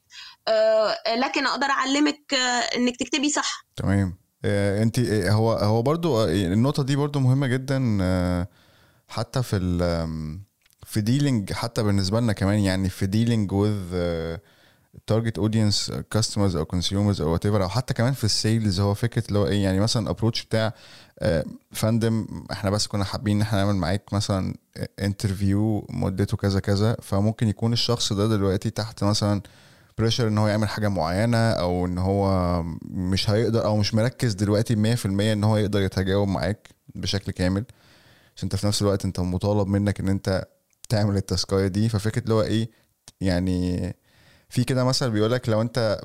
آه، 0.48 0.96
لكن 1.16 1.46
أقدر 1.46 1.66
أعلمك 1.66 2.34
آه، 2.34 2.76
إنك 2.76 2.96
تكتبي 2.96 3.30
صح. 3.30 3.64
تمام. 3.76 4.18
آه، 4.44 4.82
انت 4.82 4.98
آه، 4.98 5.30
هو 5.30 5.52
هو 5.52 5.82
برضو 5.82 6.20
آه، 6.24 6.26
النقطة 6.28 6.82
دي 6.82 6.96
برضو 6.96 7.20
مهمة 7.20 7.46
جدا 7.46 7.98
آه، 8.02 8.48
حتى 9.08 9.42
في 9.42 9.56
في 10.92 11.00
dealing 11.00 11.52
حتى 11.52 11.82
بالنسبة 11.82 12.20
لنا 12.20 12.32
كمان 12.32 12.58
يعني 12.58 12.88
في 12.88 13.06
dealing 13.06 13.52
with 13.52 13.94
target 15.06 15.38
audience 15.38 15.92
customers 16.10 16.56
أو 16.56 16.64
consumers 16.64 17.20
أو 17.20 17.32
what 17.32 17.46
أو 17.46 17.68
حتى 17.68 17.94
كمان 17.94 18.12
في 18.12 18.24
ال 18.24 18.34
sales 18.34 18.80
هو 18.80 18.94
فكرة 18.94 19.24
اللي 19.28 19.38
هو 19.38 19.46
إيه 19.46 19.62
يعني 19.62 19.80
مثلا 19.80 20.10
approach 20.10 20.44
بتاع 20.44 20.74
فندم 21.70 22.26
إحنا 22.52 22.70
بس 22.70 22.86
كنا 22.86 23.04
حابين 23.04 23.36
إن 23.36 23.42
إحنا 23.42 23.58
نعمل 23.64 23.76
معاك 23.76 24.12
مثلا 24.12 24.54
interview 25.00 25.86
مدته 25.90 26.36
كذا 26.36 26.60
كذا 26.60 26.96
فممكن 27.02 27.48
يكون 27.48 27.72
الشخص 27.72 28.12
ده 28.12 28.28
دلوقتي 28.28 28.70
تحت 28.70 29.04
مثلا 29.04 29.42
pressure 29.98 30.28
إن 30.28 30.38
هو 30.38 30.48
يعمل 30.48 30.68
حاجة 30.68 30.88
معينة 30.88 31.50
أو 31.50 31.86
إن 31.86 31.98
هو 31.98 32.62
مش 32.84 33.30
هيقدر 33.30 33.64
أو 33.64 33.76
مش 33.76 33.94
مركز 33.94 34.34
دلوقتي 34.34 34.96
100% 34.96 35.06
إن 35.06 35.44
هو 35.44 35.56
يقدر 35.56 35.80
يتجاوب 35.82 36.28
معاك 36.28 36.68
بشكل 36.94 37.32
كامل. 37.32 37.64
عشان 38.36 38.46
أنت 38.46 38.56
في 38.56 38.66
نفس 38.66 38.82
الوقت 38.82 39.04
أنت 39.04 39.20
مطالب 39.20 39.68
منك 39.68 40.00
إن 40.00 40.08
أنت 40.08 40.44
تعمل 40.92 41.16
ال 41.16 41.24
task 41.24 41.52
اية 41.52 41.66
دي 41.66 41.88
ففكرة 41.88 42.22
اللي 42.22 42.34
هو 42.34 42.42
إيه 42.42 42.70
يعني 43.20 43.96
في 44.48 44.64
كده 44.64 44.84
مثل 44.84 45.10
بيقول 45.10 45.32
لك 45.32 45.48
لو 45.48 45.60
أنت 45.62 46.00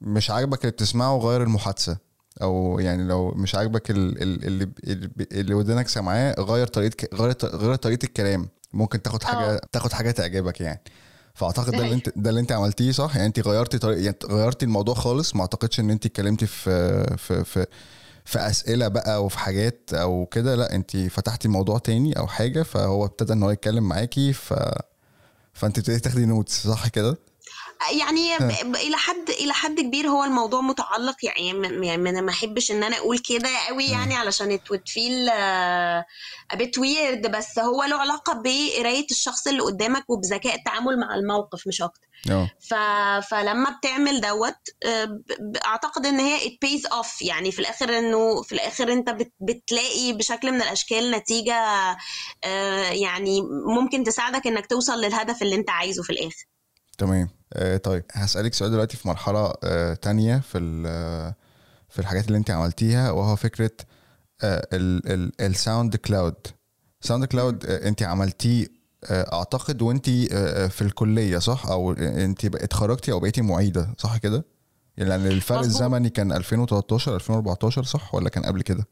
مش 0.00 0.30
عاجبك 0.30 0.60
اللي 0.60 0.72
بتسمعه 0.72 1.16
غير 1.18 1.42
المحادثة 1.42 1.98
أو 2.42 2.78
يعني 2.78 3.04
لو 3.04 3.30
مش 3.30 3.54
عاجبك 3.54 3.90
ال- 3.90 4.22
ال- 4.22 4.44
اللي 4.46 4.68
اللي, 4.84 5.10
اللي 5.32 5.54
ودنك 5.54 5.88
سامعاه 5.88 6.34
غير 6.38 6.66
طريقة 6.66 7.16
غير 7.16 7.34
غير 7.44 7.74
طريقة 7.74 8.04
الكلام 8.04 8.48
ممكن 8.72 9.02
تاخد 9.02 9.22
حاجة 9.22 9.54
آه. 9.54 9.60
تاخد 9.72 9.92
حاجة 9.92 10.10
تعجبك 10.10 10.60
يعني 10.60 10.82
فأعتقد 11.34 11.70
ده 11.72 11.78
اللي. 11.78 11.94
أنت 11.94 12.08
ده 12.16 12.30
اللي 12.30 12.40
أنت 12.40 12.52
عملتيه 12.52 12.92
صح 12.92 13.16
يعني 13.16 13.26
أنت 13.28 13.40
غيرتي 13.40 13.78
طريقه 13.78 14.00
يعني 14.00 14.16
غيرتي 14.30 14.64
الموضوع 14.66 14.94
خالص 14.94 15.34
ما 15.34 15.40
أعتقدش 15.40 15.80
إن 15.80 15.90
أنت 15.90 16.06
اتكلمتي 16.06 16.46
في 16.46 17.04
في 17.18 17.44
في 17.44 17.66
في 18.24 18.38
أسئلة 18.38 18.88
بقى 18.88 19.24
وفي 19.24 19.38
حاجات 19.38 19.90
أو 19.94 20.26
كده 20.26 20.54
لا 20.54 20.74
انت 20.74 20.96
فتحتي 20.96 21.48
موضوع 21.48 21.78
تاني 21.78 22.18
أو 22.18 22.26
حاجة 22.26 22.62
فهو 22.62 23.04
ابتدى 23.04 23.32
إن 23.32 23.42
هو 23.42 23.50
يتكلم 23.50 23.88
معاكي 23.88 24.32
ف 24.32 24.54
فانت 25.52 25.78
ابتديتي 25.78 26.00
تاخدي 26.00 26.26
نوتس 26.26 26.66
صح 26.66 26.88
كده؟ 26.88 27.16
يعني 27.90 28.36
إلى 28.86 28.96
حد 28.96 29.30
إلى 29.30 29.52
حد 29.52 29.80
كبير 29.80 30.08
هو 30.08 30.24
الموضوع 30.24 30.60
متعلق 30.60 31.16
يعني 31.24 31.52
م- 31.52 31.82
يعني 31.82 32.10
أنا 32.10 32.20
ما 32.20 32.30
أحبش 32.30 32.70
إن 32.70 32.82
أنا 32.82 32.96
أقول 32.96 33.18
كده 33.18 33.48
قوي 33.68 33.84
يعني 33.84 34.14
علشان 34.16 34.56
it 34.58 34.74
would 34.74 34.92
feel 34.92 35.30
uh, 35.30 36.56
a 36.56 36.60
bit 36.62 36.82
weird 36.82 37.26
بس 37.28 37.58
هو 37.58 37.82
له 37.84 37.96
علاقة 37.96 38.32
بقراية 38.32 39.06
الشخص 39.10 39.46
اللي 39.46 39.60
قدامك 39.62 40.10
وبذكاء 40.10 40.54
التعامل 40.54 41.00
مع 41.00 41.14
الموقف 41.14 41.66
مش 41.66 41.82
أكتر. 41.82 42.08
ف... 42.60 42.74
فلما 43.30 43.70
بتعمل 43.70 44.20
دوت 44.20 44.54
آه، 44.84 45.20
أعتقد 45.64 46.06
إن 46.06 46.20
هي 46.20 46.38
it 46.40 46.52
pays 46.52 46.90
off 46.90 47.16
يعني 47.26 47.52
في 47.52 47.58
الآخر 47.58 47.98
إنه 47.98 48.42
في 48.42 48.52
الآخر 48.52 48.92
أنت 48.92 49.10
بت... 49.10 49.32
بتلاقي 49.40 50.12
بشكل 50.12 50.52
من 50.52 50.62
الأشكال 50.62 51.10
نتيجة 51.10 51.56
آه، 52.44 52.90
يعني 52.90 53.40
ممكن 53.66 54.04
تساعدك 54.04 54.46
إنك 54.46 54.66
توصل 54.66 55.00
للهدف 55.00 55.42
اللي 55.42 55.54
أنت 55.54 55.70
عايزه 55.70 56.02
في 56.02 56.10
الآخر. 56.10 56.44
تمام. 56.98 57.28
آه 57.52 57.76
طيب 57.76 58.04
هسألك 58.12 58.54
سؤال 58.54 58.70
دلوقتي 58.70 58.96
في 58.96 59.08
مرحلة 59.08 59.52
آه 59.64 59.94
تانية 59.94 60.38
في 60.38 60.58
ال- 60.58 61.34
في 61.88 61.98
الحاجات 61.98 62.26
اللي 62.26 62.38
انت 62.38 62.50
عملتيها 62.50 63.10
وهو 63.10 63.36
فكرة 63.36 63.70
الساوند 65.40 65.96
كلاود 65.96 66.34
ساوند 67.00 67.24
كلاود 67.24 67.66
انت 67.66 68.02
عملتيه 68.02 68.66
آه، 69.04 69.32
اعتقد 69.34 69.82
وانت 69.82 70.10
في 70.70 70.82
الكلية 70.82 71.38
صح؟ 71.38 71.66
أو 71.66 71.92
انت 71.92 72.44
اتخرجتي 72.44 73.12
أو 73.12 73.20
بقيتي 73.20 73.42
معيدة 73.42 73.94
صح 73.98 74.16
كده؟ 74.16 74.44
يعني 74.96 75.28
الفرق. 75.28 75.58
الزمني 75.58 76.10
كان 76.10 76.32
2013 76.32 77.14
2014 77.14 77.82
صح؟ 77.84 78.14
ولا 78.14 78.28
كان 78.28 78.42
قبل 78.44 78.62
كده؟ 78.62 78.86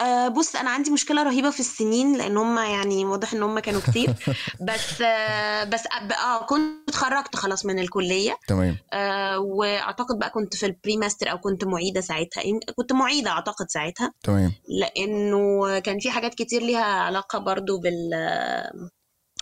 أه 0.00 0.28
بص 0.28 0.56
أنا 0.56 0.70
عندي 0.70 0.90
مشكلة 0.90 1.22
رهيبة 1.22 1.50
في 1.50 1.60
السنين 1.60 2.16
لأن 2.18 2.36
هم 2.36 2.58
يعني 2.58 3.04
واضح 3.04 3.32
إن 3.32 3.42
هم 3.42 3.58
كانوا 3.58 3.80
كتير. 3.80 4.14
بس 4.68 5.02
أه 5.02 5.64
بس 5.64 5.82
آه 6.26 6.46
كنت 6.46 6.88
اتخرجت 6.88 7.36
خلاص 7.36 7.66
من 7.66 7.78
الكلية. 7.78 8.36
تمام. 8.48 8.76
أه 8.92 9.38
وأعتقد 9.38 10.18
بقى 10.18 10.30
كنت 10.30 10.56
في 10.56 10.66
البري 10.66 10.96
ماستر 10.96 11.30
أو 11.30 11.38
كنت 11.38 11.64
معيدة 11.64 12.00
ساعتها. 12.00 12.42
كنت 12.76 12.92
معيدة 12.92 13.30
أعتقد 13.30 13.66
ساعتها. 13.70 14.12
تمام. 14.22 14.52
لأنه 14.68 15.78
كان 15.78 15.98
في 15.98 16.10
حاجات 16.10 16.34
كتير 16.34 16.62
ليها 16.62 16.84
علاقة 16.84 17.38
برضو 17.38 17.78
بال 17.80 18.10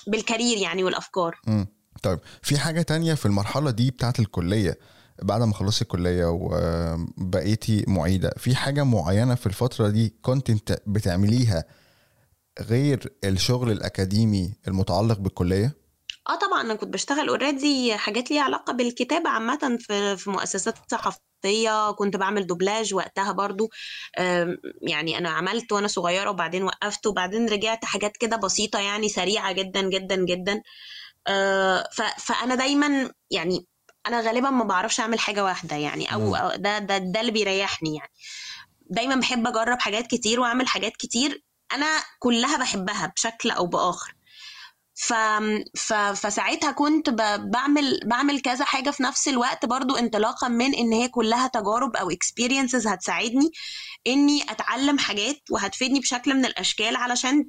بال 0.07 0.20
career 0.20 0.59
يعني 0.59 0.85
والأفكار. 0.85 1.41
مم. 1.47 1.67
طيب 2.03 2.19
في 2.43 2.59
حاجة 2.59 2.83
تانية 2.83 3.15
في 3.15 3.27
المرحلة 3.27 3.71
دي 3.71 3.91
بتاعت 3.91 4.19
الكلية؟ 4.21 4.79
بعد 5.23 5.43
ما 5.43 5.55
خلصتي 5.55 5.83
الكلية 5.83 6.27
وبقيتي 6.27 7.85
معيدة 7.89 8.31
في 8.37 8.57
حاجة 8.57 8.85
معينة 8.85 9.35
في 9.35 9.47
الفترة 9.47 9.89
دي 9.89 10.15
كنت 10.23 10.51
انت 10.51 10.79
بتعمليها 10.87 11.65
غير 12.61 13.13
الشغل 13.25 13.71
الأكاديمي 13.71 14.53
المتعلق 14.69 15.19
بالكلية؟ 15.19 15.77
آه 16.29 16.39
طبعا 16.39 16.61
أنا 16.61 16.75
كنت 16.75 16.95
بشتغل 16.95 17.29
already 17.29 17.97
حاجات 17.97 18.31
ليها 18.31 18.43
علاقة 18.43 18.73
بالكتابة 18.73 19.31
عامة 19.31 19.79
في 19.81 20.17
في 20.17 20.31
مؤسسات 20.31 20.75
صحفيه 20.91 21.93
كنت 21.93 22.17
بعمل 22.17 22.47
دوبلاج 22.47 22.95
وقتها 22.95 23.33
برضو 23.33 23.71
يعني 24.83 25.19
أنا 25.19 25.29
عملت 25.29 25.73
وأنا 25.73 25.89
صغيرة 25.89 26.31
وبعدين 26.31 26.63
وقفت 26.63 27.07
وبعدين 27.07 27.49
رجعت 27.49 27.85
حاجات 27.85 28.17
كده 28.17 28.37
بسيطة 28.37 28.81
يعني 28.81 29.09
سريعة 29.09 29.53
جدا 29.53 29.89
جدا 29.89 30.17
جدا 30.25 30.63
آه، 31.27 31.89
فأنا 32.19 32.55
دايما 32.55 33.11
يعني 33.31 33.67
أنا 34.07 34.21
غالبا 34.21 34.51
ما 34.51 34.65
بعرفش 34.65 35.01
أعمل 35.01 35.19
حاجة 35.19 35.45
واحدة 35.45 35.77
يعني 35.77 36.15
أو. 36.15 36.37
أو 36.37 36.57
ده 36.57 36.79
ده 36.79 36.99
ده 36.99 37.21
اللي 37.21 37.33
بيريحني 37.33 37.95
يعني 37.97 38.13
دايما 38.91 39.15
بحب 39.17 39.47
أجرب 39.47 39.79
حاجات 39.81 40.07
كتير 40.07 40.41
وأعمل 40.41 40.69
حاجات 40.69 40.97
كتير 40.97 41.45
أنا 41.73 41.87
كلها 42.19 42.59
بحبها 42.59 43.13
بشكل 43.17 43.51
أو 43.51 43.67
بآخر 43.67 44.15
ف... 44.97 45.13
ف... 45.75 45.93
فساعتها 45.93 46.71
كنت 46.71 47.11
ب... 47.11 47.17
بعمل 47.51 48.01
بعمل 48.07 48.41
كذا 48.41 48.65
حاجة 48.65 48.91
في 48.91 49.03
نفس 49.03 49.29
الوقت 49.29 49.67
برضو 49.67 49.97
انطلاقا 49.97 50.49
من 50.49 50.75
إن 50.75 50.93
هي 50.93 51.09
كلها 51.09 51.47
تجارب 51.47 51.97
أو 51.97 52.11
experiences 52.11 52.87
هتساعدني 52.87 53.51
إني 54.07 54.43
أتعلم 54.43 54.99
حاجات 54.99 55.37
وهتفيدني 55.51 56.01
بشكل 56.01 56.35
من 56.35 56.45
الأشكال 56.45 56.97
علشان 56.97 57.45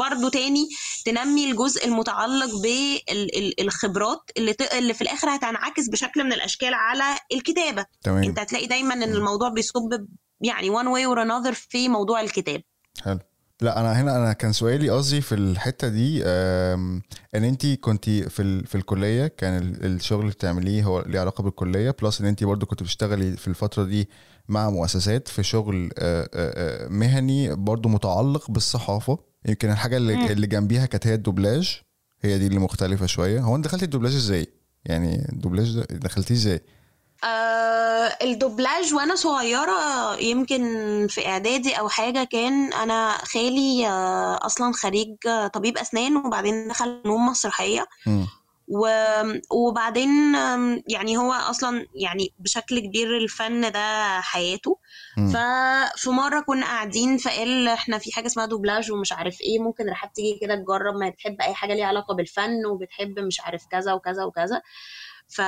برضو 0.00 0.28
تاني 0.28 0.68
تنمي 1.04 1.50
الجزء 1.50 1.86
المتعلق 1.86 2.50
بالخبرات 3.58 4.30
اللي 4.36 4.52
ت... 4.52 4.74
اللي 4.74 4.94
في 4.94 5.02
الآخر 5.02 5.34
هتنعكس 5.36 5.88
بشكل 5.88 6.24
من 6.24 6.32
الأشكال 6.32 6.74
على 6.74 7.18
الكتابة. 7.32 7.86
تمام. 8.02 8.24
أنت 8.24 8.38
هتلاقي 8.38 8.66
دايما 8.66 8.94
إن 8.94 9.02
الموضوع 9.02 9.48
بيصب 9.48 10.06
يعني 10.40 10.70
one 10.70 10.86
way 10.86 11.14
or 11.14 11.26
another 11.28 11.52
في 11.70 11.88
موضوع 11.88 12.20
الكتاب 12.20 12.62
حلو. 13.04 13.18
لا 13.60 13.80
أنا 13.80 14.00
هنا 14.00 14.16
أنا 14.16 14.32
كان 14.32 14.52
سؤالي 14.52 14.90
قصدي 14.90 15.20
في 15.20 15.34
الحتة 15.34 15.88
دي 15.88 16.22
إن 16.24 17.02
أنت 17.34 17.66
كنت 17.66 18.10
في 18.10 18.42
ال- 18.42 18.66
في 18.66 18.74
الكلية 18.74 19.26
كان 19.26 19.62
ال- 19.62 19.84
الشغل 19.84 20.20
اللي 20.20 20.32
بتعمليه 20.32 20.82
هو 20.84 21.04
ليه 21.06 21.20
علاقة 21.20 21.42
بالكلية 21.42 21.96
بلس 22.02 22.20
إن 22.20 22.26
أنت 22.26 22.44
برضو 22.44 22.66
كنت 22.66 22.82
بتشتغلي 22.82 23.36
في 23.36 23.48
الفترة 23.48 23.84
دي 23.84 24.08
مع 24.48 24.70
مؤسسات 24.70 25.28
في 25.28 25.42
شغل 25.42 25.90
آه، 25.98 26.22
آه، 26.22 26.28
آه، 26.34 26.88
مهني 26.88 27.54
برضو 27.54 27.88
متعلق 27.88 28.50
بالصحافة. 28.50 29.18
يمكن 29.48 29.70
الحاجة 29.70 29.96
اللي, 29.96 30.16
مم. 30.16 30.26
اللي 30.26 30.46
جنبيها 30.46 30.86
كانت 30.86 31.06
هي 31.06 31.14
الدوبلاج. 31.14 31.80
هي 32.22 32.38
دي 32.38 32.46
اللي 32.46 32.58
مختلفة 32.58 33.06
شوية. 33.06 33.40
هو 33.40 33.56
أنت 33.56 33.64
دخلتي 33.64 33.84
الدوبلاج 33.84 34.14
إزاي؟ 34.14 34.46
يعني 34.84 35.28
الدوبلاج 35.32 35.78
دخلتيه 35.90 36.34
إزاي؟ 36.34 36.60
آه 37.24 38.16
الدوبلاج 38.22 38.94
وأنا 38.94 39.14
صغيرة 39.14 40.14
يمكن 40.20 40.62
في 41.10 41.26
إعدادي 41.26 41.72
أو 41.74 41.88
حاجة 41.88 42.24
كان 42.24 42.72
أنا 42.72 43.10
خالي 43.10 43.88
آه 43.88 44.38
أصلا 44.46 44.72
خريج 44.72 45.14
آه، 45.28 45.46
طبيب 45.46 45.78
أسنان 45.78 46.16
وبعدين 46.16 46.68
دخل 46.68 47.00
فنون 47.04 47.20
مسرحية. 47.20 47.86
و... 48.68 48.88
وبعدين 49.50 50.34
يعني 50.88 51.16
هو 51.16 51.32
أصلا 51.32 51.86
يعني 51.94 52.32
بشكل 52.38 52.78
كبير 52.78 53.16
الفن 53.16 53.72
ده 53.72 54.20
حياته 54.20 54.78
مم. 55.16 55.28
ففي 55.28 56.10
مرة 56.10 56.40
كنا 56.40 56.66
قاعدين 56.66 57.16
فقال 57.18 57.68
إحنا 57.68 57.98
في 57.98 58.12
حاجة 58.12 58.26
اسمها 58.26 58.46
دوبلاج 58.46 58.92
ومش 58.92 59.12
عارف 59.12 59.40
إيه 59.40 59.58
ممكن 59.58 59.88
رحاب 59.90 60.12
تيجي 60.12 60.38
كده 60.40 60.54
تجرب 60.54 60.94
ما 60.94 61.08
بتحب 61.08 61.40
أي 61.40 61.54
حاجة 61.54 61.74
ليها 61.74 61.86
علاقة 61.86 62.14
بالفن 62.14 62.66
وبتحب 62.66 63.18
مش 63.18 63.40
عارف 63.40 63.66
كذا 63.70 63.92
وكذا 63.92 64.24
وكذا 64.24 64.62
ف... 65.28 65.40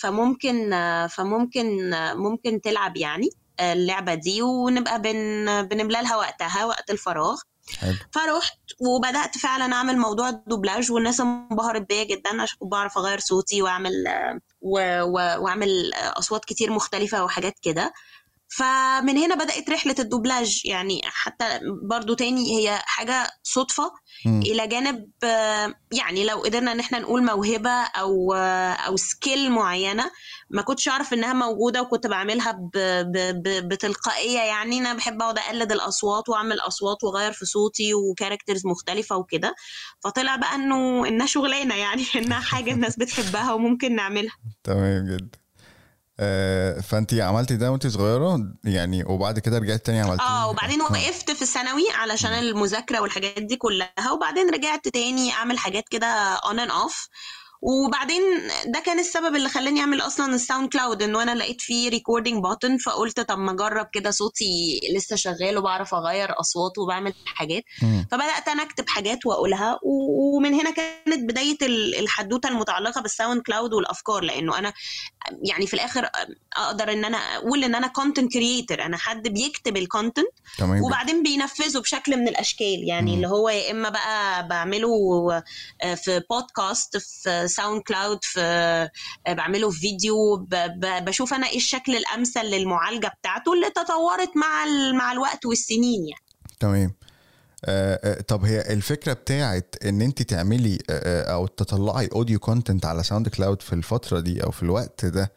فممكن 0.00 0.70
فممكن 1.10 1.90
ممكن 2.16 2.60
تلعب 2.60 2.96
يعني 2.96 3.28
اللعبة 3.60 4.14
دي 4.14 4.42
ونبقى 4.42 5.02
بن... 5.02 5.62
بنملى 5.62 6.02
لها 6.02 6.16
وقتها 6.16 6.64
وقت 6.64 6.90
الفراغ. 6.90 7.40
حلو. 7.78 7.94
فرحت 8.12 8.58
وبدأت 8.80 9.38
فعلا 9.38 9.74
أعمل 9.74 9.98
موضوع 9.98 10.28
الدوبلاج 10.28 10.92
والناس 10.92 11.20
انبهرت 11.20 11.88
بيا 11.88 12.04
جدا 12.04 12.42
عشان 12.42 12.58
بعرف 12.62 12.98
أغير 12.98 13.18
صوتي 13.20 13.62
وأعمل 13.62 13.92
و... 14.60 15.00
و... 15.02 15.12
وأعمل 15.42 15.92
أصوات 15.94 16.44
كتير 16.44 16.70
مختلفة 16.70 17.24
وحاجات 17.24 17.54
كده. 17.62 17.92
فمن 18.50 19.18
هنا 19.18 19.34
بدأت 19.34 19.70
رحلة 19.70 19.94
الدوبلاج. 19.98 20.60
يعني 20.64 21.00
حتى 21.04 21.60
برضو 21.82 22.14
تاني 22.14 22.58
هي 22.58 22.78
حاجة 22.84 23.30
صدفة. 23.42 23.92
مم. 24.26 24.40
إلى 24.42 24.66
جانب 24.66 25.10
يعني 25.92 26.24
لو 26.24 26.36
قدرنا 26.42 26.72
إن 26.72 26.80
إحنا 26.80 26.98
نقول 26.98 27.24
موهبة 27.24 27.70
أو 27.70 28.34
آه، 28.34 28.72
أو 28.72 28.96
skill 28.96 29.50
معينة 29.52 30.10
ما 30.50 30.62
كنتش 30.62 30.88
أعرف 30.88 31.12
إنها 31.12 31.32
موجودة 31.32 31.82
وكنت 31.82 32.06
بعملها 32.06 32.52
ب 32.52 32.70
ب 33.12 33.42
ب 33.42 33.68
بتلقائية. 33.68 34.38
يعني 34.40 34.78
أنا 34.78 34.94
بحب 34.94 35.22
أقعد 35.22 35.38
أقلد 35.38 35.72
الأصوات 35.72 36.28
وأعمل 36.28 36.60
أصوات 36.60 37.04
وأغير 37.04 37.32
في 37.32 37.46
صوتي 37.46 37.94
و 37.94 38.01
characters 38.01 38.66
مختلفة 38.66 39.16
وكده. 39.16 39.54
فطلع 40.04 40.36
بقى 40.36 40.54
إنه 40.54 41.08
إنها 41.08 41.26
شغلانة 41.26 41.74
يعني 41.74 42.04
إنها 42.16 42.40
حاجة 42.40 42.72
الناس 42.72 42.96
بتحبها 42.96 43.52
وممكن 43.52 43.94
نعملها. 43.96 44.36
تمام 44.64 45.06
جدا. 45.06 45.38
فانت 46.82 47.14
عملتي 47.14 47.56
ده 47.56 47.72
وانت 47.72 47.86
صغيرة؟ 47.86 48.38
يعني 48.64 49.04
وبعد 49.04 49.38
كده 49.38 49.58
رجعت 49.58 49.86
تاني 49.86 50.00
عملتي 50.00 50.22
آه 50.22 50.48
وبعدين 50.50 50.80
وقفت 50.82 51.30
في 51.30 51.42
الثانوي 51.42 51.84
علشان 51.94 52.30
المذاكرة 52.32 53.00
والحاجات 53.00 53.42
دي 53.42 53.56
كلها 53.56 54.12
وبعدين 54.14 54.50
رجعت 54.50 54.88
تاني 54.88 55.32
أعمل 55.32 55.58
حاجات 55.58 55.84
كده 55.90 56.06
on 56.06 56.58
and 56.58 56.70
off 56.70 57.08
وبعدين 57.62 58.22
ده 58.66 58.80
كان 58.86 58.98
السبب 58.98 59.36
اللي 59.36 59.48
خلاني 59.48 59.80
أعمل 59.80 60.00
أصلا 60.00 60.34
ال 60.34 60.68
SoundCloud 60.72 61.02
انه 61.02 61.22
أنا 61.22 61.34
لقيت 61.34 61.60
فيه 61.60 61.88
recording 61.90 62.44
button 62.46 62.84
فقلت 62.86 63.20
طب 63.20 63.38
ما 63.38 63.52
أجرب 63.52 63.86
كده 63.92 64.10
صوتي 64.10 64.80
لسه 64.96 65.16
شغال 65.16 65.58
وبعرف 65.58 65.94
أغير 65.94 66.40
أصوات 66.40 66.78
وبعمل 66.78 67.14
حاجات. 67.26 67.62
مم. 67.82 68.06
فبدأت 68.10 68.48
أنا 68.48 68.62
أكتب 68.62 68.88
حاجات 68.88 69.26
وأقولها 69.26 69.78
ومن 69.82 70.54
هنا 70.54 70.70
كانت 70.70 71.30
بداية 71.30 71.56
ال- 71.62 71.98
الحدوتة 71.98 72.48
المتعلقة 72.48 73.00
بال 73.00 73.42
SoundCloud 73.42 73.72
والأفكار 73.74 74.20
لأنه 74.22 74.58
أنا 74.58 74.72
يعني 75.42 75.66
في 75.66 75.74
الآخر 75.74 76.08
أقدر 76.56 76.92
إن 76.92 77.04
أنا 77.04 77.16
أقول 77.18 77.64
إن 77.64 77.74
أنا 77.74 77.86
content 77.86 78.32
creator 78.32 78.82
أنا 78.82 78.96
حد 78.96 79.28
بيكتب 79.28 79.76
ال 79.76 79.82
content. 79.82 80.26
وبعدين 80.84 81.22
بينفذه 81.22 81.78
بشكل 81.78 82.16
من 82.16 82.28
الأشكال 82.28 82.88
يعني 82.88 83.10
مم. 83.10 83.16
اللي 83.16 83.28
هو 83.28 83.48
يا 83.48 83.70
إما 83.70 83.88
بقى 83.88 84.48
بعمله 84.48 84.88
آه، 85.82 85.94
في 85.94 86.22
بودكاست 86.30 86.96
في 86.96 87.48
SoundCloud 87.48 88.18
في 88.22 88.40
آه، 89.26 89.32
بعمله 89.32 89.70
في 89.70 89.80
فيديو 89.80 90.46
بشوف 90.82 91.34
أنا 91.34 91.46
إيه 91.48 91.56
الشكل 91.56 91.96
الأمثل 91.96 92.44
للمعالجة 92.44 93.12
بتاعته 93.20 93.52
اللي 93.52 93.70
تطورت 93.70 94.36
مع 94.36 94.64
مع 94.92 95.12
الوقت 95.12 95.46
والسنين 95.46 96.08
يعني 96.08 96.24
تمام 96.60 96.94
طب 98.28 98.44
هي 98.44 98.60
الفكرة 98.72 99.12
بتاعت 99.12 99.74
إن 99.84 100.02
أنت 100.02 100.22
تعملي 100.22 100.78
آه، 100.90 101.30
آه، 101.30 101.32
أو 101.34 101.46
تطلعي 101.46 102.08
audio 102.12 102.38
content 102.38 102.86
على 102.86 103.02
SoundCloud 103.02 103.62
في 103.62 103.72
الفترة 103.72 104.20
دي 104.20 104.44
أو 104.44 104.50
في 104.50 104.62
الوقت 104.62 105.04
ده 105.04 105.32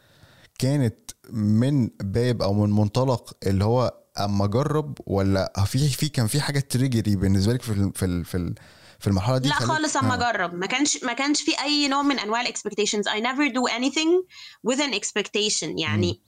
كانت 0.58 0.94
من 1.30 1.90
باب 2.02 2.42
أو 2.42 2.52
من 2.54 2.70
منطلق 2.70 3.36
اللي 3.46 3.64
هو 3.64 3.94
أما 4.20 4.44
أجرب 4.44 4.98
ولا 5.06 5.52
في 5.66 5.88
في 5.88 6.08
كان 6.08 6.26
في 6.26 6.40
حاجة 6.40 6.60
trigger 6.60 7.16
بالنسبة 7.16 7.52
لك 7.52 7.62
في 7.62 7.72
ال- 7.72 7.92
في 7.94 8.04
ال- 8.04 8.24
في 8.24 8.36
ال- 8.36 8.54
في 8.98 9.06
المرحلة 9.10 9.38
دي 9.38 9.48
لا 9.48 9.54
خالص 9.54 9.96
أما 9.96 10.14
آه. 10.26 10.30
أجرب. 10.30 10.54
ما 10.54 10.66
كانش 10.66 11.04
ما 11.04 11.12
كانش 11.12 11.42
في 11.42 11.50
أي 11.62 11.88
نوع 11.88 12.02
من 12.02 12.18
أنواع 12.18 12.40
ال 12.40 12.45
expectations 12.45 13.08
I 13.08 13.12
never 13.12 13.52
do 13.52 13.72
anything 13.78 14.24
with 14.70 14.78
an 14.80 14.94
expectation. 15.00 15.80
يعني 15.80 16.20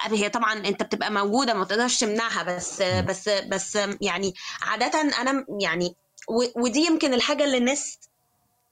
هي 0.00 0.28
طبعا 0.28 0.52
أنت 0.52 0.82
بتبقى 0.82 1.10
موجودة 1.12 1.54
ما 1.54 1.64
تقدرش 1.64 2.00
تمنعها 2.00 2.42
بس 2.42 2.82
بس 2.82 3.28
بس 3.28 3.78
يعني 4.00 4.34
عاده 4.62 5.00
أنا 5.00 5.46
يعني 5.60 5.94
ودي 6.56 6.80
يمكن 6.86 7.14
الحاجة 7.14 7.44
اللي 7.44 7.56
الناس 7.58 7.98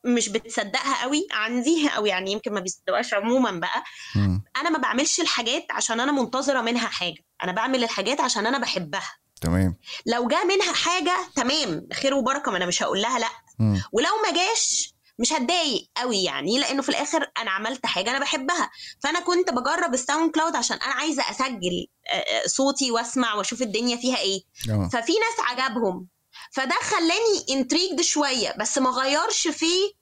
مش 0.04 0.28
بتصدقها 0.28 1.02
قوي 1.02 1.26
عندي 1.32 1.88
أو 1.96 2.06
يعني 2.06 2.32
يمكن 2.32 2.52
ما 2.52 2.60
بيصدقوهاش 2.60 3.14
عموما 3.14 3.50
بقى. 3.50 3.82
مم. 4.16 4.42
أنا 4.56 4.70
ما 4.70 4.78
بعملش 4.78 5.20
الحاجات 5.20 5.66
عشان 5.70 6.00
أنا 6.00 6.12
منتظرة 6.12 6.60
منها 6.60 6.88
حاجة 6.88 7.24
أنا 7.44 7.52
بعمل 7.52 7.84
الحاجات 7.84 8.20
عشان 8.20 8.46
أنا 8.46 8.58
بحبها. 8.58 9.12
تمام. 9.40 9.76
لو 10.06 10.28
جا 10.28 10.44
منها 10.44 10.72
حاجة 10.72 11.16
تمام 11.36 11.88
خير 11.92 12.14
وبركة 12.14 12.50
ما 12.50 12.56
أنا 12.56 12.66
مش 12.66 12.82
هقول 12.82 13.02
لها 13.02 13.18
لأ. 13.18 13.30
مم. 13.58 13.82
ولو 13.92 14.08
ما 14.26 14.32
جاش 14.38 14.94
مش 15.20 15.32
هتضايق 15.32 15.88
قوي 15.96 16.22
يعني 16.24 16.58
لأنه 16.58 16.82
في 16.82 16.88
الآخر 16.88 17.30
أنا 17.38 17.50
عملت 17.50 17.86
حاجة 17.86 18.10
أنا 18.10 18.18
بحبها. 18.18 18.70
فأنا 19.02 19.20
كنت 19.20 19.50
بجرب 19.50 19.94
ال 19.94 20.30
SoundCloud 20.34 20.56
عشان 20.56 20.76
أنا 20.76 20.92
عايزة 20.94 21.22
أسجل 21.30 21.86
آه، 22.12 22.14
آه، 22.16 22.46
صوتي 22.46 22.90
وأسمع 22.90 23.34
وأشوف 23.34 23.62
الدنيا 23.62 23.96
فيها 23.96 24.18
إيه. 24.18 24.40
آه. 24.70 24.88
ففي 24.92 25.12
ناس 25.12 25.46
عجبهم. 25.48 26.06
فده 26.52 26.74
خلاني 26.82 27.44
intrigued 27.50 28.00
شوية 28.00 28.54
بس 28.60 28.78
ما 28.78 28.90
غيرش 28.90 29.48
في 29.48 29.94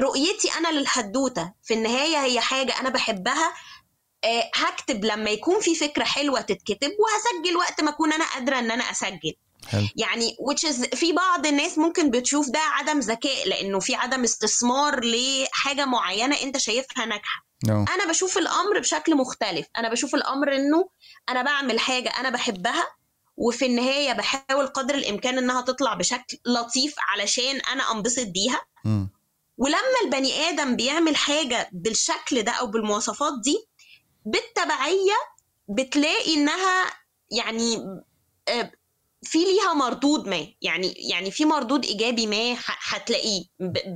رؤيتي 0.00 0.48
أنا 0.58 0.68
للحدوتة. 0.68 1.52
في 1.62 1.74
النهاية 1.74 2.24
هي 2.24 2.40
حاجة 2.40 2.80
أنا 2.80 2.88
بحبها. 2.88 3.54
آه، 4.24 4.50
هكتب 4.54 5.04
لما 5.04 5.30
يكون 5.30 5.60
في 5.60 5.74
فكرة 5.74 6.04
حلوة 6.04 6.40
تتكتب 6.40 6.90
وهسجل 6.98 7.56
وقت 7.56 7.80
ما 7.80 7.90
أكون 7.90 8.12
أنا 8.12 8.24
قادرة 8.24 8.58
إن 8.58 8.70
أنا 8.70 8.84
أسجل. 8.90 9.32
حلو. 9.68 9.88
يعني 9.96 10.36
which 10.50 10.94
في 10.96 11.12
بعض 11.12 11.46
الناس 11.46 11.78
ممكن 11.78 12.10
بتشوف 12.10 12.48
ده 12.50 12.58
عدم 12.60 12.98
ذكاء 12.98 13.48
لأنه 13.48 13.80
في 13.80 13.94
عدم 13.94 14.22
استثمار 14.24 15.00
لحاجة 15.04 15.84
معينة 15.84 16.36
أنت 16.42 16.56
شايفها 16.58 17.04
ناجحة. 17.06 17.46
آه 17.68 17.84
أنا 17.94 18.08
بشوف 18.08 18.38
الأمر 18.38 18.78
بشكل 18.78 19.16
مختلف. 19.16 19.66
أنا 19.78 19.88
بشوف 19.90 20.14
الأمر 20.14 20.56
إنه 20.56 20.88
أنا 21.28 21.42
بعمل 21.42 21.80
حاجة 21.80 22.08
أنا 22.08 22.30
بحبها 22.30 22.86
وفي 23.36 23.66
النهاية 23.66 24.12
بحاول 24.12 24.66
قدر 24.66 24.94
الإمكان 24.94 25.38
إنها 25.38 25.60
تطلع 25.60 25.94
بشكل 25.94 26.38
لطيف 26.46 26.94
علشان 26.98 27.60
أنا 27.72 27.92
أنبسط 27.92 28.26
بيها. 28.26 28.62
مم. 28.84 29.10
ولما 29.58 29.98
البني 30.04 30.48
آدم 30.48 30.76
بيعمل 30.76 31.16
حاجة 31.16 31.68
بالشكل 31.72 32.42
ده 32.42 32.52
أو 32.52 32.66
بالمواصفات 32.66 33.32
دي 33.44 33.68
بالتبعية 34.24 35.16
بتلاقي 35.68 36.34
إنها 36.34 36.84
يعني 37.30 37.76
آه، 38.48 38.72
في 39.24 39.38
ليها 39.38 39.74
مردود 39.74 40.28
ما 40.28 40.46
يعني 40.62 40.94
يعني 41.10 41.30
في 41.30 41.44
مردود 41.44 41.84
إيجابي 41.84 42.26
ما 42.26 42.56
هتلاقيه 42.88 43.44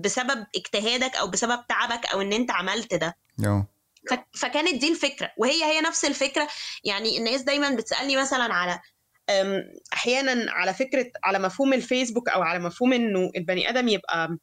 بسبب 0.05 0.47
اجتهادك 0.57 1.17
أو 1.17 1.27
بسبب 1.27 1.67
تعبك 1.69 2.07
أو 2.07 2.21
إن 2.21 2.33
أنت 2.33 2.51
عملت 2.51 2.95
ده. 2.95 3.17
آه. 3.47 3.67
ف- 4.11 4.39
فكانت 4.41 4.75
دي 4.75 4.91
الفكرة 4.91 5.31
وهي 5.39 5.65
هي 5.65 5.81
نفس 5.81 6.05
الفكرة. 6.05 6.49
يعني 6.85 7.19
الناس 7.19 7.43
دايما 7.43 7.71
بتسألني 7.71 8.17
مثلا 8.17 8.55
على 8.55 8.81
أحيانا 9.93 10.53
على 10.53 10.75
فكرة 10.75 11.07
على 11.25 11.39
مفهوم 11.39 11.73
الفيسبوك 11.73 12.29
أو 12.29 12.43
على 12.43 12.59
مفهوم 12.59 12.93
إنه 12.93 13.31
البني 13.37 13.69
آدم 13.71 13.89
يبقى 13.89 14.37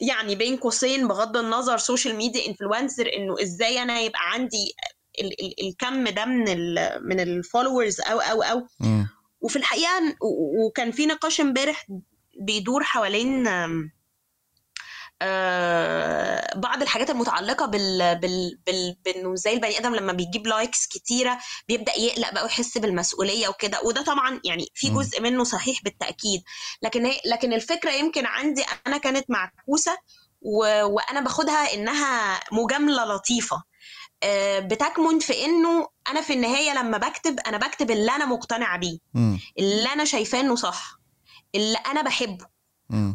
يعني 0.00 0.34
بين 0.34 0.56
قوسين 0.56 1.08
بغض 1.08 1.36
النظر 1.36 1.78
social 1.78 2.16
media 2.16 2.46
influencer 2.48 3.10
إنه 3.16 3.42
إزاي 3.42 3.82
أنا 3.82 4.00
يبقى 4.00 4.20
عندي 4.32 4.74
ال- 5.20 5.40
ال- 5.44 5.66
الكم 5.68 6.08
ده 6.08 6.24
من 6.24 6.48
ال 6.48 6.98
من 7.08 7.20
ال 7.20 7.28
followers 7.28 8.00
أو 8.00 8.20
أو 8.20 8.42
أو. 8.42 8.66
مم. 8.80 9.08
وفي 9.40 9.56
الحقيقة 9.56 10.16
وكان 10.66 10.90
في 10.90 11.06
نقاش 11.06 11.40
امبارح 11.40 11.86
بيدور 12.40 12.82
حوالين 12.84 13.46
آه، 15.22 16.58
بعض 16.58 16.82
الحاجات 16.82 17.10
المتعلقة 17.10 17.66
بال 17.66 18.18
بال 18.18 18.58
بال 18.66 18.96
بإنه 19.04 19.32
إزاي 19.34 19.54
البني 19.54 19.78
آدم 19.78 19.94
لما 19.94 20.12
بيجيب 20.12 20.46
likes 20.46 20.86
كتيرة 20.86 21.38
بيبدأ 21.68 21.98
يقلق 21.98 22.32
بقى 22.32 22.42
ويحس 22.42 22.78
بالمسؤولية 22.78 23.48
وكده 23.48 23.80
وده 23.84 24.02
طبعا 24.02 24.40
يعني 24.44 24.66
في. 24.74 24.86
جزء 24.90 25.20
منه 25.22 25.44
صحيح 25.44 25.82
بالتأكيد 25.82 26.42
لكن 26.82 27.06
هي 27.06 27.20
لكن 27.26 27.52
الفكرة 27.52 27.90
يمكن 27.90 28.26
عندي 28.26 28.64
أنا 28.86 28.98
كانت 28.98 29.30
معكوسة. 29.30 29.96
وأنا 30.42 31.20
باخدها 31.20 31.74
إنها 31.74 32.40
مجاملة 32.52 33.04
لطيفة 33.04 33.62
بتكمن 34.60 35.18
في 35.18 35.44
إنه 35.44 35.88
أنا 36.08 36.20
في 36.20 36.32
النهاية 36.32 36.74
لما 36.74 36.98
بكتب 36.98 37.40
أنا 37.46 37.56
بكتب 37.56 37.90
اللي 37.90 38.12
أنا 38.12 38.24
مقتنعه 38.26 38.78
بيه. 38.78 38.98
اللي 39.58 39.92
أنا 39.92 40.04
شايفاه 40.04 40.40
إنه 40.40 40.54
صح 40.56 40.98
اللي 41.54 41.78
أنا 41.78 42.02
بحبه. 42.02 42.46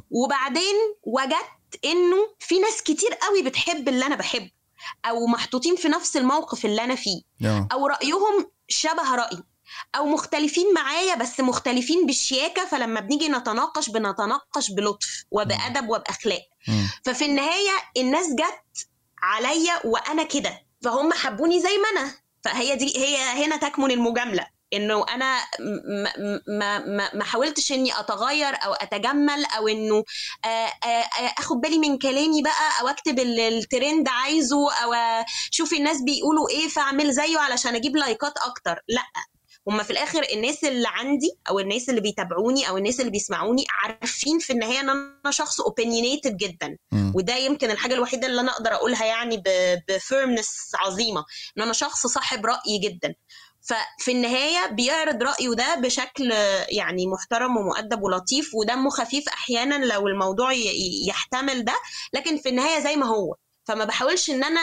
وبعدين 0.09 0.75
وجدت 1.03 1.85
إنه 1.85 2.17
في 2.39 2.59
ناس 2.59 2.81
كتير 2.83 3.13
قوي 3.13 3.41
بتحب 3.43 3.87
اللي 3.89 4.05
أنا 4.05 4.15
بحبه 4.15 4.51
أو 5.05 5.27
محطوطين 5.27 5.75
في 5.75 5.87
نفس 5.87 6.17
الموقف 6.17 6.65
اللي 6.65 6.83
أنا 6.83 6.95
فيه 6.95 7.21
أو 7.71 7.87
رأيهم 7.87 8.51
شبه 8.67 9.15
رأيي 9.15 9.43
أو 9.95 10.05
مختلفين 10.05 10.73
معايا 10.73 11.15
بس 11.15 11.39
مختلفين 11.39 12.05
بالشياكه 12.05 12.65
فلما 12.65 12.99
بنيجي 12.99 13.27
نتناقش 13.29 13.89
بنتناقش 13.89 14.71
بلطف 14.71 15.23
وبأدب 15.31 15.89
وبأخلاق. 15.89 16.41
ففي 17.05 17.25
النهاية 17.25 17.71
الناس 17.97 18.25
جت 18.33 18.87
عليا 19.23 19.85
وأنا 19.85 20.23
كده 20.23 20.61
فهم 20.83 21.13
حبوني 21.13 21.59
زي 21.59 21.77
ما 21.77 22.01
أنا. 22.01 22.11
فهي 22.43 22.75
دي 22.75 22.97
هي 22.97 23.17
هنا 23.45 23.57
تكمن 23.57 23.91
المجاملة. 23.91 24.47
إنه 24.73 25.05
أنا 25.09 25.39
ما 26.47 26.79
ما 26.79 27.13
ما 27.15 27.23
حاولتش 27.23 27.71
إني 27.71 27.99
أتغير 27.99 28.53
أو 28.65 28.73
أتجمل 28.73 29.45
أو 29.57 29.67
إنه 29.67 30.03
آه، 30.45 30.47
آه، 30.47 30.87
آه، 30.87 31.33
آخد 31.39 31.57
بالي 31.61 31.77
من 31.79 31.97
كلامي 31.97 32.41
بقى 32.41 32.81
أو 32.81 32.87
أكتب 32.87 33.19
الترند 33.19 34.07
عايزه 34.07 34.73
أو 34.73 34.93
أشوف 35.53 35.73
الناس 35.73 36.01
بيقولوا 36.01 36.49
إيه 36.49 36.67
فأعمل 36.67 37.11
زيه 37.13 37.39
علشان 37.39 37.75
أجيب 37.75 37.95
لايكات 37.95 38.33
أكتر. 38.37 38.79
لأ. 38.87 39.03
هما 39.67 39.83
في 39.83 39.91
الآخر 39.91 40.23
الناس 40.33 40.63
اللي 40.63 40.87
عندي 40.87 41.31
أو 41.49 41.59
الناس 41.59 41.89
اللي 41.89 42.01
بيتابعوني 42.01 42.69
أو 42.69 42.77
الناس 42.77 42.99
اللي 42.99 43.11
بيسمعوني 43.11 43.65
عارفين 43.83 44.39
في 44.39 44.53
النهاية 44.53 44.79
إن 44.79 44.89
أنا 44.89 45.31
شخص 45.31 45.61
opinionated 45.61 46.37
جدا. 46.37 46.77
مم. 46.91 47.11
وده 47.15 47.35
يمكن 47.35 47.71
الحاجة 47.71 47.93
الوحيدة 47.93 48.27
اللي 48.27 48.41
أنا 48.41 48.51
أقدر 48.51 48.73
أقولها 48.73 49.05
يعني 49.05 49.43
ب 49.87 49.97
firmness 49.97 50.71
عظيمة. 50.75 51.25
إن 51.57 51.63
أنا 51.63 51.73
شخص 51.73 52.07
صاحب 52.07 52.45
رأي 52.45 52.77
جدا. 52.83 53.15
ففي 53.61 54.11
النهاية 54.11 54.67
بيعرض 54.71 55.23
رأيه 55.23 55.49
ده 55.49 55.75
بشكل 55.75 56.31
يعني 56.69 57.07
محترم 57.07 57.57
ومؤدب 57.57 58.01
ولطيف 58.03 58.55
ودمه 58.55 58.89
خفيف 58.89 59.29
أحيانا 59.29 59.85
لو 59.85 60.07
الموضوع 60.07 60.51
يحتمل 61.07 61.65
ده. 61.65 61.73
لكن 62.13 62.37
في 62.37 62.49
النهاية 62.49 62.79
زي 62.83 62.95
ما 62.95 63.05
هو. 63.05 63.35
فما 63.71 63.85
بحاولش 63.85 64.29
إن 64.29 64.43
أنا 64.43 64.59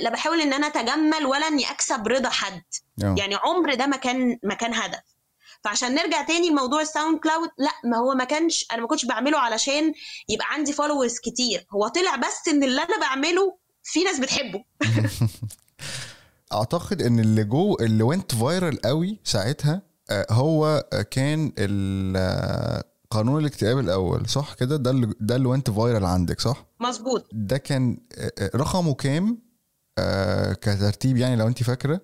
لا 0.00 0.10
بحاول 0.10 0.40
إن 0.40 0.52
أنا 0.52 0.66
أتجمل 0.66 1.26
ولا 1.26 1.48
إني 1.48 1.70
أكسب 1.70 2.08
رضا 2.08 2.28
حد. 2.28 2.62
آه 3.04 3.14
يعني 3.18 3.34
عمر 3.34 3.74
ده 3.74 3.86
ما 3.86 3.96
كان 3.96 4.38
ما 4.42 4.54
كان 4.54 4.74
هدف. 4.74 5.00
فعشان 5.64 5.94
نرجع 5.94 6.22
تاني 6.22 6.48
لموضوع 6.50 6.80
ال 6.80 7.18
SoundCloud 7.18 7.48
لا 7.58 7.70
ما 7.84 7.96
هو 7.96 8.14
ما 8.14 8.24
كانش 8.24 8.66
أنا 8.72 8.80
ما 8.80 8.86
كنتش 8.86 9.04
بعمله 9.04 9.38
علشان 9.38 9.92
يبقى 10.28 10.46
عندي 10.50 10.72
followers 10.72 11.18
كتير. 11.18 11.66
هو 11.74 11.88
طلع 11.88 12.16
بس 12.16 12.48
إن 12.48 12.64
اللي 12.64 12.82
أنا 12.82 13.00
بعمله 13.00 13.56
في 13.84 14.04
ناس 14.04 14.18
بتحبه. 14.20 14.64
أعتقد 16.52 17.02
إن 17.02 17.20
اللي 17.20 17.44
go 17.44 17.76
اللي 17.80 18.02
went 18.02 18.34
viral 18.34 18.80
قوي 18.80 19.20
ساعتها 19.24 19.82
آه، 20.10 20.26
هو 20.30 20.84
كان 21.10 21.52
ال- 21.58 22.16
آه، 22.16 22.84
قانون 23.10 23.40
الاكتئاب 23.40 23.78
الأول 23.78 24.28
صح 24.28 24.54
كده؟ 24.54 24.76
ده 24.76 24.90
اللي 24.90 25.14
ده 25.20 25.36
اللي 25.36 25.48
went 25.48 25.70
viral 25.70 26.04
عندك 26.04 26.40
صح؟ 26.40 26.66
مظبوط. 26.80 27.26
ده 27.32 27.56
كان 27.56 27.98
آه، 28.18 28.32
آه، 28.38 28.50
رقمه 28.56 28.94
كام؟ 28.94 29.38
آه، 29.98 30.52
كترتيب 30.52 31.16
يعني 31.16 31.36
لو 31.36 31.46
انت 31.46 31.62
فاكرة. 31.62 32.00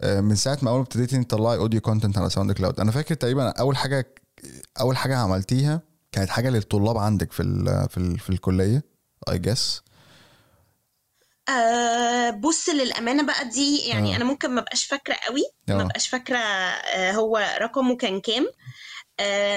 آه، 0.00 0.20
من 0.20 0.34
ساعة 0.34 0.58
ما 0.62 0.70
أول 0.70 0.80
ابتديتي 0.80 1.24
تطلعي 1.24 1.56
audio 1.56 1.80
content 1.80 2.18
على 2.18 2.30
SoundCloud 2.30 2.80
أنا 2.80 2.90
فاكر 2.92 3.14
تقريبا 3.14 3.48
أول 3.48 3.76
حاجة 3.76 4.14
أول 4.80 4.96
حاجة 4.96 5.16
عملتيها 5.16 5.82
كانت 6.12 6.30
حاجة 6.30 6.50
للطلاب 6.50 6.98
عندك 6.98 7.32
في 7.32 7.42
ال 7.42 7.88
في 7.90 7.96
ال 7.98 8.18
في 8.18 8.30
الكلية 8.30 8.82
I 9.28 9.38
guess 9.38 9.82
آه 11.48 12.30
بص 12.30 12.68
للأمانة 12.68 13.26
بقى 13.26 13.48
دي 13.48 13.78
يعني 13.78 14.10
آه. 14.10 14.12
آه. 14.12 14.16
أنا 14.16 14.24
ممكن 14.24 14.50
ما 14.50 14.60
بقاش 14.60 14.84
فاكرة 14.84 15.14
قوي 15.28 15.42
آه. 15.68 15.72
ما 15.74 15.84
بقاش 15.84 16.08
فاكرة 16.08 16.38
آه 16.38 17.12
هو 17.12 17.56
رقمه 17.60 17.96
كان 17.96 18.20
كام. 18.20 18.42
آه 18.44 18.52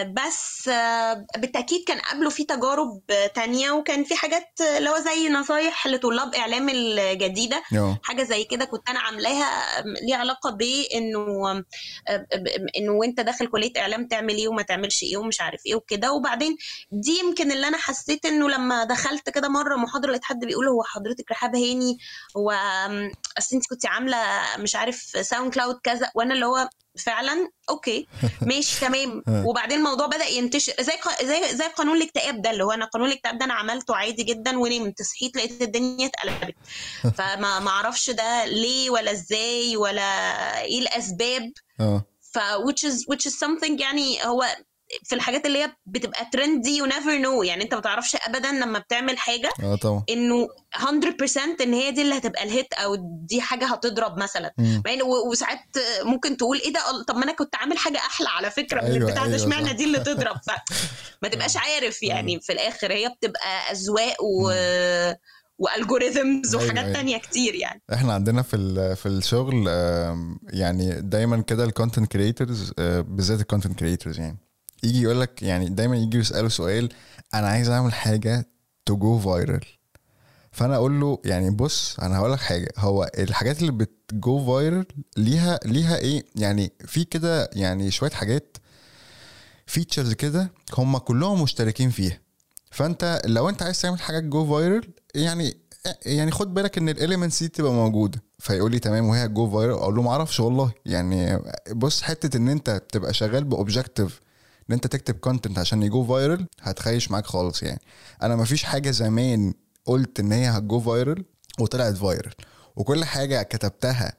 بس 0.03 0.67
آه 0.67 1.25
بالتأكيد 1.37 1.83
كان 1.87 1.99
قبله 1.99 2.29
في 2.29 2.43
تجارب 2.43 3.01
آه، 3.09 3.27
تانية 3.27 3.71
وكان 3.71 4.03
في 4.03 4.15
حاجات 4.15 4.61
آه، 4.61 4.77
اللي 4.77 4.89
هو 4.89 4.97
زي 4.99 5.29
نصايح 5.29 5.87
لطلاب 5.87 6.35
إعلام 6.35 6.69
الجديدة 6.69 7.63
حاجة 8.03 8.23
زي 8.23 8.43
كده 8.43 8.65
كنت 8.65 8.89
أنا 8.89 8.99
عاملاها 8.99 9.83
ليها 10.07 10.17
علاقة 10.17 10.49
بانه 10.49 11.63
إنه 12.77 12.91
وانت 12.91 13.19
داخل 13.19 13.47
كلية 13.47 13.71
إعلام 13.77 14.07
تعمل 14.07 14.35
إيه 14.35 14.47
وما 14.47 14.61
تعملش 14.61 15.03
إيه 15.03 15.17
ومش 15.17 15.41
عارف 15.41 15.61
إيه 15.65 15.75
وكده. 15.75 16.11
وبعدين 16.13 16.57
دي 16.91 17.19
يمكن 17.19 17.51
اللي 17.51 17.67
أنا 17.67 17.77
حسيت 17.77 18.25
إنه 18.25 18.49
لما 18.49 18.83
دخلت 18.83 19.29
كده 19.29 19.47
مرة 19.49 19.75
محاضرة 19.75 20.09
لقيت 20.11 20.23
حد 20.23 20.39
بيقول 20.45 20.67
هو 20.67 20.83
حضرتك 20.83 21.31
رحاب 21.31 21.55
هاني؟ 21.55 21.97
هو 22.37 22.51
أصل 23.37 23.55
أنت 23.55 23.67
كنت 23.69 23.85
عاملة 23.85 24.17
مش 24.57 24.75
عارف 24.75 24.95
SoundCloud 25.21 25.79
كذا؟ 25.83 26.11
وأنا 26.15 26.33
اللي 26.33 26.45
هو 26.45 26.69
فعلا؟ 26.97 27.49
okay. 27.69 28.07
ماشي 28.49 28.79
تمام. 28.79 29.23
وبعدين 29.47 29.77
الموضوع 29.77 30.07
بدأ 30.07 30.25
ينتشر. 30.25 30.73
زي 30.79 30.93
زي 31.23 31.55
زي 31.55 31.67
قانون 31.67 31.97
الاكتئاب 31.97 32.41
ده 32.41 32.51
اللي 32.51 32.63
هو 32.63 32.71
أنا 32.71 32.85
قانون 32.85 33.07
الاكتئاب 33.07 33.37
ده 33.37 33.45
أنا 33.45 33.53
عملته 33.53 33.95
عادي 33.95 34.23
جدا 34.23 34.59
ونمت 34.59 35.01
صحيت 35.01 35.35
لقيت 35.37 35.61
الدنيا 35.61 36.07
اتقلبت. 36.07 36.55
فما 37.17 37.59
ما 37.59 37.69
أعرفش 37.69 38.09
ده 38.09 38.45
ليه 38.45 38.89
ولا 38.89 39.11
إزاي 39.11 39.77
ولا 39.77 40.01
إيه 40.61 40.79
الأسباب. 40.79 41.51
آه. 41.79 42.05
ف 42.33 42.39
which 42.39 42.83
is 42.89 42.95
which 43.11 43.25
is 43.31 43.33
something 43.33 43.81
يعني 43.81 44.25
هو 44.25 44.45
في 45.03 45.15
الحاجات 45.15 45.45
اللي 45.45 45.63
هي 45.63 45.71
بتبقى 45.85 46.25
trendy 46.33 46.77
you 46.77 46.85
never 46.85 47.17
know 47.17 47.43
يعني 47.43 47.63
انت 47.63 47.73
ما 47.73 47.79
تعرفش 47.81 48.17
ابدا 48.27 48.51
لما 48.51 48.79
بتعمل 48.79 49.17
حاجة 49.17 49.49
آه 49.63 49.75
طبعا. 49.75 50.03
إنه 50.09 50.47
100% 50.77 51.61
إن 51.61 51.73
هي 51.73 51.91
دي 51.91 52.01
اللي 52.01 52.17
هتبقى 52.17 52.43
ال 52.43 52.51
hit 52.51 52.73
أو 52.73 52.95
دي 53.25 53.41
حاجة 53.41 53.65
هتضرب 53.65 54.17
مثلا. 54.17 54.53
وساعات 55.31 55.59
ممكن 56.03 56.37
تقول 56.37 56.57
إيه 56.59 56.73
ده؟ 56.73 56.79
طب 57.07 57.15
ما 57.15 57.23
أنا 57.23 57.31
كنت 57.33 57.55
عامل 57.55 57.77
حاجة 57.77 57.97
أحلى 57.97 58.27
على 58.29 58.51
فكرة 58.51 58.81
من 58.81 58.87
أيوة، 58.91 58.97
البتاع 58.97 59.23
ده 59.25 59.35
أيوة، 59.35 59.35
إشمعنى. 59.35 59.73
دي 59.73 59.83
اللي 59.83 59.99
تضرب؟ 59.99 60.37
فما 60.47 61.29
تبقاش 61.31 61.57
عارف 61.57 62.03
يعني 62.03 62.39
في 62.39 62.53
الآخر. 62.53 62.91
هي 62.91 63.09
بتبقى 63.09 63.71
أذواق 63.71 64.15
و 64.23 64.51
و 65.57 65.66
algorithms 65.66 66.55
أيوة، 66.55 66.65
وحاجات 66.65 66.83
أيوة. 66.83 66.95
تانية 66.97 67.17
كتير 67.17 67.55
يعني. 67.55 67.81
إحنا 67.93 68.13
عندنا 68.13 68.41
في 68.41 68.95
في 68.95 69.05
الشغل 69.05 69.67
يعني 70.53 71.01
دايما 71.01 71.41
كده 71.41 71.63
ال 71.63 71.69
content 71.69 72.11
creators 72.11 72.71
بالذات 72.77 73.39
ال 73.39 73.44
content 73.44 73.79
creators 73.79 74.19
يعني. 74.19 74.37
يجي 74.83 75.01
يقول 75.01 75.21
لك 75.21 75.43
يعني 75.43 75.69
دايما 75.69 75.97
يجي 75.97 76.17
يسالوا 76.17 76.49
سؤال 76.49 76.89
أنا 77.33 77.47
عايز 77.47 77.69
أعمل 77.69 77.93
حاجة 77.93 78.45
to 78.85 78.95
go 78.97 79.19
viral 79.19 79.65
فأنا 80.51 80.75
أقول 80.75 80.99
له 80.99 81.19
يعني 81.25 81.49
بص 81.49 81.99
أنا 81.99 82.17
هقول 82.17 82.31
لك 82.33 82.39
حاجة 82.39 82.67
هو 82.77 83.11
الحاجات 83.19 83.61
اللي 83.61 83.71
بت 83.71 84.08
go 84.08 84.45
viral 84.45 84.85
ليها 85.17 85.59
ليها 85.65 85.97
إيه؟ 85.97 86.25
يعني 86.35 86.71
في 86.85 87.03
كده 87.03 87.49
يعني 87.53 87.91
شوية 87.91 88.09
حاجات 88.09 88.57
features 89.65 90.13
كده 90.13 90.51
هم 90.77 90.97
كلهم 90.97 91.41
مشتركين 91.43 91.89
فيها. 91.89 92.19
فأنت 92.71 93.21
لو 93.25 93.49
أنت 93.49 93.63
عايز 93.63 93.81
تعمل 93.81 93.99
حاجة 94.01 94.19
go 94.19 94.45
viral 94.47 94.87
يعني 95.15 95.57
يعني 96.05 96.31
خد 96.31 96.53
بالك 96.53 96.77
إن 96.77 96.89
ال 96.89 96.95
elements 96.95 97.43
دي 97.43 97.49
تبقى 97.49 97.71
موجودة. 97.71 98.23
فيقول 98.39 98.71
لي 98.71 98.79
تمام 98.79 99.05
وهي 99.05 99.27
go 99.27 99.49
viral 99.51 99.75
أقول 99.75 99.95
له 99.95 100.01
ما 100.01 100.11
أعرفش 100.11 100.39
والله. 100.39 100.71
يعني 100.85 101.39
بص 101.71 102.01
حتة 102.01 102.37
إن 102.37 102.49
أنت 102.49 102.83
تبقى 102.91 103.13
شغال 103.13 103.43
ب 103.43 103.51
objective 103.51 104.19
إن 104.69 104.73
أنت 104.73 104.87
تكتب 104.87 105.15
content 105.15 105.59
عشان 105.59 105.83
يجو 105.83 106.05
viral 106.05 106.47
هتخش 106.61 107.11
معاك 107.11 107.25
خالص 107.25 107.63
يعني. 107.63 107.81
أنا 108.23 108.35
ما 108.35 108.45
فيش 108.45 108.63
حاجة 108.63 108.91
زمان 108.91 109.53
قلت 109.85 110.19
إن 110.19 110.31
هي 110.31 110.47
هت 110.47 110.63
go 110.63 110.79
viral 110.79 111.25
وطلعت 111.59 111.97
viral 111.97 112.33
وكل 112.75 113.05
حاجة 113.05 113.41
كتبتها 113.43 114.13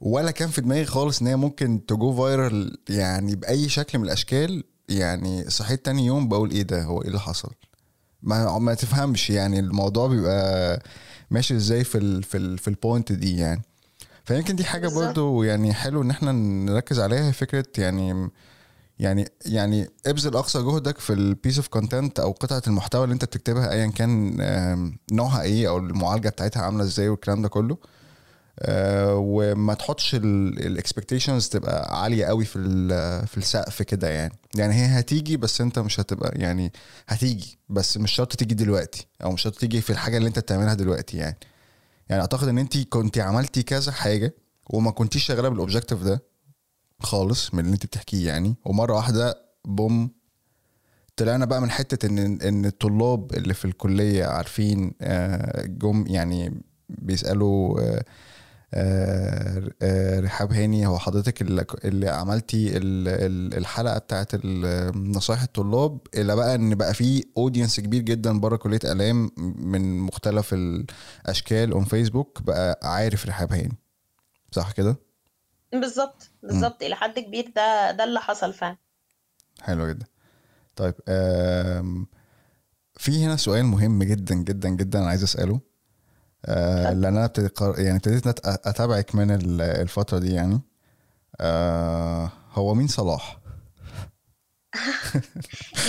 ولا 0.00 0.30
كان 0.30 0.48
في 0.48 0.60
دماغي 0.60 0.84
خالص 0.84 1.20
إن 1.20 1.26
هي 1.26 1.36
ممكن 1.36 1.86
ت 1.86 1.96
go 1.96 2.16
viral 2.16 2.78
يعني 2.88 3.36
بأي 3.36 3.68
شكل 3.68 3.98
من 3.98 4.04
الأشكال. 4.04 4.64
يعني 4.88 5.50
صحيت 5.50 5.84
تاني 5.84 6.06
يوم 6.06 6.28
بقول 6.28 6.50
إيه 6.50 6.62
ده؟ 6.62 6.82
هو 6.82 7.02
إيه 7.02 7.08
اللي 7.08 7.20
حصل؟ 7.20 7.50
ما 8.22 8.58
ما 8.58 8.74
تفهمش 8.74 9.30
يعني 9.30 9.58
الموضوع 9.58 10.06
بيبقى 10.06 10.82
ماشي 11.30 11.56
إزاي 11.56 11.84
في 11.84 11.98
ال 11.98 12.22
في 12.22 12.36
ال 12.36 12.58
في 12.58 12.68
ال 12.68 12.75
point 12.75 13.12
دي 13.12 13.36
يعني. 13.36 13.62
فيمكن 14.24 14.56
دي 14.56 14.64
حاجة. 14.64 14.88
برضو 14.88 15.42
يعني 15.42 15.74
حلو 15.74 16.02
إن 16.02 16.10
إحنا 16.10 16.32
نركز 16.32 17.00
عليها 17.00 17.30
فكرة 17.32 17.66
يعني 17.78 18.30
يعني 18.98 19.28
يعني 19.46 19.88
ابذل 20.06 20.36
أقصى 20.36 20.62
جهدك 20.62 20.98
في 20.98 21.12
ال 21.12 21.19
piece 21.19 21.56
of 21.56 21.68
content 21.68 22.20
أو 22.20 22.32
قطعة 22.32 22.62
المحتوى 22.66 23.04
اللي 23.04 23.12
أنت 23.12 23.24
بتكتبها 23.24 23.72
ايا 23.72 23.86
كان 23.86 24.36
نوعها 25.12 25.42
إيه 25.42 25.68
أو 25.68 25.78
المعالجة 25.78 26.28
بتاعتها 26.28 26.62
عاملة 26.62 26.84
إزاي 26.84 27.08
والكلام 27.08 27.42
ده 27.42 27.48
كله. 27.48 27.78
آه، 28.60 29.14
وما 29.14 29.74
تحطش 29.74 30.14
ال 30.14 30.24
expectations 30.24 31.48
تبقى 31.48 32.02
عالية 32.02 32.24
قوي 32.26 32.44
في 32.44 32.58
في 33.26 33.38
السقف 33.38 33.82
كده 33.82 34.08
يعني. 34.08 34.34
يعني 34.54 34.74
هي 34.74 34.98
هتيجي 35.00 35.36
بس 35.36 35.60
أنت 35.60 35.78
مش 35.78 36.00
هتبقى 36.00 36.32
يعني 36.36 36.72
هتيجي 37.08 37.58
بس 37.68 37.96
مش 37.96 38.12
شرط 38.12 38.36
تيجي 38.36 38.54
دلوقتي 38.54 39.06
أو 39.24 39.32
مش 39.32 39.42
شرط 39.42 39.56
تيجي 39.58 39.80
في 39.80 39.90
الحاجة 39.90 40.16
اللي 40.16 40.28
أنت 40.28 40.38
بتعملها 40.38 40.74
دلوقتي 40.74 41.16
يعني. 41.16 41.38
يعني 42.08 42.20
أعتقد 42.22 42.48
إن 42.48 42.58
أنت 42.58 42.78
كنت 42.78 43.18
عملتي 43.18 43.62
كذا 43.62 43.92
حاجة 43.92 44.34
وما 44.70 44.90
كنتيش 44.90 45.24
شغالة 45.24 45.48
بال 45.48 45.58
objective 45.58 46.02
ده 46.02 46.22
خالص 47.02 47.54
من 47.54 47.60
اللي 47.60 47.72
انت 47.74 47.86
بتحكيه 47.86 48.26
يعني. 48.28 48.54
ومرة 48.64 48.94
واحدة 48.94 49.34
boom 49.64 50.10
طلعنا 51.16 51.44
بقى 51.44 51.60
من 51.60 51.70
حتة 51.70 52.06
إن 52.06 52.40
إن 52.42 52.64
الطلاب 52.66 53.34
اللي 53.34 53.54
في 53.54 53.64
الكلية 53.64 54.24
عارفين 54.24 54.92
آه، 55.00 55.62
جم 55.66 56.04
يعني 56.06 56.62
بيسألوا 56.88 57.80
آه، 57.80 58.04
آه، 59.82 60.20
رحاب 60.20 60.52
هاني 60.52 60.86
هو 60.86 60.98
حضرتك 60.98 61.42
اللي, 61.84 62.08
عملتي 62.08 62.76
ال- 62.76 63.08
ال- 63.08 63.56
الحلقة 63.58 63.98
بتاعت 63.98 64.34
نصايح 64.96 65.42
الطلاب؟ 65.42 65.98
إلى 66.14 66.36
بقى 66.36 66.54
إن 66.54 66.74
بقى 66.74 66.94
في 66.94 67.24
audience 67.36 67.80
كبير 67.80 68.02
جدا 68.02 68.40
بره 68.40 68.56
كلية 68.56 68.78
إعلام 68.86 69.30
من 69.58 69.98
مختلف 69.98 70.54
الأشكال 70.54 71.72
on 71.72 71.84
Facebook 71.84 72.42
بقى 72.42 72.80
عارف 72.82 73.26
رحاب 73.26 73.52
هاني. 73.52 73.78
صح 74.52 74.72
كده؟ 74.72 74.96
بالظبط 75.72 76.30
بالظبط 76.42 76.82
إلى 76.82 76.94
حد 76.96 77.18
كبير 77.18 77.52
ده 77.56 77.90
ده 77.90 78.04
اللي 78.04 78.20
حصل 78.20 78.52
فعلا. 78.54 78.76
حلو 79.62 79.88
جدا. 79.88 80.06
طيب 80.76 80.94
آم، 81.08 82.06
في 82.94 83.24
هنا 83.24 83.36
سؤال 83.36 83.64
مهم 83.64 84.02
جدا 84.02 84.34
جدا 84.34 84.68
جدا 84.68 84.98
أنا 84.98 85.08
عايز 85.08 85.22
أسأله. 85.22 85.60
آه،. 86.44 86.92
لأن 86.92 87.16
أنا 87.16 87.24
ابتديت 87.24 87.60
يعني 87.60 87.96
ابتديت 87.96 88.26
أتابعك 88.46 89.14
من 89.14 89.30
ال- 89.30 89.60
الفترة 89.60 90.18
دي 90.18 90.32
يعني. 90.34 90.60
آه، 91.40 92.32
هو 92.52 92.74
مين 92.74 92.88
صلاح؟ 92.88 93.38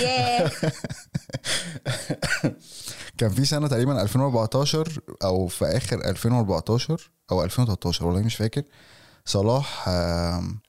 كان 3.18 3.30
في 3.30 3.44
سنة 3.44 3.68
تقريبا 3.68 4.02
2014 4.02 5.00
أو 5.24 5.46
في 5.46 5.64
آخر 5.64 6.04
2014 6.10 7.10
أو 7.32 7.44
2013 7.44 8.06
والله 8.06 8.22
مش 8.22 8.36
فاكر. 8.36 8.62
صلاح 9.24 9.84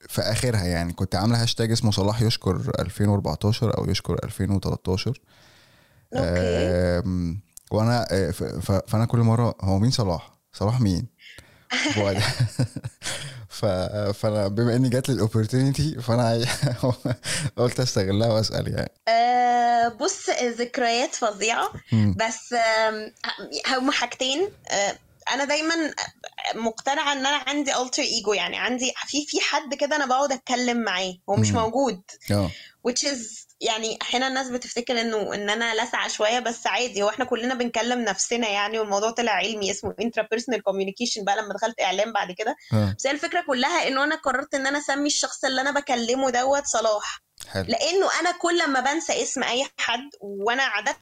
في 0.09 0.21
آخرها 0.21 0.63
يعني 0.63 0.93
كنت 0.93 1.15
عامله 1.15 1.41
هاشتاج 1.43 1.71
اسمه 1.71 1.91
صلاح 1.91 2.21
يشكر 2.21 2.71
2014 2.79 3.77
أو 3.77 3.89
يشكر 3.89 4.19
2013 4.23 5.19
okay. 6.15 7.41
وأنا 7.71 8.07
آه، 8.11 8.31
فأنا 8.87 9.05
كل 9.05 9.19
مرة 9.19 9.55
هو 9.61 9.79
مين 9.79 9.91
صلاح؟ 9.91 10.31
صلاح 10.53 10.81
مين. 10.81 11.07
فأنا 14.13 14.47
بما 14.47 14.75
إني 14.75 14.89
جات 14.89 15.09
لي 15.09 15.15
ال 15.15 15.23
opportunity 15.23 16.01
فأنا 16.01 16.45
قلت 17.57 17.79
أستغلها 17.79 18.27
وأسأل 18.27 18.67
يعني. 18.73 18.91
آه 19.07 19.87
بص 19.87 20.29
ذكريات 20.59 21.15
فظيعة. 21.15 21.71
مم. 21.91 22.15
بس 22.19 22.55
هما 23.77 23.91
حاجتين 23.91 24.49
آه، 24.71 24.95
أنا 25.31 25.45
دايما 25.45 25.93
مقتنعة 26.55 27.11
إن 27.13 27.25
أنا 27.25 27.43
عندي 27.47 27.73
alter 27.73 28.23
ego 28.23 28.33
يعني 28.35 28.57
عندي 28.57 28.93
في 29.07 29.25
في 29.25 29.41
حد 29.41 29.73
كده 29.73 29.95
أنا 29.95 30.05
بقعد 30.05 30.31
أتكلم 30.31 30.77
معاه 30.77 31.13
هو 31.29 31.35
مش. 31.35 31.51
موجود. 31.51 32.01
آه. 32.31 32.51
Which 32.87 33.03
is 33.07 33.17
يعني 33.61 33.97
أحيانا 34.01 34.27
الناس 34.27 34.49
بتفتكر 34.49 35.01
إنه 35.01 35.33
إن 35.33 35.49
أنا 35.49 35.83
لسعة 35.83 36.07
شوية 36.07 36.39
بس 36.39 36.67
عادي. 36.67 37.01
هو 37.01 37.09
إحنا 37.09 37.25
كلنا 37.25 37.53
بنكلم 37.53 38.01
نفسنا 38.01 38.49
يعني 38.49 38.79
والموضوع 38.79 39.11
طلع 39.11 39.31
علمي 39.31 39.71
اسمه 39.71 39.93
intrapersonal 40.01 40.57
communication 40.57 41.23
بقى 41.23 41.37
لما 41.37 41.53
دخلت 41.53 41.81
إعلام 41.81 42.11
بعد 42.13 42.31
كده. 42.31 42.55
آه. 42.73 42.95
بس 42.97 43.07
هي 43.07 43.11
الفكرة 43.13 43.41
كلها 43.47 43.87
إنه 43.87 44.03
أنا 44.03 44.15
قررت 44.15 44.55
إن 44.55 44.67
أنا 44.67 44.77
أسمي 44.77 45.07
الشخص 45.07 45.45
اللي 45.45 45.61
أنا 45.61 45.71
بكلمه 45.71 46.29
دوت 46.29 46.65
صلاح. 46.65 47.21
حلو. 47.49 47.65
لأنه 47.67 48.19
أنا 48.19 48.31
كل 48.31 48.67
ما 48.69 48.79
بنسى 48.79 49.23
اسم 49.23 49.43
أي 49.43 49.67
حد 49.77 50.09
وأنا 50.21 50.63
عادة 50.63 50.95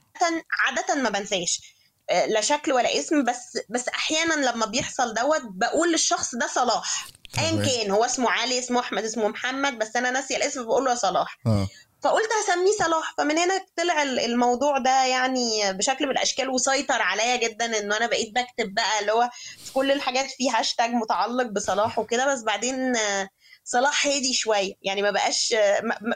عادة 0.65 0.95
ما 0.95 1.09
بنساش. 1.09 1.78
لا 2.28 2.41
شكل 2.41 2.72
ولا 2.72 2.99
اسم 2.99 3.24
بس 3.24 3.57
بس 3.70 3.88
أحيانا 3.88 4.34
لما 4.34 4.66
بيحصل 4.66 5.14
دوت 5.14 5.41
بقول 5.43 5.91
للشخص 5.91 6.36
ده 6.36 6.47
صلاح. 6.47 7.07
ايا. 7.39 7.66
كان 7.66 7.91
هو 7.91 8.05
اسمه 8.05 8.30
علي 8.32 8.60
اسمه 8.60 8.80
أحمد 8.80 9.03
اسمه 9.03 9.28
محمد 9.28 9.80
بس 9.80 9.95
أنا 9.95 10.12
ناسية 10.12 10.38
الاسم 10.38 10.66
بقول 10.66 10.86
له 10.86 10.95
صلاح. 10.95 11.38
آه. 11.47 11.68
فقلت 12.03 12.30
هسميه 12.43 12.72
صلاح. 12.88 13.14
فمن 13.18 13.38
هنا 13.38 13.66
طلع 13.78 14.03
ال- 14.03 14.20
الموضوع 14.20 14.78
ده 14.78 15.03
يعني 15.05 15.74
بشكل 15.74 16.05
من 16.05 16.12
الأشكال 16.12 16.49
وسيطر 16.49 17.01
عليا 17.01 17.36
جدا 17.36 17.80
إنه 17.80 17.97
أنا 17.97 18.07
بقيت 18.07 18.32
بكتب 18.36 18.74
بقى 18.74 18.99
اللي 18.99 19.12
هو 19.12 19.30
في 19.66 19.74
كل 19.74 19.91
الحاجات 19.91 20.32
فيه 20.32 20.51
هاشتاج 20.60 20.89
متعلق 20.89 21.45
بصلاح 21.47 21.99
وكده. 21.99 22.34
بس 22.34 22.41
بعدين 22.43 22.95
آه، 22.95 23.30
صلاح 23.72 24.07
هادي 24.07 24.34
شوية. 24.34 24.74
يعني 24.82 25.01
ما 25.01 25.11
بقاش 25.11 25.55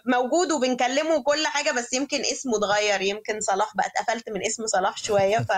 موجود 0.06 0.52
وبنكلمه 0.52 1.16
وكل 1.16 1.48
حاجة 1.48 1.72
بس 1.72 1.94
يمكن 1.94 2.22
اسمه 2.22 2.58
اتغير. 2.58 3.02
يمكن 3.02 3.42
صلاح 3.42 3.76
بقى 3.76 3.88
اتقفلت 3.88 4.30
من 4.30 4.46
اسم 4.46 4.68
صلاح 4.68 4.98
شوية 4.98 5.38
ف... 5.38 5.52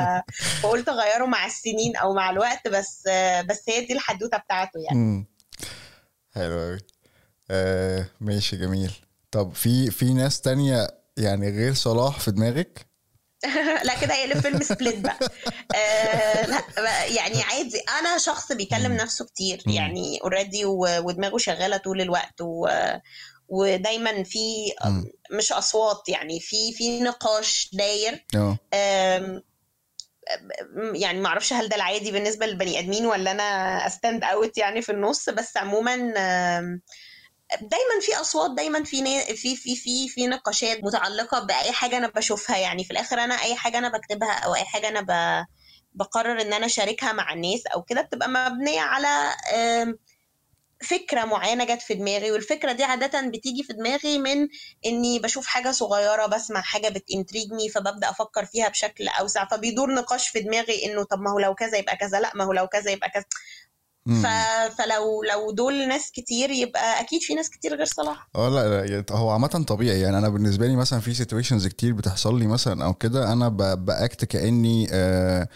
فقلت 0.62 0.90
اغيره 0.90 1.26
مع 1.26 1.46
السنين 1.46 1.96
أو 1.96 2.14
مع 2.14 2.30
الوقت 2.30 2.68
بس 2.68 3.04
بس 3.50 3.64
هي 3.70 3.86
دي 3.86 3.94
الحدوتة 3.94 4.38
بتاعته 4.38 4.80
يعني. 4.80 4.98
مم. 4.98 5.28
حلو 6.36 6.60
قوي 6.60 6.78
آه 7.52 8.06
ماشي 8.22 8.58
جميل. 8.58 8.92
طب 9.32 9.54
في 9.54 9.92
في 9.92 10.14
ناس 10.14 10.42
تانية 10.42 10.88
يعني 11.18 11.50
غير 11.50 11.74
صلاح 11.74 12.20
في 12.20 12.32
دماغك؟ 12.32 12.86
لا 13.88 14.00
كده 14.02 14.14
هيقلب 14.14 14.42
فيلم 14.42 14.64
Split 14.64 15.00
بقى 15.00 15.20
آه 15.76 16.46
لا 16.46 16.62
يعني 17.06 17.42
عادي 17.42 17.80
أنا 18.00 18.18
شخص 18.18 18.52
بيكلم. 18.52 18.94
نفسه 18.94 19.26
كتير. 19.26 19.64
يعني 19.68 20.20
already 20.24 20.66
ودماغه 20.66 21.38
شغالة 21.38 21.78
طول 21.78 22.02
الوقت 22.02 22.42
و 22.42 22.68
ودايما 23.48 24.24
في. 24.24 24.72
مش 25.32 25.52
أصوات 25.52 26.10
يعني 26.10 26.40
في 26.40 26.74
في 26.74 27.00
نقاش 27.00 27.70
داير 27.74 28.26
آم، 28.74 29.42
يعني 30.96 31.20
ما 31.20 31.28
أعرفش 31.28 31.54
هل 31.54 31.70
ده 31.70 31.76
العادي 31.76 32.12
بالنسبة 32.12 32.46
للبني 32.46 32.80
آدمين 32.80 33.06
ولا 33.06 33.32
أنا 33.32 33.44
أستند 33.88 34.24
اوت 34.24 34.58
يعني 34.58 34.82
في 34.82 34.92
النص 34.92 35.30
بس 35.30 35.58
عموما 35.58 36.14
آم، 36.18 36.82
دايما 37.62 38.00
في 38.02 38.16
أصوات 38.22 38.52
دايما 38.52 38.84
في 38.84 39.04
في 39.36 39.56
في 39.56 39.76
في 39.76 40.10
في 40.10 40.28
نقاشات 40.28 40.84
متعلقة 40.84 41.40
بأي 41.46 41.72
حاجة 41.72 41.98
أنا 41.98 42.08
بشوفها 42.08 42.58
يعني. 42.58 42.84
في 42.84 42.92
الآخر 42.92 43.20
أنا 43.20 43.36
أي 43.44 43.56
حاجة 43.56 43.78
أنا 43.78 43.90
بكتبها 43.98 44.34
أو 44.34 44.56
أي 44.56 44.66
حاجة 44.66 44.88
أنا 44.88 45.02
ب... 45.02 45.46
بقرر 45.94 46.42
إن 46.42 46.54
أنا 46.54 46.66
أشاركها 46.66 47.14
مع 47.14 47.34
الناس 47.34 47.66
أو 47.76 47.84
كده 47.84 48.02
بتبقى 48.02 48.30
مبنية 48.30 48.82
على 48.82 49.36
فكرة 50.84 51.26
معينة 51.26 51.64
جت 51.66 51.82
في 51.82 51.94
دماغي. 51.94 52.32
والفكرة 52.32 52.72
دي 52.72 52.84
عادة 52.84 53.22
بتيجي 53.22 53.64
في 53.64 53.74
دماغي 53.74 54.18
من 54.18 54.48
إني 54.86 55.20
بشوف 55.20 55.46
حاجة 55.48 55.72
صغيرة 55.72 56.26
بسمع 56.26 56.62
حاجة 56.62 56.90
بت 56.90 57.03
intrigue 57.03 57.57
ني 57.57 57.70
فببدأ 57.70 58.10
أفكر 58.10 58.46
فيها 58.46 58.70
بشكل 58.70 59.08
أوسع. 59.08 59.46
فبيدور 59.46 59.94
نقاش 59.94 60.28
في 60.30 60.40
دماغي 60.40 60.86
إنه 60.86 61.04
طب 61.04 61.20
ما 61.20 61.32
هو 61.32 61.40
لو 61.40 61.56
كذا 61.56 61.78
يبقى 61.78 61.96
كذا 61.98 62.20
لا 62.20 62.32
ما 62.36 62.44
هو 62.44 62.54
لو 62.54 62.68
كذا 62.68 62.92
يبقى 62.92 63.10
كذا. 63.10 63.26
ف... 64.06 64.28
فلو 64.78 65.24
لو 65.24 65.52
دول 65.52 65.88
ناس 65.88 66.12
كتير 66.12 66.50
يبقى 66.50 67.02
أكيد 67.02 67.22
في 67.22 67.34
ناس 67.34 67.50
كتير 67.50 67.76
غير 67.76 67.86
صلاح. 67.86 68.28
آه 68.36 68.50
لا 68.50 68.70
لا 68.70 68.86
يعني 68.94 69.06
هو 69.12 69.30
عامة 69.30 69.48
طبيعي. 69.48 70.02
يعني 70.02 70.18
أنا 70.18 70.30
بالنسبة 70.30 70.68
لي 70.68 70.76
مثلا 70.76 71.00
في 71.00 71.14
situations 71.14 71.68
كتير 71.68 71.94
بتحصل 71.94 72.40
لي 72.40 72.48
مثلا 72.48 72.86
أو 72.86 72.94
كده 72.94 73.34
أنا 73.34 73.50
ب- 73.50 73.86
ب 73.86 73.96
act 73.96 74.26
كأني 74.26 74.88
آه 74.92 75.48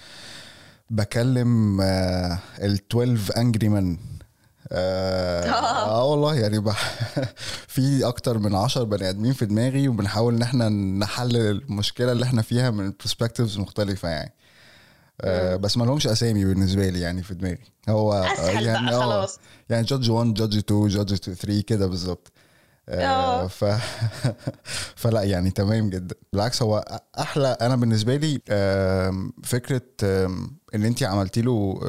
بكلم 0.89 1.81
آه 1.81 2.39
ال 2.61 2.79
12 2.91 3.37
Angry 3.37 3.69
Men 3.69 3.97
آه, 4.71 5.43
آه. 5.49 6.03
والله 6.05 6.35
يعني 6.35 6.59
بح 6.59 6.93
في 7.67 8.07
أكتر 8.07 8.37
من 8.39 8.55
عشر 8.55 8.83
بني 8.83 9.09
آدمين 9.09 9.33
في 9.33 9.45
دماغي 9.45 9.87
وبنحاول 9.87 10.35
إن 10.35 10.41
إحنا 10.41 10.69
نحلل 10.69 11.35
المشكلة 11.37 12.11
اللي 12.11 12.25
إحنا 12.25 12.41
فيها 12.41 12.69
من 12.71 12.93
perspectives 12.99 13.57
مختلفة 13.57 14.09
يعني. 14.09 14.33
آه 15.21 15.55
بس 15.55 15.77
ما 15.77 15.85
لهمش 15.85 16.07
أسامي 16.07 16.45
بالنسبة 16.45 16.89
لي 16.89 16.99
يعني 16.99 17.23
في 17.23 17.33
دماغي 17.33 17.63
هو 17.89 18.13
أسهل 18.13 18.65
يعني 18.65 18.85
بقى 18.85 18.95
آه، 18.95 18.99
خلاص 18.99 19.39
يعني 19.69 19.83
judge 19.83 20.09
1 20.11 20.33
judge 20.33 20.57
2 20.57 20.87
judge 20.87 21.15
3 21.15 21.61
كده 21.61 21.87
بالظبط 21.87 22.31
آه 22.89 23.43
آه. 23.43 23.47
ف... 23.47 23.65
فلا 25.01 25.23
يعني 25.23 25.51
تمام 25.51 25.89
جدا 25.89 26.15
بالعكس 26.33 26.61
هو 26.61 27.01
أحلى 27.19 27.47
أنا 27.61 27.75
بالنسبة 27.75 28.15
لي 28.15 28.41
فكرة 29.43 29.81
ان 30.75 30.85
انت 30.85 31.03
عملتي 31.03 31.41
له 31.41 31.79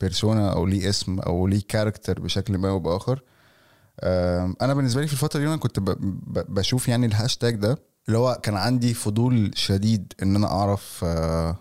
persona 0.00 0.52
أو 0.52 0.66
ليه 0.66 0.88
اسم 0.88 1.20
أو 1.20 1.46
ليه 1.46 1.62
character 1.68 2.20
بشكل 2.20 2.58
ما 2.58 2.68
أو 2.68 2.78
بآخر 2.78 3.22
أنا 4.62 4.74
بالنسبة 4.74 5.00
لي 5.00 5.06
في 5.06 5.12
الفترة 5.12 5.40
دي 5.40 5.46
أنا 5.46 5.56
كنت. 5.56 5.80
بشوف 6.48 6.88
يعني 6.88 7.06
الهاشتاج 7.06 7.54
ده 7.54 7.78
اللي 8.08 8.18
هو 8.18 8.40
كان 8.42 8.56
عندي 8.56 8.94
فضول 8.94 9.50
شديد 9.54 10.12
إن 10.22 10.36
أنا 10.36 10.46
أعرف 10.46 11.04
آه، 11.04 11.08
آه، 11.50 11.56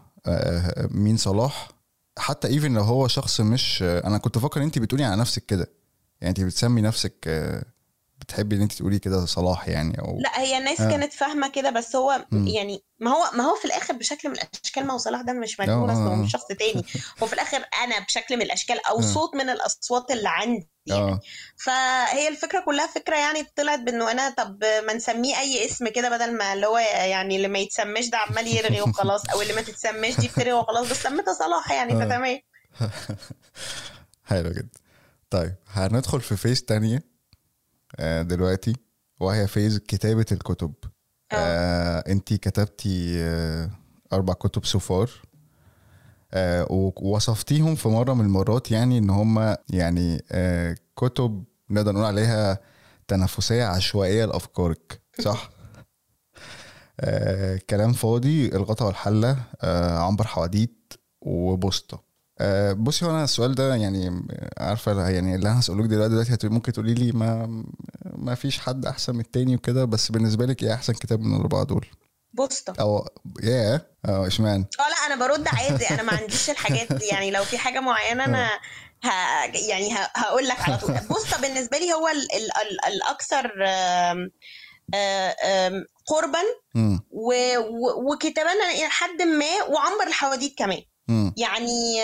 مين 0.91 1.17
صلاح. 1.17 1.69
حتى 2.17 2.47
even 2.47 2.73
لو 2.73 2.81
هو 2.81 3.07
شخص 3.07 3.41
مش 3.41 3.83
أنا 3.83 4.17
كنت 4.17 4.37
فاكر 4.37 4.59
إن 4.59 4.65
انت 4.65 4.79
بتقولي 4.79 5.03
على 5.03 5.21
نفسك 5.21 5.45
كده. 5.45 5.67
يعني 6.21 6.29
انت 6.29 6.41
بتسمي 6.41 6.81
نفسك 6.81 7.13
آه، 7.27 7.65
بتحبي 8.23 8.55
إن 8.55 8.61
انت 8.61 8.73
تقولي 8.73 8.99
كده 8.99 9.25
صلاح 9.25 9.67
يعني 9.67 9.99
أو 9.99 10.19
لا 10.19 10.39
هي 10.39 10.57
الناس 10.57 10.81
آه. 10.81 10.89
كانت 10.89 11.13
فاهمة 11.13 11.47
كده 11.49 11.69
بس 11.69 11.95
هو. 11.95 12.25
يعني 12.31 12.83
ما 12.99 13.11
هو 13.11 13.31
ما 13.33 13.43
هو 13.43 13.55
في 13.55 13.65
الآخر 13.65 13.93
بشكل 13.93 14.29
من 14.29 14.35
الأشكال 14.35 14.87
ما 14.87 14.93
هو 14.93 14.97
صلاح 14.97 15.21
ده 15.21 15.33
مش 15.33 15.59
آه، 15.59 15.63
مجنون 15.63 15.89
آه، 15.89 15.93
أصلا 15.93 16.07
هو 16.07 16.13
آه. 16.13 16.15
مش 16.15 16.31
شخص 16.31 16.47
تاني 16.47 16.85
هو 17.23 17.27
في 17.27 17.33
الآخر 17.33 17.57
أنا 17.83 17.99
بشكل 18.05 18.35
من 18.35 18.41
الأشكال 18.41 18.85
أو 18.85 18.99
آه. 18.99 19.01
صوت 19.01 19.35
من 19.35 19.49
الأصوات 19.49 20.11
اللي 20.11 20.29
عندي 20.29 20.69
يعني. 20.85 21.01
آه 21.01 21.19
فهي 21.57 22.27
الفكرة 22.27 22.59
كلها 22.59 22.87
فكرة 22.87 23.15
يعني 23.15 23.43
طلعت 23.55 23.79
بإنه 23.79 24.11
أنا 24.11 24.29
طب 24.29 24.63
ما 24.87 24.93
نسميه 24.93 25.39
أي 25.39 25.65
اسم 25.65 25.87
كده 25.87 26.09
بدل 26.09 26.37
ما 26.37 26.53
اللي 26.53 26.67
هو 26.67 26.77
يعني 26.77 27.35
اللي 27.35 27.47
ما 27.47 27.59
يتسماش 27.59 28.07
ده 28.07 28.17
عمال 28.17 28.47
يرغي 28.47 28.81
وخلاص 28.89 29.29
أو 29.29 29.41
اللي 29.41 29.53
ما 29.53 29.61
تتسماش 29.61 30.19
دي 30.19 30.27
بترغي 30.27 30.53
وخلاص 30.53 30.89
بس 30.89 31.03
سميتها 31.03 31.33
صلاح 31.33 31.71
يعني 31.71 31.93
آه. 31.93 32.05
فتمام 32.05 32.39
حلو 34.29 34.49
جدا 34.51 34.79
طيب 35.29 35.55
هندخل 35.67 36.21
في 36.21 36.37
فيز 36.37 36.63
تانية 36.63 36.95
آه، 36.95 37.12
دلوقتي 38.01 38.75
وهي 39.19 39.47
phase 39.47 39.77
كتابة 39.77 40.25
الكتب. 40.31 40.73
آه. 41.31 41.35
آه، 41.35 42.11
انت 42.11 42.33
كتبتي 42.33 43.13
آه، 43.23 43.69
أربع 44.13 44.33
كتب 44.33 44.65
so 44.65 44.83
far 44.83 45.09
آه، 46.33 46.67
ووصفتيهم 46.69 47.75
في 47.75 47.89
مرة 47.89 48.13
من 48.13 48.25
المرات 48.25 48.71
يعني 48.71 48.97
إن 48.97 49.09
هم 49.09 49.55
يعني 49.69 50.23
آه، 50.31 50.75
كتب 50.95 51.43
نقدر 51.69 51.91
نقول 51.91 52.05
عليها 52.05 52.59
تنافسية 53.07 53.65
عشوائية 53.65 54.25
لأفكارك 54.25 55.01
صح؟ 55.21 55.49
آه، 56.99 57.59
كلام 57.69 57.93
فاضي 57.93 58.47
الغطا 58.47 58.85
والحلة 58.85 59.37
آه، 59.61 59.99
عنبر 59.99 60.27
حواديت 60.27 60.93
وبوسطة. 61.21 62.02
آه، 62.39 62.73
بصي 62.73 63.05
هو 63.05 63.09
أنا 63.09 63.23
السؤال 63.23 63.55
ده 63.55 63.75
يعني 63.75 64.25
عارفة 64.57 65.09
يعني 65.09 65.35
اللي 65.35 65.49
أنا 65.49 65.59
هسألك 65.59 65.85
دلوقتي 65.85 66.09
دلوقتي 66.13 66.47
ممكن 66.47 66.73
تقولي 66.73 66.93
لي 66.93 67.11
ما 67.11 67.63
ما 68.05 68.35
فيش 68.35 68.59
حد 68.59 68.85
أحسن 68.85 69.13
من 69.13 69.19
التاني 69.19 69.55
وكده 69.55 69.85
بس 69.85 70.11
بالنسبة 70.11 70.45
لك 70.45 70.63
إيه 70.63 70.73
أحسن 70.73 70.93
كتاب 70.93 71.19
من 71.19 71.35
الأربعة 71.35 71.63
دول؟ 71.63 71.85
بوسطة. 72.33 72.73
أو 72.81 73.07
ياه. 73.43 73.81
آه 74.05 74.27
إشمعنى؟ 74.27 74.65
آه 74.79 74.89
لا 74.89 75.13
أنا 75.13 75.27
برد 75.27 75.47
عادي. 75.47 75.89
أنا 75.89 76.03
ما 76.03 76.13
عنديش 76.17 76.49
الحاجات 76.49 76.93
دي. 76.93 77.05
يعني 77.05 77.31
لو 77.31 77.43
في 77.43 77.57
حاجة 77.57 77.79
معينة 77.79 78.25
أنا 78.25 78.49
ه... 79.03 79.07
يعني 79.69 79.93
ه... 79.93 80.09
هقول 80.15 80.47
لك 80.47 80.61
على 80.61 80.77
طول. 80.77 80.93
بوسطة 81.09 81.41
بالنسبة 81.41 81.77
لي 81.77 81.93
هو 81.93 82.07
ال... 82.07 82.17
ال... 82.17 82.49
ال... 82.61 82.93
الأكثر 82.93 83.51
آم... 83.67 84.31
آه، 84.93 85.35
آم، 85.45 85.85
قربا 86.07 86.39
مم، 86.75 86.99
و... 87.11 87.33
و... 87.57 88.11
وكتابا 88.13 88.51
إلى 88.51 88.89
حد 88.89 89.21
ما 89.21 89.45
وعنبر 89.69 90.07
الحواديت 90.07 90.57
كمان. 90.57 90.81
مم، 91.07 91.33
يعني 91.37 91.95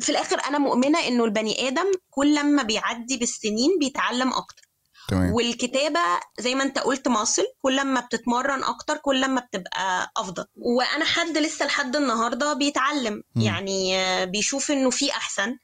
في 0.00 0.08
الآخر 0.08 0.40
أنا 0.48 0.58
مؤمنة 0.58 0.98
إنه 1.08 1.24
البني 1.24 1.68
آدم 1.68 1.92
كل 2.10 2.44
ما 2.44 2.62
بيعدي 2.62 3.16
بالسنين 3.16 3.78
بيتعلم 3.78 4.32
أكتر. 4.32 4.62
تمام. 5.08 5.32
والكتابة 5.32 6.00
زي 6.38 6.54
ما 6.54 6.62
أنت 6.62 6.78
قلت 6.78 7.08
ماصل 7.08 7.42
كل 7.62 7.84
ما 7.84 8.00
بتتمرن 8.00 8.64
أكتر 8.64 8.96
كل 8.96 9.28
ما 9.28 9.40
بتبقى 9.40 10.12
أفضل. 10.16 10.44
وأنا 10.56 11.04
حد 11.04 11.38
لسه 11.38 11.66
لحد 11.66 11.96
النهاردة 11.96 12.52
بيتعلم. 12.52 13.22
مم. 13.34 13.42
يعني 13.42 13.98
آه، 13.98 14.24
بيشوف 14.24 14.70
إنه 14.70 14.90
في 14.90 15.10
أحسن 15.10 15.58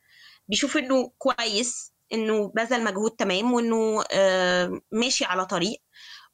بيشوف 0.48 0.76
إنه 0.76 1.12
كويس 1.18 1.92
إنه 2.12 2.52
بذل 2.54 2.84
مجهود 2.84 3.10
تمام 3.10 3.52
وإنه 3.52 4.04
آه، 4.10 4.80
ماشي 4.92 5.24
على 5.24 5.46
طريق 5.46 5.82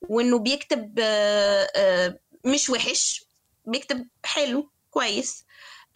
وإنه 0.01 0.39
بيكتب 0.39 0.95
آه، 0.99 2.19
مش 2.45 2.71
وحش 2.71 3.25
بيكتب 3.65 4.09
حلو. 4.25 4.72
كويس 4.93 5.45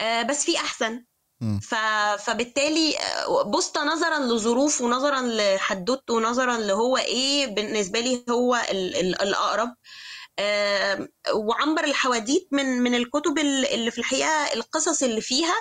آه، 0.00 0.22
بس 0.22 0.44
في 0.44 0.56
أحسن. 0.56 1.04
ف... 1.60 1.74
فبالتالي 2.24 2.98
آه، 2.98 3.42
بوسطة 3.42 3.84
نظرا 3.84 4.18
لظروفه 4.18 4.84
ونظرا 4.84 5.22
لحدوته 5.22 6.14
ونظرا 6.14 6.56
لهو 6.58 6.96
إيه 6.96 7.46
بالنسبة 7.46 8.00
لي 8.00 8.24
هو 8.30 8.54
ال... 8.70 8.96
ال... 8.96 9.22
الأقرب 9.22 9.74
آم، 10.38 11.08
وعنبر 11.34 11.84
الحواديت 11.84 12.48
من 12.52 12.66
من 12.82 12.94
الكتب 12.94 13.38
ال- 13.38 13.66
اللي 13.66 13.90
في 13.90 13.98
الحقيقة 13.98 14.52
القصص 14.54 15.02
اللي 15.02 15.20
فيها 15.20 15.54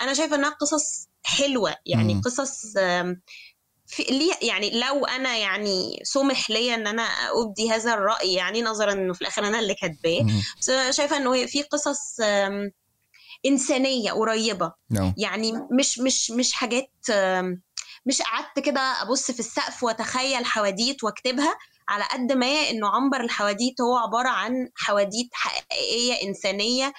أنا 0.00 0.14
شايفة 0.14 0.36
إنها 0.36 0.50
قصص 0.50 1.08
حلوة 1.24 1.76
يعني 1.86 2.14
مم. 2.14 2.20
قصص 2.20 2.76
في 3.90 4.02
ليه 4.02 4.32
يعني 4.42 4.80
لو 4.80 5.06
أنا 5.06 5.36
يعني 5.36 6.00
سمح 6.02 6.50
لي 6.50 6.74
إن 6.74 6.86
أنا 6.86 7.02
ابدي 7.02 7.70
هذا 7.70 7.94
الرأي 7.94 8.32
يعني 8.32 8.62
نظرا 8.62 8.92
إنه 8.92 9.12
في 9.12 9.20
الآخر 9.22 9.46
أنا 9.46 9.58
اللي 9.58 9.74
كاتباه. 9.74 10.26
بس 10.60 10.70
أنا 10.70 10.90
شايفة 10.90 11.16
إنه 11.16 11.46
في 11.46 11.62
قصص 11.62 12.20
إنسانية 13.46 14.12
قريبة. 14.12 14.72
نعم. 14.90 15.14
يعني 15.16 15.52
مش 15.70 15.98
مش 15.98 16.30
مش 16.30 16.52
حاجات 16.52 16.90
مش 18.06 18.22
قعدت 18.22 18.58
كده 18.58 18.80
أبص 18.80 19.30
في 19.30 19.40
السقف 19.40 19.82
وأتخيل 19.82 20.44
حواديت 20.44 21.04
وأكتبها 21.04 21.58
على 21.88 22.04
قد 22.04 22.32
ما 22.32 22.46
إنه 22.46 22.88
عنبر 22.88 23.20
الحواديت 23.20 23.80
هو 23.80 23.96
عبارة 23.96 24.28
عن 24.28 24.68
حواديت 24.76 25.28
حقيقية 25.32 26.28
إنسانية 26.28 26.92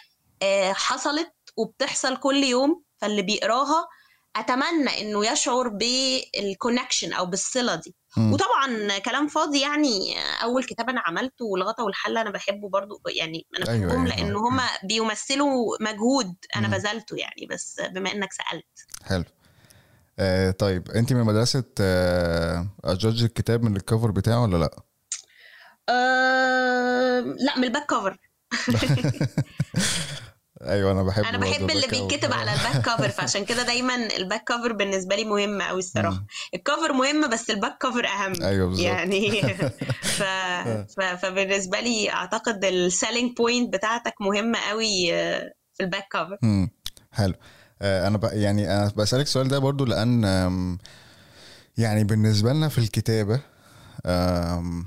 آه، 0.44 0.74
حصلت 0.74 1.34
وبتحصل 1.58 2.18
كل 2.18 2.44
يوم 2.44 2.84
فاللي 2.98 3.22
بيقراها 3.22 3.88
أتمنى 4.36 5.02
إنه 5.02 5.26
يشعر 5.32 5.68
بالكونكشن 5.68 7.14
أو 7.14 7.26
بالصلة 7.26 7.76
دي 7.76 7.96
مم. 8.18 8.34
وطبعا 8.34 8.98
كلام 9.00 9.28
فاضي 9.28 9.62
يعني 9.62 10.16
أول 10.44 10.64
كتاب 10.64 10.90
أنا 10.90 11.02
عملته 11.06 11.46
والغطا 11.46 11.84
والحله 11.84 12.22
أنا 12.22 12.30
بحبه 12.30 12.70
برضو 12.70 13.02
يعني 13.16 13.46
أنا 13.58 13.72
أيوة، 13.72 13.88
بحبهم 13.88 14.06
أيوة. 14.06 14.18
لأن 14.18 14.36
هما 14.36 14.68
بيمثلوا 14.84 15.78
مجهود 15.82 16.36
أنا. 16.56 16.68
بذلته 16.68 17.16
يعني 17.18 17.48
بس 17.50 17.82
بما 17.92 18.12
إنك 18.12 18.30
سألت 18.34 19.06
حلو 19.06 19.24
آه 20.20 20.52
طيب 20.52 20.92
أنت 20.92 21.14
من 21.14 21.24
مدرسة 21.24 21.64
آه 21.82 22.68
ا 22.84 22.90
judge 22.90 23.24
الكتاب 23.24 23.64
من 23.64 23.76
ال 23.76 23.82
cover 23.82 24.12
بتاعه 24.12 24.44
ولا 24.44 24.58
لأ 24.58 24.84
أه... 25.90 27.20
لأ 27.20 27.58
من 27.58 27.64
الباك 27.64 27.86
كفر 27.86 28.18
أيوه 30.66 30.92
أنا 30.92 31.04
بحب 31.04 31.24
أنا 31.24 31.38
بحب 31.38 31.70
اللي. 31.72 31.88
بيتكتب 31.88 32.34
على 32.34 32.54
ال 32.54 32.59
back 32.59 32.82
cover 32.86 33.10
فعشان 33.10 33.46
كده 33.46 33.64
دايما 33.64 33.96
ال 34.18 34.23
back 34.23 34.44
cover 34.44 34.74
بالنسبة 34.74 35.16
لي 35.16 35.24
مهم 35.26 35.62
قوي 35.62 35.80
الصراحة. 35.80 36.26
ال 36.54 36.60
cover 36.60 36.94
مهم 36.94 37.30
بس 37.30 37.50
ال 37.50 37.55
back 37.55 37.78
cover 37.78 38.06
أهم 38.08 38.44
أيوه 38.44 38.68
بالظبط 38.68 38.86
يعني 38.86 39.42
ف... 40.18 40.24
ف... 40.98 41.02
فبالنسبة 41.02 41.80
لي 41.80 42.12
أعتقد 42.12 42.66
ال 42.66 42.75
selling 42.75 43.38
point 43.38 43.74
بتاعتك 43.74 44.14
مهمه 44.22 44.60
قوي 44.70 45.14
آه، 45.14 45.52
في 45.74 45.84
ال 45.84 45.88
back 45.88 46.08
cover. 46.14 46.38
حلو 47.12 47.34
آه، 47.82 48.08
أنا 48.08 48.18
ب... 48.18 48.24
يعني 48.34 48.76
أنا 48.76 48.92
بسألك 48.98 49.26
السؤال 49.26 49.48
ده 49.48 49.60
برضو 49.60 49.86
لأن 49.86 50.78
يعني 51.78 52.04
بالنسبة 52.04 52.54
لنا 52.54 52.70
في 52.70 52.78
الكتابة 52.78 53.40
آم، 54.06 54.86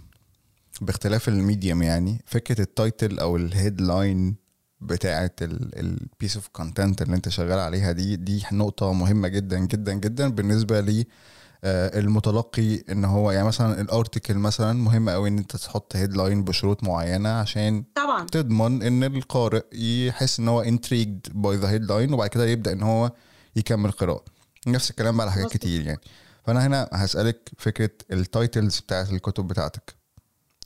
باختلاف 0.80 1.28
ال 1.28 1.36
medium 1.36 1.82
يعني 1.82 2.22
فكرة 2.26 2.60
ال 2.60 2.70
title 2.70 3.18
أو 3.18 3.36
ال 3.36 3.47
headline 3.47 4.36
بتاعة 4.80 5.30
ال 5.42 5.58
piece 5.58 6.36
of 6.36 6.48
content 6.48 7.02
اللي 7.02 7.16
انت 7.16 7.28
شغال 7.28 7.58
عليها 7.58 7.92
دي 7.92 8.16
دي 8.16 8.42
نقطة 8.52 8.92
مهمة 8.92 9.28
جدا 9.28 9.58
جدا 9.58 9.92
جدا 9.92 10.28
بالنسبة 10.28 10.80
لي 10.80 11.06
آه، 11.66 11.98
المتلقي 11.98 12.76
إن 12.90 13.04
هو 13.04 13.30
يعني 13.30 13.46
مثلا 13.46 13.80
ال 13.80 13.87
article 13.87 14.34
مثلا 14.34 14.72
مهم 14.72 15.08
قوي 15.10 15.28
إن 15.28 15.38
انت 15.38 15.56
تحط 15.56 15.96
headline 15.96 16.44
بشروط 16.44 16.84
معينة 16.84 17.28
عشان 17.28 17.84
طبعا. 17.94 18.26
تضمن 18.26 18.82
إن 18.82 19.04
القارئ 19.04 19.64
يحس 19.72 20.40
إن 20.40 20.48
هو 20.48 20.64
intrigued 20.64 21.30
by 21.32 21.62
the 21.62 21.66
headline 21.66 22.12
وبعد 22.12 22.28
كده 22.28 22.46
يبدأ 22.46 22.72
إن 22.72 22.82
هو 22.82 23.12
يكمل 23.56 23.90
قراءه 23.90 24.24
نفس 24.66 24.90
الكلام 24.90 25.16
بقى 25.16 25.26
على 25.26 25.32
حاجات. 25.32 25.52
كتير 25.52 25.86
يعني. 25.86 26.00
فأنا 26.46 26.66
هنا 26.66 26.88
هسألك 26.92 27.50
فكرة 27.58 27.90
ال 28.12 28.22
titles 28.22 28.78
بتاعت 28.80 29.10
الكتب 29.12 29.46
بتاعتك. 29.48 29.94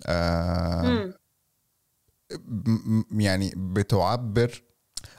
آه 0.07 1.13
يعني 3.13 3.53
بتعبر 3.57 4.63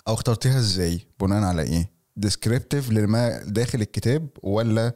أو 0.08 0.14
اخترتيها 0.14 0.58
إزاي؟ 0.58 1.08
بناء 1.20 1.44
على 1.44 1.62
إيه؟ 1.62 1.92
descriptive 2.26 2.92
لما 2.92 3.44
داخل 3.44 3.82
الكتاب 3.82 4.30
ولا 4.44 4.94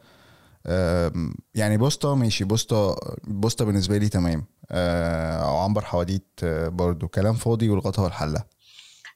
يعني 1.55 1.78
بوسطة؟ 1.78 2.16
ماشي 2.16 2.43
بوسطة 2.43 2.95
بوسطة 3.24 3.66
بالنسبة 3.66 3.97
لي 3.97 4.09
تمام. 4.09 4.45
آه، 4.72 5.38
أو 5.49 5.57
عنبر 5.57 5.86
حواديت 5.86 6.28
آه، 6.43 6.68
برضو. 6.68 7.07
كلام 7.07 7.34
فاضي 7.34 7.70
والغطا 7.70 8.01
والحلة. 8.01 8.43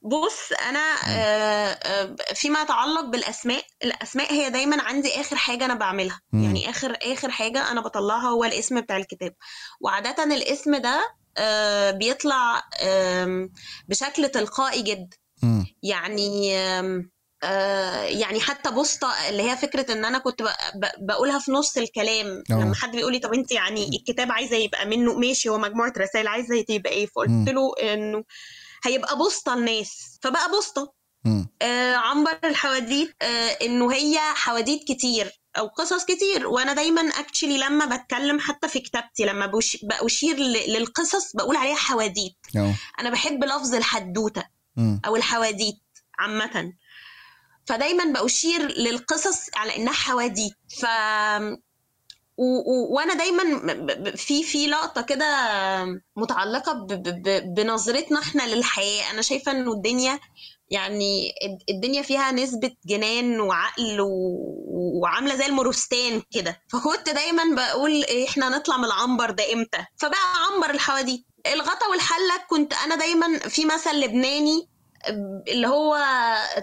بص 0.04 0.52
أنا 0.70 0.96
آه، 1.08 2.16
فيما 2.36 2.62
يتعلق 2.62 3.06
بالأسماء 3.06 3.64
الأسماء 3.84 4.34
هي 4.34 4.50
دايما 4.50 4.82
عندي 4.84 5.22
آخر 5.22 5.36
حاجة 5.36 5.66
أنا 5.66 5.74
بعملها. 5.74 6.22
مم. 6.34 6.44
يعني 6.44 6.70
آخر 6.70 6.98
آخر 7.04 7.32
حاجة 7.32 7.72
أنا 7.72 7.82
بطلعها 7.82 8.30
هو 8.30 8.44
الاسم 8.44 8.82
بتاع 8.82 8.98
الكتاب. 8.98 9.34
وعادة 9.82 10.24
الاسم 10.24 10.76
ده 10.76 11.02
بيطلع 11.92 12.64
آم، 12.82 13.50
بشكل 13.88 14.30
تلقائي 14.30 14.82
جدا. 14.82 15.18
يعني 15.84 16.58
آه، 17.44 18.02
يعني 18.04 18.40
حتى 18.40 18.72
بوسطة 18.72 19.08
اللي 19.30 19.52
هي 19.52 19.58
فكرة 19.58 19.92
إن 19.94 20.06
أنا 20.06 20.18
كنت 20.18 20.44
بقولها 20.98 21.40
في 21.40 21.52
نص 21.52 21.78
الكلام 21.78 22.44
أه. 22.52 22.54
لما 22.54 22.76
حد 22.76 22.92
بيقول 22.92 23.14
لي 23.14 23.20
طب 23.20 23.34
أنت 23.34 23.52
يعني 23.52 23.88
الكتاب 23.88 24.32
عايزة 24.32 24.56
يبقى 24.56 24.86
منه 24.86 25.14
ماشي 25.14 25.50
هو 25.50 25.58
مجموعة 25.58 25.94
رسائل 25.98 26.28
عايزة 26.28 26.66
يبقى 26.70 26.92
إيه. 26.92 27.06
فقلت 27.06 27.50
له 27.50 27.72
إنه 27.94 28.24
هيبقى 28.86 29.18
بوسطة 29.18 29.54
الناس 29.54 30.18
فبقى 30.22 30.50
بوسطة. 30.52 30.94
آه 31.62 31.96
عنبر 31.96 32.40
الحواديت 32.44 33.16
آه 33.22 33.50
إنه 33.62 33.94
هي 33.94 34.18
حواديت 34.20 34.84
كتير 34.84 35.32
أو 35.58 35.68
قصص 35.68 36.06
كتير 36.06 36.48
وأنا 36.48 36.74
دايما 36.74 37.02
اكشلي 37.02 37.58
لما 37.58 37.86
بتكلم 37.98 38.40
حتى 38.40 38.68
في 38.68 38.80
كتابتي 38.80 39.26
لما 39.26 39.46
ل- 40.40 40.74
للقصص 40.74 41.36
بقول 41.36 41.56
عليها 41.56 41.76
حواديت. 41.76 42.38
أنا 43.00 43.10
بحب 43.10 43.44
لفظ 43.44 43.76
الحدوتة 43.76 44.44
مم. 44.76 45.02
أو 45.06 45.16
الحواديت 45.16 45.82
عامة 46.20 46.74
فدايما 47.66 48.04
بأشير 48.06 48.62
للقصص 48.62 49.40
على 49.56 49.76
إنها 49.76 49.94
حواديت 49.94 50.54
ف 50.82 50.86
و... 52.38 52.44
و... 52.44 52.96
وأنا 52.96 53.14
دايما 53.14 53.44
في 54.16 54.44
في 54.44 54.68
لقطة 54.68 55.02
كده 55.02 55.26
متعلقة. 56.16 56.74
ب... 56.74 56.88
ب... 56.88 57.54
بنظرتنا 57.56 58.20
إحنا 58.20 58.56
للحياة 58.56 59.12
أنا 59.12 59.22
شايفة 59.22 59.52
إنه 59.52 59.72
الدنيا 59.74 60.20
يعني 60.70 61.34
الد- 61.44 61.64
الدنيا 61.70 62.02
فيها 62.02 62.32
نسبة 62.32 62.72
جنان 62.86 63.40
وعقل 63.40 64.02
و... 64.02 64.08
وعاملة 65.02 65.36
زي 65.36 65.46
المروستان 65.46 66.22
كده. 66.34 66.62
فكنت 66.70 67.10
دايما 67.10 67.44
بقول 67.56 68.04
إحنا 68.28 68.50
نطلع 68.50 68.78
من 68.78 68.86
العنبر 68.86 69.32
ده 69.32 69.54
إمتى؟ 69.54 69.86
فبقى 69.98 70.20
عنبر 70.52 70.70
الحواديت 70.70 71.26
الغطا 71.54 71.88
والحله 71.92 72.38
كنت 72.50 72.74
أنا 72.74 72.96
دايما 72.96 73.38
في 73.40 73.66
مثل 73.66 73.96
لبناني 73.96 74.70
اللي 75.48 75.68
هو 75.68 75.98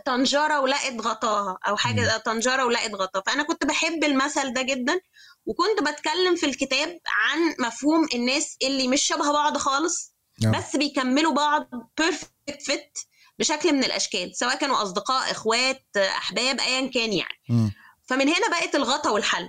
طنجرة 0.06 0.60
ولقت 0.60 1.00
غطاها 1.00 1.58
أو 1.68 1.76
حاجة 1.76 2.16
طنجرة 2.16 2.64
ولقت 2.64 2.94
غطاها. 2.94 3.22
فأنا 3.26 3.42
كنت 3.42 3.66
بحب 3.66 4.04
المثل 4.04 4.52
ده 4.52 4.62
جدا 4.62 5.00
وكنت 5.46 5.82
بتكلم 5.88 6.36
في 6.36 6.46
الكتاب 6.46 6.98
عن 7.06 7.54
مفهوم 7.66 8.06
الناس 8.14 8.56
اللي 8.62 8.88
مش 8.88 9.02
شبه 9.02 9.32
بعض 9.32 9.56
خالص 9.58 10.14
أه. 10.46 10.50
بس 10.58 10.76
بيكملوا 10.76 11.32
بعض 11.32 11.68
perfect 11.98 12.62
fit 12.62 12.98
بشكل 13.38 13.72
من 13.72 13.84
الأشكال 13.84 14.36
سواء 14.36 14.56
كانوا 14.56 14.82
أصدقاء 14.82 15.30
إخوات 15.30 15.82
أحباب 15.96 16.60
ايا 16.60 16.86
كان 16.90 17.12
يعني. 17.12 17.38
مم. 17.48 17.72
فمن 18.06 18.28
هنا 18.28 18.48
بقت 18.48 18.74
الغطا 18.74 19.10
والحلة. 19.10 19.48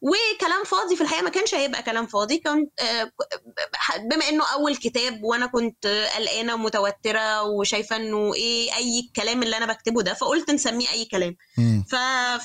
وكلام 0.00 0.64
فاضي 0.64 0.96
في 0.96 1.02
الحقيقة 1.02 1.22
ما 1.24 1.30
كانش 1.30 1.54
هيبقى 1.54 1.82
كلام 1.82 2.06
فاضي 2.06 2.38
كنت 2.38 2.80
آه، 2.80 3.10
بما 4.10 4.28
إنه 4.28 4.44
أول 4.52 4.76
كتاب 4.76 5.22
وأنا 5.24 5.46
كنت 5.46 5.86
قلقانة 6.16 6.54
ومتوترة 6.54 7.42
وشايفة 7.42 7.96
إنه 7.96 8.34
إيه 8.34 8.76
أي 8.76 9.00
الكلام 9.00 9.42
اللي 9.42 9.56
أنا 9.56 9.66
بكتبه 9.66 10.02
ده 10.02 10.14
فقلت 10.14 10.50
نسميه 10.50 10.90
أي 10.90 11.04
كلام. 11.04 11.36
ف... 11.90 11.94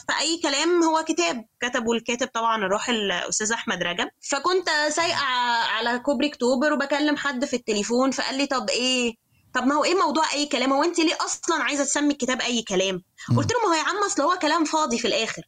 فاي 0.07 0.39
كلام 0.43 0.83
هو 0.83 1.03
كتاب. 1.03 1.45
كتبه 1.61 1.91
الكاتب 1.93 2.27
طبعا 2.27 2.65
الراحل 2.65 2.93
الأستاذ 2.95 3.51
أحمد 3.51 3.83
رجب. 3.83 4.07
فكنت 4.31 4.69
سايقة 4.89 5.25
على 5.69 5.99
كوبري 5.99 6.27
أكتوبر 6.27 6.73
وبكلم 6.73 7.17
حد 7.17 7.45
في 7.45 7.55
التليفون 7.55 8.11
فقال 8.11 8.37
لي 8.37 8.45
طب 8.45 8.69
إيه 8.69 9.15
طب 9.53 9.63
ما 9.67 9.75
هو 9.75 9.83
إيه 9.83 9.95
موضوع 9.95 10.33
أي 10.33 10.45
كلام؟ 10.45 10.73
هو 10.73 10.83
أنت 10.83 10.99
ليه 10.99 11.17
أصلا 11.21 11.63
عايزة 11.63 11.83
تسمي 11.83 12.11
الكتاب 12.13 12.41
أي 12.41 12.61
كلام. 12.61 13.03
قلت 13.37 13.51
له 13.51 13.59
ما 13.59 13.67
هو 13.67 13.73
يا 13.73 13.83
عم 13.83 14.03
أصل 14.05 14.21
هو 14.21 14.37
كلام 14.41 14.65
فاضي 14.65 14.97
في 14.99 15.07
الآخر. 15.07 15.41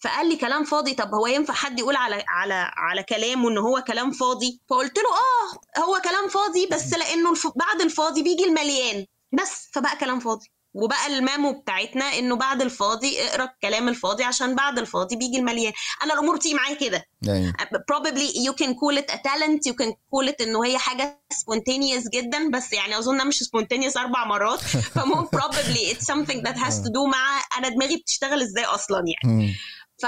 فقال 0.00 0.28
لي 0.28 0.36
كلام 0.36 0.64
فاضي 0.64 0.94
طب 0.94 1.14
هو 1.14 1.26
ينفع 1.26 1.54
حد 1.54 1.78
يقول 1.78 1.96
على 1.96 2.24
على 2.28 2.70
على 2.76 3.02
كلامه 3.02 3.48
إن 3.48 3.58
هو 3.58 3.84
كلام 3.86 4.10
فاضي؟ 4.10 4.60
فقلت 4.70 4.98
له 4.98 5.04
آه 5.10 5.80
هو 5.84 6.00
كلام 6.04 6.28
فاضي 6.28 6.66
بس 6.66 6.92
لأنه 6.92 7.30
الف... 7.30 7.46
بعد 7.56 7.80
الفاضي 7.80 8.22
بيجي 8.22 8.44
المليان. 8.44 9.06
بس 9.32 9.68
فبقى 9.72 9.96
كلام 9.96 10.20
فاضي. 10.20 10.50
وبقى 10.74 11.06
المامو 11.06 11.52
بتاعتنا 11.52 12.04
إنه 12.04 12.36
بعد 12.36 12.62
الفاضي 12.62 13.22
اقرأ 13.22 13.44
الكلام 13.44 13.88
الفاضي 13.88 14.24
عشان 14.24 14.54
بعد 14.54 14.78
الفاضي 14.78 15.16
بيجي 15.16 15.38
المليان. 15.38 15.72
أنا 16.02 16.14
الأمور 16.14 16.36
بتيجي 16.36 16.54
معايا 16.54 16.74
كده. 16.74 17.04
يعني 17.22 17.52
probably 17.92 18.48
you 18.48 18.52
can 18.52 18.70
call 18.70 18.98
it 19.02 19.14
a 19.14 19.16
talent 19.16 19.70
you 19.70 19.74
can 19.74 19.90
call 19.90 20.28
it 20.32 20.40
إنه 20.40 20.64
هي 20.64 20.78
حاجة 20.78 21.20
spontaneous 21.34 22.10
جدا 22.12 22.50
بس 22.50 22.72
يعني 22.72 22.98
أظن 22.98 23.26
مش 23.26 23.42
spontaneous 23.42 23.96
أربع 23.96 24.24
مرات. 24.24 24.60
فمو 24.94 25.28
probably 25.36 25.94
it's 25.94 26.04
something 26.04 26.42
that 26.42 26.56
has 26.56 26.74
to 26.74 26.88
do 26.88 27.08
مع 27.10 27.42
أنا 27.58 27.68
دماغي 27.68 27.96
بتشتغل 27.96 28.42
إزاي 28.42 28.64
أصلا 28.64 29.04
يعني. 29.06 29.54
ف... 30.02 30.06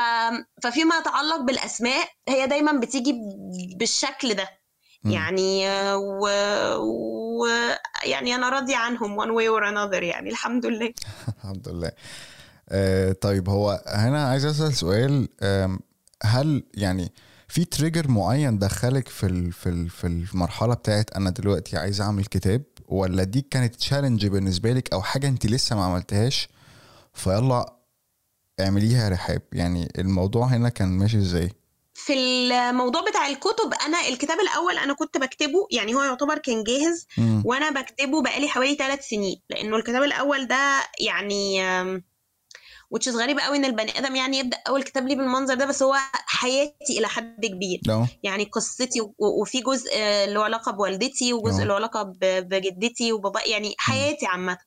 ففيما 0.63 0.97
يتعلق 0.97 1.41
بالأسماء 1.41 2.09
هي 2.29 2.47
دايما 2.47 2.73
بتيجي 2.73 3.15
بالشكل 3.77 4.35
ده. 4.35 4.49
يعني 5.11 5.69
آه، 5.69 5.97
و... 5.97 6.29
و... 6.79 7.47
يعني 8.05 8.35
أنا 8.35 8.49
راضيه 8.49 8.77
عنهم 8.77 9.21
one 9.25 9.29
way 9.29 9.49
or 9.49 9.63
another 9.75 10.03
يعني 10.03 10.31
الحمد 10.31 10.67
لله. 10.67 10.95
الحمد 11.39 11.69
لله. 11.69 11.91
آه 12.69 13.13
طيب 13.13 13.49
هو 13.49 13.83
هنا 13.87 14.29
عايز 14.29 14.45
أسأل 14.45 14.75
سؤال 14.75 15.29
هل 16.23 16.65
يعني 16.75 17.13
في 17.49 17.65
trigger 17.65 18.11
معين 18.11 18.59
دخلك 18.59 19.09
في 19.09 19.27
ال 19.27 19.53
في 19.53 19.69
ال 19.69 19.91
في 19.91 20.07
المرحلة 20.07 20.75
بتاعت 20.75 21.11
أنا 21.17 21.31
دلوقتي 21.31 21.77
عايز 21.77 22.01
أعمل 22.01 22.25
كتاب 22.25 22.63
ولا 22.89 23.25
دي 23.25 23.41
كانت 23.51 23.75
challenge 23.77 24.27
بالنسبة 24.27 24.73
لك 24.73 24.93
أو 24.93 25.03
حاجة 25.03 25.29
أنت 25.29 25.47
لسه 25.47 25.77
ما 25.77 25.85
عملتهاش؟ 25.85 26.49
فيلا 27.15 27.77
اعمليها 28.61 29.05
يا 29.05 29.09
رحاب. 29.09 29.43
يعني 29.53 29.93
الموضوع 29.99 30.47
هنا 30.47 30.69
كان 30.69 30.89
ماشي 30.89 31.19
إزاي؟ 31.19 31.53
في 32.07 32.15
الموضوع 32.15 33.01
بتاع 33.01 33.27
الكتب 33.29 33.75
أنا 33.87 34.09
الكتاب 34.09 34.41
الأول 34.41 34.79
أنا 34.79 34.93
كنت 34.93 35.19
بكتبه 35.19 35.67
يعني 35.71 35.95
هو 35.95 36.03
يعتبر 36.03 36.39
كان 36.39 36.65
جاهز. 36.65 37.07
وأنا 37.45 37.71
بكتبه 37.71 38.23
بقالي 38.23 38.49
حوالي 38.49 38.75
ثلاث 38.75 39.09
سنين 39.09 39.43
لأنه 39.51 39.77
الكتاب 39.77 40.03
الأول 40.03 40.47
ده 40.47 40.83
يعني 41.01 41.63
is 42.95 43.09
غريبة 43.17 43.43
قوي 43.43 43.57
إن 43.57 43.65
البني 43.65 43.99
آدم 43.99 44.17
يعني 44.17 44.39
يبدأ 44.39 44.59
أول 44.69 44.83
كتاب 44.83 45.09
ليه 45.09 45.17
بالمنظر 45.17 45.55
ده 45.55 45.65
بس 45.67 45.83
هو 45.83 45.97
حياتي 46.13 46.99
إلى 46.99 47.09
حد 47.09 47.47
كبير 47.47 47.81
لا 47.87 48.07
يعني 48.23 48.45
قصتي 48.45 49.01
وفي 49.19 49.61
جزء 49.61 49.91
آه، 49.97 50.37
هو 50.39 50.43
علاقة 50.43 50.73
بوالدتي 50.73 51.33
وجزء. 51.33 51.63
اللي 51.63 51.73
هو 51.73 51.77
علاقة 51.77 52.03
بجدتي 52.23 53.13
وبابا 53.13 53.41
يعني 53.47 53.75
حياتي 53.79 54.27
عامة. 54.27 54.59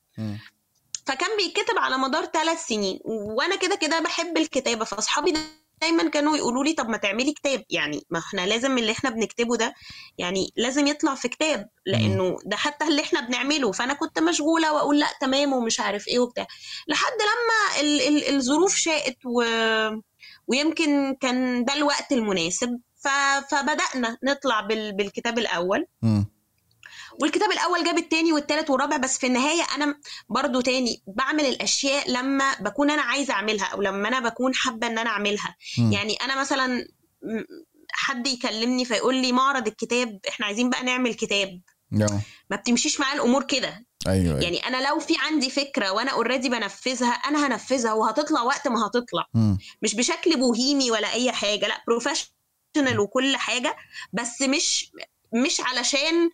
فكان 1.06 1.28
بيتكتب 1.38 1.78
على 1.78 1.98
مدار 1.98 2.24
ثلاث 2.24 2.66
سنين 2.66 3.00
وأنا 3.04 3.56
كده 3.56 3.74
كده 3.74 4.00
بحب 4.00 4.36
الكتابة 4.36 4.84
فأصحابي 4.84 5.32
دايما 5.80 6.08
كانوا 6.08 6.36
يقولوا 6.36 6.64
لي 6.64 6.72
طب 6.72 6.88
ما 6.88 6.96
تعملي 6.96 7.32
كتاب. 7.32 7.64
يعني 7.70 8.02
ما 8.10 8.18
إحنا 8.18 8.46
لازم 8.46 8.78
اللي 8.78 8.92
إحنا 8.92 9.10
بنكتبه 9.10 9.56
ده 9.56 9.74
يعني 10.18 10.52
لازم 10.56 10.86
يطلع 10.86 11.14
في 11.14 11.28
كتاب 11.28 11.68
لأنه 11.86 12.38
ده 12.44 12.56
حتى 12.56 12.84
اللي 12.84 13.02
إحنا 13.02 13.20
بنعمله. 13.20 13.72
فأنا 13.72 13.94
كنت 13.94 14.18
مشغولة 14.18 14.72
وأقول 14.72 14.98
لأ 15.00 15.08
تمام 15.20 15.52
ومش 15.52 15.80
عارف 15.80 16.08
إيه 16.08 16.18
وبتاع. 16.18 16.46
لحد 16.88 17.12
لما 17.12 17.80
ال 17.80 18.00
ال 18.00 18.34
الظروف 18.36 18.76
شاءت 18.76 19.16
و 19.26 19.42
ويمكن 20.46 21.16
كان 21.20 21.64
ده 21.64 21.74
الوقت 21.74 22.12
المناسب. 22.12 22.80
ف... 22.96 23.08
فبدأنا 23.50 24.18
نطلع 24.24 24.60
بال... 24.60 24.92
بالكتاب 24.96 25.38
الأول. 25.38 25.86
مم. 26.02 26.26
والكتاب 27.20 27.50
الأول 27.52 27.84
جاب 27.84 27.98
التاني 27.98 28.32
والتالت 28.32 28.70
والرابع 28.70 28.96
بس 28.96 29.18
في 29.18 29.26
النهاية 29.26 29.62
أنا 29.76 29.98
برضو 30.28 30.60
تاني 30.60 31.02
بعمل 31.06 31.44
الأشياء 31.46 32.10
لما 32.10 32.54
بكون 32.60 32.90
أنا 32.90 33.02
عايزة 33.02 33.34
أعملها 33.34 33.64
أو 33.66 33.82
لما 33.82 34.08
أنا 34.08 34.20
بكون 34.20 34.54
حابة 34.54 34.86
إن 34.86 34.98
أنا 34.98 35.10
أعملها. 35.10 35.56
مم. 35.78 35.92
يعني 35.92 36.14
أنا 36.14 36.40
مثلا 36.40 36.66
م- 37.22 37.44
حد 37.92 38.26
يكلمني 38.26 38.84
فيقول 38.84 39.14
لي 39.14 39.32
معرض 39.32 39.66
الكتاب 39.66 40.18
إحنا 40.28 40.46
عايزين 40.46 40.70
بقى 40.70 40.82
نعمل 40.82 41.14
كتاب. 41.14 41.60
آه 42.02 42.20
ما 42.50 42.56
بتمشيش 42.56 43.00
معايا 43.00 43.14
الأمور 43.14 43.42
كده. 43.42 43.86
أيوه 44.06 44.24
أيوه. 44.24 44.40
يعني 44.40 44.66
أنا 44.66 44.88
لو 44.88 44.98
في 45.00 45.14
عندي 45.18 45.50
فكرة 45.50 45.92
وأنا 45.92 46.10
already 46.10 46.48
بنفذها 46.48 47.10
أنا 47.12 47.46
هنفذها 47.46 47.92
وهتطلع 47.92 48.42
وقت 48.42 48.68
ما 48.68 48.86
هتطلع. 48.86 49.26
مم. 49.34 49.58
مش 49.82 49.94
بشكل 49.94 50.36
بوهيمي 50.36 50.90
ولا 50.90 51.12
أي 51.12 51.32
حاجة 51.32 51.66
لأ 51.66 51.82
professional 51.86 53.00
وكل 53.00 53.36
حاجة 53.36 53.76
بس 54.12 54.42
مش 54.42 54.90
مش 55.34 55.60
علشان 55.60 56.30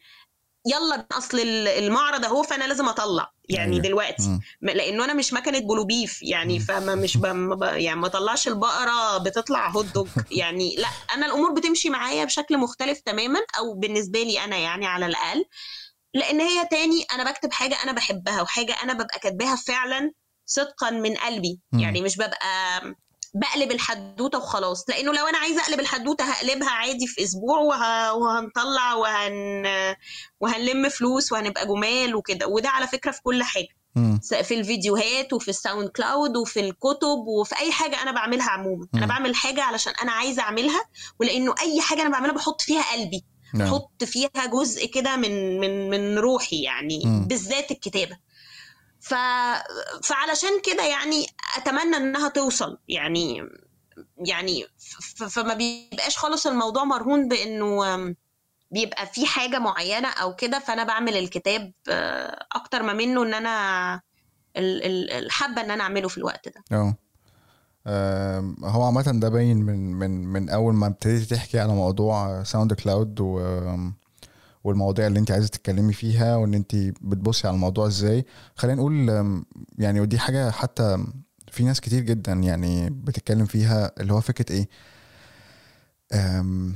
يلا 0.67 1.07
أصل 1.13 1.39
ال- 1.41 1.69
المعرض 1.69 2.25
أهو 2.25 2.43
فأنا 2.43 2.65
لازم 2.65 2.89
أطلع. 2.89 3.33
يعني 3.49 3.73
أيوة. 3.73 3.83
دلوقتي. 3.83 4.29
م- 4.63 4.71
لأنه 4.71 5.05
أنا 5.05 5.15
مش 5.15 5.33
مكنة 5.33 5.59
بلوبيف 5.59 6.23
يعني 6.23 6.61
فما 6.61 6.95
مش 6.95 7.17
ب... 7.17 7.25
يعني 7.63 8.01
ما 8.01 8.09
طلعش 8.09 8.49
البقرة 8.49 9.19
بتطلع 9.19 9.69
هوت 9.69 9.85
دوج 9.95 10.09
يعني 10.41 10.75
لأ 10.79 10.89
أنا 11.15 11.27
الأمور 11.27 11.53
بتمشي 11.53 11.91
معايا 11.91 12.25
بشكل 12.25 12.59
مختلف 12.59 13.01
تماما 13.01 13.41
أو 13.59 13.75
بالنسبة 13.75 14.23
لي 14.23 14.45
أنا 14.45 14.57
يعني 14.57 14.87
على 14.87 15.07
الأقل. 15.07 15.45
لأن 16.15 16.41
هي 16.41 16.65
تاني 16.71 17.05
أنا 17.13 17.31
بكتب 17.31 17.53
حاجة 17.53 17.77
أنا 17.85 17.93
بحبها 17.93 18.43
وحاجة 18.43 18.77
أنا 18.83 18.93
ببقى 18.93 19.19
كاتباها 19.23 19.57
فعلا 19.57 20.13
صدقا 20.47 20.91
من 20.91 21.15
قلبي. 21.15 21.61
مم. 21.73 21.81
يعني 21.81 22.01
مش 22.01 22.17
ببقى 22.17 22.81
بقلب 23.41 23.73
الحدوته 23.73 24.39
وخلاص 24.39 24.85
لأنه 24.89 25.13
لو 25.13 25.27
أنا 25.27 25.39
عايزة 25.39 25.63
أقلب 25.63 25.81
الحدوته 25.81 26.25
هقلبها 26.25 26.71
عادي 26.71 27.07
في 27.07 27.25
أسبوع 27.25 27.59
وه... 27.59 28.13
وهنطلع 28.15 28.95
وهن 28.95 29.67
وهنلم 30.41 30.89
فلوس 30.89 31.33
وهنبقى 31.33 31.67
جمال 31.67 32.15
وكده. 32.15 32.47
وده 32.47 32.69
على 32.69 32.87
فكرة 32.87 33.11
في 33.11 33.23
كل 33.23 33.43
حاجة. 33.43 33.69
في 34.43 34.55
الفيديوهات 34.55 35.33
وفي 35.33 35.49
ال 35.49 35.89
SoundCloud 35.89 36.37
وفي 36.37 36.61
الكتب 36.61 37.19
وفي 37.41 37.59
أي 37.61 37.73
حاجة 37.73 38.03
أنا 38.03 38.13
بعملها 38.13 38.51
عموما. 38.51 38.87
أنا. 38.95 39.07
بعمل 39.07 39.35
حاجة 39.35 39.63
علشان 39.63 39.93
أنا 40.03 40.13
عايزة 40.13 40.43
أعملها 40.43 40.85
ولأنه 41.21 41.55
أي 41.63 41.81
حاجة 41.81 42.01
أنا 42.03 42.11
بعملها 42.11 42.35
بحط 42.35 42.61
فيها 42.61 42.93
قلبي. 42.93 43.25
نعم. 43.55 43.69
بحط 43.69 44.05
فيها 44.05 44.47
جزء 44.53 44.87
كده 44.87 45.17
من 45.17 45.61
من 45.61 45.91
من 45.91 46.19
روحي 46.19 46.63
يعني. 46.63 47.03
بالذات 47.29 47.71
الكتابة. 47.71 48.17
ف 49.09 49.15
فعلشان 50.03 50.51
كده 50.65 50.85
يعني 50.87 51.27
أتمنى 51.57 51.97
إنها 51.97 52.29
توصل. 52.29 52.79
يعني 52.89 53.43
يعني 54.27 54.65
ف- 54.79 55.23
فما 55.25 55.55
بيبقاش 55.55 56.17
خالص 56.19 56.47
الموضوع 56.47 56.85
مرهون 56.85 57.29
بإنه 57.29 58.15
بيبقى 58.71 59.07
في 59.07 59.27
حاجة 59.27 59.59
معينة 59.59 60.09
أو 60.09 60.37
كده 60.37 60.59
فأنا 60.59 60.85
بعمل 60.85 61.17
الكتاب 61.17 61.73
آه، 61.89 62.47
أكتر 62.53 62.83
ما 62.83 62.93
منه 62.93 63.23
إن 63.23 63.35
أنا 63.35 63.95
ال- 64.57 64.85
ال- 64.85 65.11
ال- 65.13 65.31
حابه 65.31 65.61
إن 65.61 65.71
أنا 65.71 65.83
أعمله 65.85 66.09
في 66.09 66.19
الوقت 66.19 66.49
ده. 66.49 66.65
أه. 66.73 66.97
آم، 67.87 68.57
هو 68.65 68.83
عامة 68.85 69.03
ده 69.03 69.29
باين 69.29 69.57
من 69.57 69.93
من 69.95 70.27
من 70.27 70.51
أول 70.51 70.75
ما 70.75 70.87
ابتديتي 70.87 71.35
تحكي 71.35 71.59
على 71.61 71.73
موضوع 71.73 72.43
SoundCloud 72.43 73.21
و 73.21 73.39
والمواضيع 74.67 75.07
اللي 75.07 75.19
انت 75.19 75.31
عايزة 75.31 75.49
تتكلمي 75.49 75.93
فيها 75.93 76.37
وان 76.37 76.55
انت 76.55 76.77
بتبصي 76.77 77.47
على 77.49 77.55
الموضوع 77.55 77.87
إزاي. 77.87 78.27
خلينا 78.57 78.77
نقول 78.81 79.09
يعني 79.79 80.01
ودي 80.01 80.19
حاجة 80.19 80.51
حتى 80.51 81.07
في 81.53 81.65
ناس 81.65 81.81
كتير 81.81 82.01
جدا 82.03 82.33
يعني 82.33 82.91
بتتكلم 82.91 83.47
فيها 83.47 83.93
اللي 84.01 84.13
هو 84.13 84.21
فكرة 84.21 84.53
إيه؟ 84.53 84.69
um, 86.15 86.73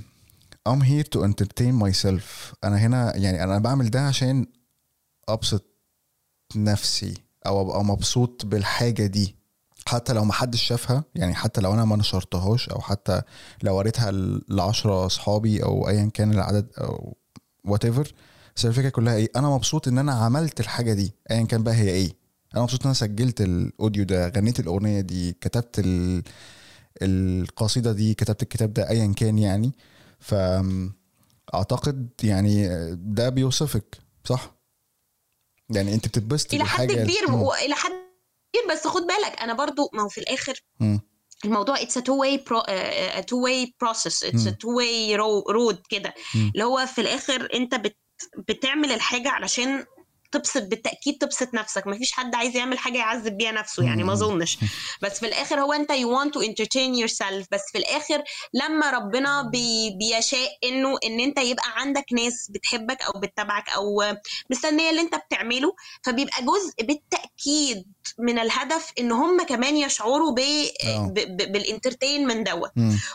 I'm 0.69 0.81
here 0.83 1.05
to 1.15 1.23
entertain 1.25 1.75
myself. 1.85 2.55
أنا 2.65 2.77
هنا 2.77 3.17
يعني 3.17 3.45
أنا 3.45 3.59
بعمل 3.59 3.91
ده 3.91 4.07
عشان 4.07 4.47
أبسط 5.29 5.65
نفسي 6.57 7.15
أو 7.47 7.61
أبقى 7.61 7.85
مبسوط 7.85 8.47
بالحاجة 8.47 9.07
دي. 9.07 9.37
حتى 9.87 10.13
لو 10.13 10.25
محدش 10.25 10.63
شافها 10.63 11.05
يعني 11.15 11.35
حتى 11.35 11.61
لو 11.61 11.75
أنا 11.75 11.85
ما 11.85 11.97
نشرتهاش 11.97 12.69
أو 12.69 12.81
حتى 12.81 13.23
لو 13.63 13.77
وريتها 13.77 14.11
لعشرة 14.49 15.07
أصحابي 15.07 15.63
أو 15.65 15.89
ايا 15.89 16.11
كان 16.15 16.33
العدد 16.33 16.69
أو 16.79 17.17
whatever 17.65 18.13
بس 18.57 18.67
الفكرة 18.67 18.89
كلها 18.89 19.17
إيه؟ 19.17 19.31
أنا 19.37 19.49
مبسوط 19.49 19.89
إن 19.89 19.99
أنا 19.99 20.13
عملت 20.13 20.61
الحاجة 20.61 20.93
دي 20.93 21.15
ايا 21.31 21.45
كان 21.45 21.63
بقى 21.63 21.75
هي 21.75 21.91
إيه. 21.91 22.13
أنا 22.55 22.63
مبسوط 22.63 22.81
إن 22.81 22.87
أنا 22.87 22.95
سجلت 22.95 23.41
ال 23.41 23.51
audio 23.51 24.05
ده 24.05 24.29
غنيت 24.29 24.61
الأغنية 24.61 25.01
دي 25.01 25.33
كتبت 25.33 25.79
ال... 25.79 26.23
القصيدة 27.03 27.93
دي 27.93 28.15
كتبت 28.15 28.43
الكتاب 28.43 28.73
ده 28.73 28.91
ايا 28.91 29.13
كان 29.17 29.39
يعني. 29.39 29.73
ف 30.21 30.35
اعتقد 31.55 32.09
يعني 32.23 32.69
ده 32.95 33.29
بيوصفك 33.29 33.99
صح؟ 34.25 34.55
يعني 35.71 35.95
أنت 35.95 36.09
بتتبسطي 36.09 36.57
إلى 36.57 36.65
حد 36.65 36.93
كبير 36.93 37.29
مم. 37.31 37.43
وإلى 37.43 37.75
حد 37.75 37.91
كبير 38.53 38.75
بس 38.77 38.87
خد 38.87 39.03
بالك 39.03 39.41
أنا 39.41 39.53
برضو 39.55 39.91
ما 39.95 40.03
هو 40.03 40.09
في 40.09 40.19
الآخر 40.19 40.63
مم. 40.81 41.01
الموضوع 41.45 41.77
uh, 41.77 43.19
a 43.19 43.23
two 43.23 43.41
way 43.47 43.67
process 43.85 44.23
it's 44.29 44.47
مم. 44.47 44.51
a 44.51 44.55
two 44.55 44.75
way 44.79 45.17
ro- 45.17 45.53
road 45.55 45.79
كده. 45.91 46.15
اللي 46.55 46.65
هو 46.65 46.87
في 46.87 47.01
الآخر 47.01 47.49
انت 47.55 47.75
بت 47.75 47.97
بتعمل 48.49 48.93
الحاجة 48.93 49.29
علشان 49.31 49.85
تبسط 50.33 50.63
بالتأكيد 50.63 51.19
تبسط 51.19 51.55
نفسك 51.55 51.87
مفيش 51.87 52.13
حد 52.13 52.35
عايز 52.35 52.57
يعمل 52.57 52.79
حاجة 52.79 52.99
يعذب 52.99 53.37
بيها 53.37 53.53
نفسه 53.53 53.85
يعني 53.85 54.05
ما. 54.05 54.13
أظنش 54.13 54.59
بس 55.03 55.21
في 55.21 55.27
الآخر 55.27 55.61
هو 55.61 55.73
انت 55.73 55.93
you 55.93 55.95
want 56.07 56.31
to 56.31 56.47
entertain 56.47 57.03
yourself 57.09 57.47
بس 57.53 57.61
في 57.73 57.79
الآخر 57.79 58.23
لما 58.55 58.91
ربنا 58.91 59.43
بي 59.43 59.91
بيشاء 59.99 60.51
انه 60.65 60.99
إن 61.05 61.21
انت 61.21 61.39
يبقى 61.39 61.65
عندك 61.77 62.05
ناس 62.13 62.51
بتحبك 62.51 63.03
أو 63.03 63.21
بتتابعك 63.21 63.69
أو 63.71 64.03
مستنية 64.51 64.91
اللي 64.91 65.01
انت 65.01 65.15
بتعمله 65.15 65.75
فبيبقى 66.03 66.43
جزء 66.45 66.87
بالتأكيد 66.87 67.85
من 68.19 68.39
الهدف 68.39 68.93
إن 69.01 69.13
هم 69.13 69.43
كمان 69.43 69.77
يشعروا 69.77 70.33
ب 70.33 70.39
آه. 70.39 71.07
ب- 71.15 71.53
بال 71.53 71.66
entertainment 71.66 72.51
دوت. 72.51 72.71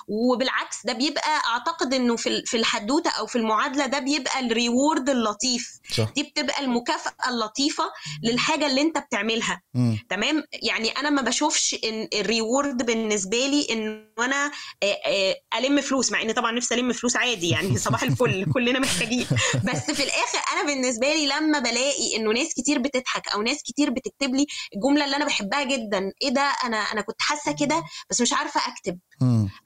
وبالعكس 0.07 0.85
ده 0.85 0.93
بيبقى 0.93 1.41
أعتقد 1.47 1.93
إنه 1.93 2.15
في 2.15 2.41
في 2.45 2.57
الحدوتة 2.57 3.09
أو 3.09 3.25
في 3.27 3.35
المعادلة 3.37 3.85
ده 3.85 3.99
بيبقى 3.99 4.39
ال 4.39 4.49
reward 4.49 5.09
اللطيف 5.09 5.79
صح 5.97 6.09
دي 6.15 6.23
بتبقى 6.23 6.63
المكافأة 6.63 7.13
اللطيفة 7.29 7.83
للحاجة 8.23 8.67
اللي 8.67 8.81
أنت 8.81 8.97
بتعملها 8.97 9.61
مم. 9.73 9.99
تمام 10.09 10.43
يعني 10.53 10.89
أنا 10.89 11.09
ما 11.09 11.21
بشوفش 11.21 11.75
إن 11.83 12.07
ال 12.13 12.24
reward 12.24 12.85
بالنسبة 12.85 13.37
لي 13.47 13.67
إن 13.71 14.09
أنا 14.19 14.51
آه، 14.83 14.97
آه، 15.05 15.35
ألم 15.59 15.81
فلوس 15.81 16.11
مع 16.11 16.21
ان 16.21 16.31
طبعا 16.31 16.51
نفسي 16.51 16.75
ألم 16.75 16.93
فلوس 16.93 17.15
عادي 17.15 17.49
يعني 17.49 17.77
صباح 17.85 18.03
الفل 18.03 18.45
كلنا 18.53 18.79
محتاجين 18.79 19.27
بس 19.63 19.91
في 19.91 20.03
الآخر 20.03 20.39
أنا 20.53 20.63
بالنسبة 20.67 21.13
لي 21.13 21.27
لما 21.27 21.59
بلاقي 21.59 22.15
إنه 22.17 22.31
ناس 22.31 22.53
كتير 22.57 22.79
بتضحك 22.79 23.27
أو 23.27 23.41
ناس 23.41 23.57
كتير 23.63 23.89
بتكتب 23.89 24.35
لي 24.35 24.45
الجمله 24.75 25.05
اللي 25.05 25.15
أنا 25.15 25.25
بحبها 25.25 25.63
جدا 25.63 26.11
إيه 26.21 26.29
ده؟ 26.29 26.41
أنا 26.63 26.77
أنا 26.77 27.01
كنت 27.01 27.21
حاسة 27.21 27.51
كده 27.51 27.83
بس 28.09 28.21
مش 28.21 28.33
عارفة 28.33 28.61
أكتب. 28.67 28.99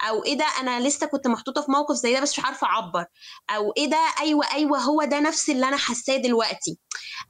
أو 0.10 0.24
إيه 0.26 0.38
ده؟ 0.38 0.45
أنا 0.60 0.80
لسه 0.88 1.07
كنت 1.07 1.28
محطوطة 1.28 1.62
في 1.62 1.72
موقف 1.72 1.95
زي 1.95 2.14
ده 2.14 2.20
بس 2.22 2.39
مش 2.39 2.45
عارفة 2.45 2.68
أعبر. 2.68 3.05
أو 3.49 3.74
إيه 3.78 3.86
ده؟ 3.89 3.99
أيوه 4.20 4.45
أيوه 4.53 4.80
هو 4.80 5.03
ده 5.03 5.20
نفس 5.20 5.49
اللي 5.49 5.68
أنا 5.68 5.78
حاساه 5.78 6.18
دلوقتي. 6.18 6.80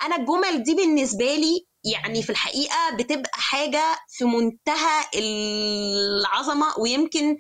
أنا 0.02 0.16
الجمل 0.16 0.64
دي 0.64 0.76
بالنسبة 0.76 1.36
لي 1.36 1.66
يعني 1.84 2.24
في 2.24 2.30
الحقيقة 2.30 2.96
بتبقى 2.98 3.32
حاجة 3.34 3.84
في 4.10 4.26
منتهى 4.26 5.04
العظمة 5.16 6.80
ويمكن 6.80 7.38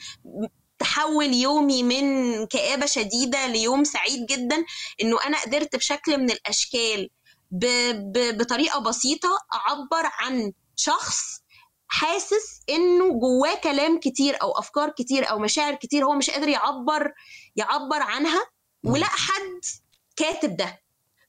تحول 0.79 1.33
يومي 1.33 1.83
من 1.83 2.45
كآبة 2.45 2.85
شديدة 2.85 3.47
ليوم 3.47 3.83
سعيد 3.83 4.25
جدا 4.25 4.65
إنه 5.01 5.17
أنا 5.25 5.41
قدرت 5.41 5.75
بشكل 5.75 6.17
من 6.17 6.31
الأشكال 6.31 7.09
ب... 7.51 7.65
ب... 8.13 8.37
بطريقة 8.37 8.79
بسيطة 8.79 9.29
أعبر 9.53 10.09
عن 10.19 10.51
شخص 10.75 11.39
حاسس 11.87 12.61
إنه 12.69 13.19
جواه 13.19 13.55
كلام 13.55 13.99
كتير 13.99 14.41
أو 14.41 14.51
أفكار 14.51 14.89
كتير 14.89 15.29
أو 15.29 15.39
مشاعر 15.39 15.75
كتير 15.75 16.05
هو 16.05 16.13
مش 16.13 16.29
قادر 16.29 16.47
يعبر 16.49 17.13
يعبر 17.55 18.01
عنها. 18.01 18.45
ولا 18.83 19.05
حد 19.05 19.61
كاتب 20.15 20.57
ده 20.57 20.81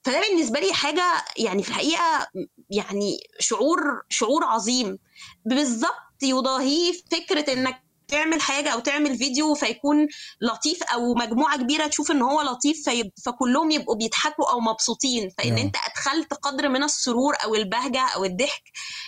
فده 0.04 0.20
بالنسبة 0.20 0.60
لي 0.60 0.72
حاجة 0.72 1.24
يعني 1.36 1.62
في 1.62 1.68
الحقيقة 1.68 2.26
يعني 2.70 3.18
شعور 3.38 4.02
شعور 4.08 4.44
عظيم 4.44 4.98
بالظبط 5.44 6.22
يضاهيه 6.22 6.92
فكرة 7.12 7.52
إنك 7.52 7.82
تعمل 8.10 8.40
حاجة 8.40 8.70
أو 8.70 8.80
تعمل 8.80 9.18
فيديو 9.18 9.54
فيكون 9.54 10.06
لطيف 10.40 10.82
أو 10.82 11.14
مجموعة 11.14 11.56
كبيرة 11.58 11.86
تشوف 11.86 12.10
إن 12.10 12.22
هو 12.22 12.42
لطيف 12.42 12.76
في 12.84 13.10
فكلهم 13.26 13.70
يبقوا 13.70 13.96
بيضحكوا 13.96 14.52
أو 14.52 14.60
مبسوطين 14.60 15.30
فإن 15.38 15.54
نعم. 15.54 15.58
أنت 15.58 15.76
أدخلت 15.90 16.34
قدر 16.34 16.68
من 16.68 16.82
السرور 16.82 17.34
أو 17.44 17.54
البهجة 17.54 18.06
أو 18.14 18.24
الضحك 18.24 18.62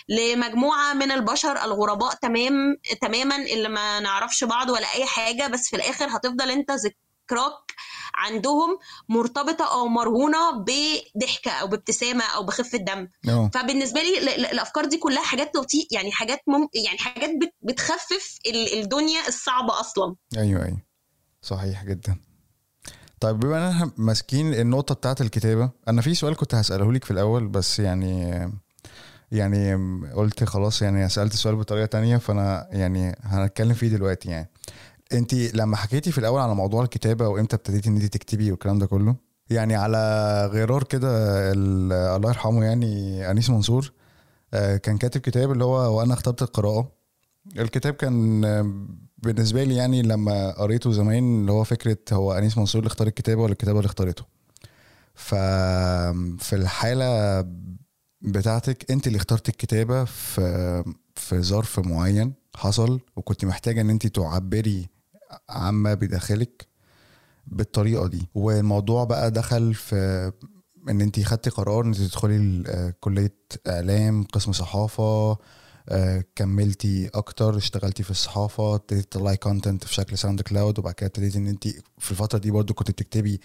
لمجموعة 0.09 0.93
من 0.93 1.11
البشر 1.11 1.63
الغرباء 1.63 2.15
تمام 2.15 2.77
تماما 3.01 3.35
اللي 3.35 3.69
ما 3.69 3.99
نعرفش 3.99 4.43
بعض 4.43 4.69
ولا 4.69 4.93
أي 4.93 5.05
حاجة 5.05 5.47
بس 5.47 5.69
في 5.69 5.75
الآخر 5.75 6.07
هتفضل 6.09 6.51
أنت 6.51 6.71
ذكراك 7.31 7.73
عندهم 8.15 8.77
مرتبطة 9.09 9.73
أو 9.73 9.87
مرهونة 9.87 10.51
بضحكة 10.51 11.51
أو 11.51 11.67
بابتسامة 11.67 12.23
أو 12.35 12.43
بخفة 12.43 12.77
دم. 12.77 13.07
آه. 13.29 13.51
فبالنسبة 13.53 14.01
لي 14.01 14.17
ال- 14.19 14.29
ال- 14.29 14.45
الأفكار 14.45 14.85
دي 14.85 14.97
كلها 14.97 15.23
حاجات 15.23 15.55
لطيف 15.55 15.85
يعني 15.91 16.11
حاجات 16.11 16.39
مم 16.47 16.67
يعني 16.85 16.97
حاجات 16.97 17.29
بت- 17.29 17.55
بتخفف 17.61 18.37
ال- 18.47 18.79
الدنيا 18.79 19.27
الصعبة 19.27 19.79
أصلا. 19.79 20.15
أيوه 20.37 20.65
أيوه. 20.65 20.81
صحيح 21.41 21.83
جدا. 21.85 22.15
طيب 23.19 23.39
بما 23.39 23.57
إن 23.57 23.71
إحنا 23.75 23.91
ماسكين 23.97 24.53
النقطة 24.53 24.95
بتاعت 24.95 25.21
الكتابة 25.21 25.69
أنا 25.87 26.01
في 26.01 26.15
سؤال 26.15 26.35
كنت 26.35 26.55
هسأله 26.55 26.93
لك 26.93 27.03
في 27.05 27.11
الأول 27.11 27.47
بس 27.47 27.79
يعني 27.79 28.51
يعني 29.31 29.75
قلت 30.15 30.43
خلاص 30.43 30.81
يعني 30.81 31.09
سألت 31.09 31.33
السؤال 31.33 31.55
بطريقة 31.55 31.85
تانية 31.85 32.17
فأنا 32.17 32.67
يعني 32.71 33.15
هنتكلم 33.23 33.73
فيه 33.73 33.87
دلوقتي 33.87 34.29
يعني. 34.29 34.49
انت 35.15 35.33
لما 35.33 35.75
حكيتي 35.77 36.11
في 36.11 36.17
الأول 36.17 36.41
على 36.41 36.55
موضوع 36.55 36.83
الكتابة 36.83 37.27
وإمتى 37.27 37.55
ابتديتي 37.55 37.89
إن 37.89 37.95
انت 37.95 38.05
تكتبي 38.05 38.51
والكلام 38.51 38.79
ده 38.79 38.85
كله 38.85 39.15
يعني 39.49 39.75
على 39.75 39.97
غرار 40.53 40.83
كده 40.83 41.09
ال- 41.51 41.93
الله 41.93 42.29
يرحمه 42.29 42.63
يعني 42.65 43.31
أنيس 43.31 43.49
منصور 43.49 43.91
آه، 44.53 44.77
كان 44.77 44.97
كاتب 44.97 45.21
كتاب 45.21 45.51
اللي 45.51 45.63
هو 45.63 45.97
وأنا 45.97 46.13
اخترت 46.13 46.41
القراءة. 46.41 46.91
الكتاب 47.57 47.93
كان 47.93 48.45
آه، 48.45 48.85
بالنسبة 49.17 49.63
لي 49.63 49.75
يعني 49.75 50.01
لما 50.01 50.51
قريته 50.51 50.91
زمان 50.91 51.41
اللي 51.41 51.51
هو 51.51 51.63
فكرة 51.63 51.97
هو 52.13 52.33
أنيس 52.33 52.57
منصور 52.57 52.79
اللي 52.79 52.87
اختار 52.87 53.07
الكتابه 53.07 53.41
ولا 53.41 53.51
الكتابة 53.51 53.79
اللي 53.79 53.85
اختارته. 53.87 54.23
ففي 55.15 56.53
الحالة 56.53 57.41
بتاعتك 58.21 58.91
انت 58.91 59.07
اللي 59.07 59.17
اخترت 59.17 59.49
الكتابة 59.49 60.03
في 60.05 60.83
في 61.15 61.41
ظرف 61.41 61.79
معين 61.79 62.33
حصل 62.55 62.99
وكنت 63.15 63.45
محتاجة 63.45 63.81
إن 63.81 63.89
انت 63.89 64.07
تعبري 64.07 64.89
عما 65.49 65.93
بداخلك 65.93 66.67
بالطريقة 67.47 68.07
دي. 68.07 68.27
والموضوع 68.35 69.03
بقى 69.03 69.31
دخل 69.31 69.73
في 69.73 70.31
إن 70.89 71.01
انت 71.01 71.19
خدتي 71.19 71.49
قرار 71.49 71.85
إن 71.85 71.93
تدخلي 71.93 72.63
آه، 72.67 72.93
كلية 72.99 73.35
إعلام 73.67 74.23
قسم 74.23 74.51
صحافة 74.51 75.37
آه، 75.89 76.23
كملتي 76.35 77.07
أكتر 77.13 77.57
اشتغلتي 77.57 78.03
في 78.03 78.11
الصحافة 78.11 78.75
ابتديتي 78.75 79.07
تطلعي 79.07 79.37
content 79.37 79.83
في 79.83 79.93
شكل 79.93 80.17
SoundCloud 80.17 80.79
وبعد 80.79 80.93
كده 80.93 81.07
ابتديتي 81.07 81.37
إن 81.37 81.47
انت 81.47 81.67
في 81.97 82.11
الفترة 82.11 82.39
دي 82.39 82.51
برضو 82.51 82.73
كنت 82.73 82.91
بتكتبي 82.91 83.39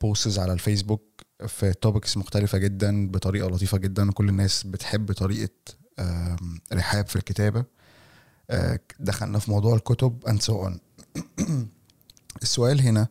posts 0.00 0.38
على 0.38 0.52
الفيسبوك 0.52 1.22
في 1.46 1.72
topics 1.72 2.16
مختلفة 2.16 2.58
جدا 2.58 3.10
بطريقة 3.10 3.48
لطيفة 3.48 3.78
جدا 3.78 4.08
وكل 4.08 4.28
الناس 4.28 4.62
بتحب 4.66 5.12
طريقة 5.12 5.50
رحاب 6.72 7.06
في 7.06 7.16
الكتابة. 7.16 7.64
آه، 8.50 8.80
دخلنا 9.00 9.38
في 9.38 9.50
موضوع 9.50 9.74
الكتب 9.74 10.24
and 10.28 10.42
so 10.42 10.52
on. 10.68 10.78
السؤال 12.42 12.80
هنا 12.80 13.08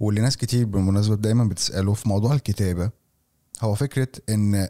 واللي 0.00 0.20
ناس 0.20 0.36
كتير 0.36 0.66
بالمناسبة 0.66 1.14
دايما 1.16 1.44
بتسأله 1.44 1.94
في 1.94 2.08
موضوع 2.08 2.32
الكتابة 2.34 2.90
هو 3.60 3.74
فكرة 3.74 4.08
إن 4.28 4.68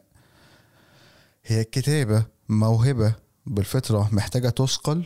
هي 1.44 1.60
الكتابة 1.60 2.26
موهبة 2.48 3.14
بالفطرة 3.46 4.08
محتاجة 4.12 4.48
تصقل 4.48 5.04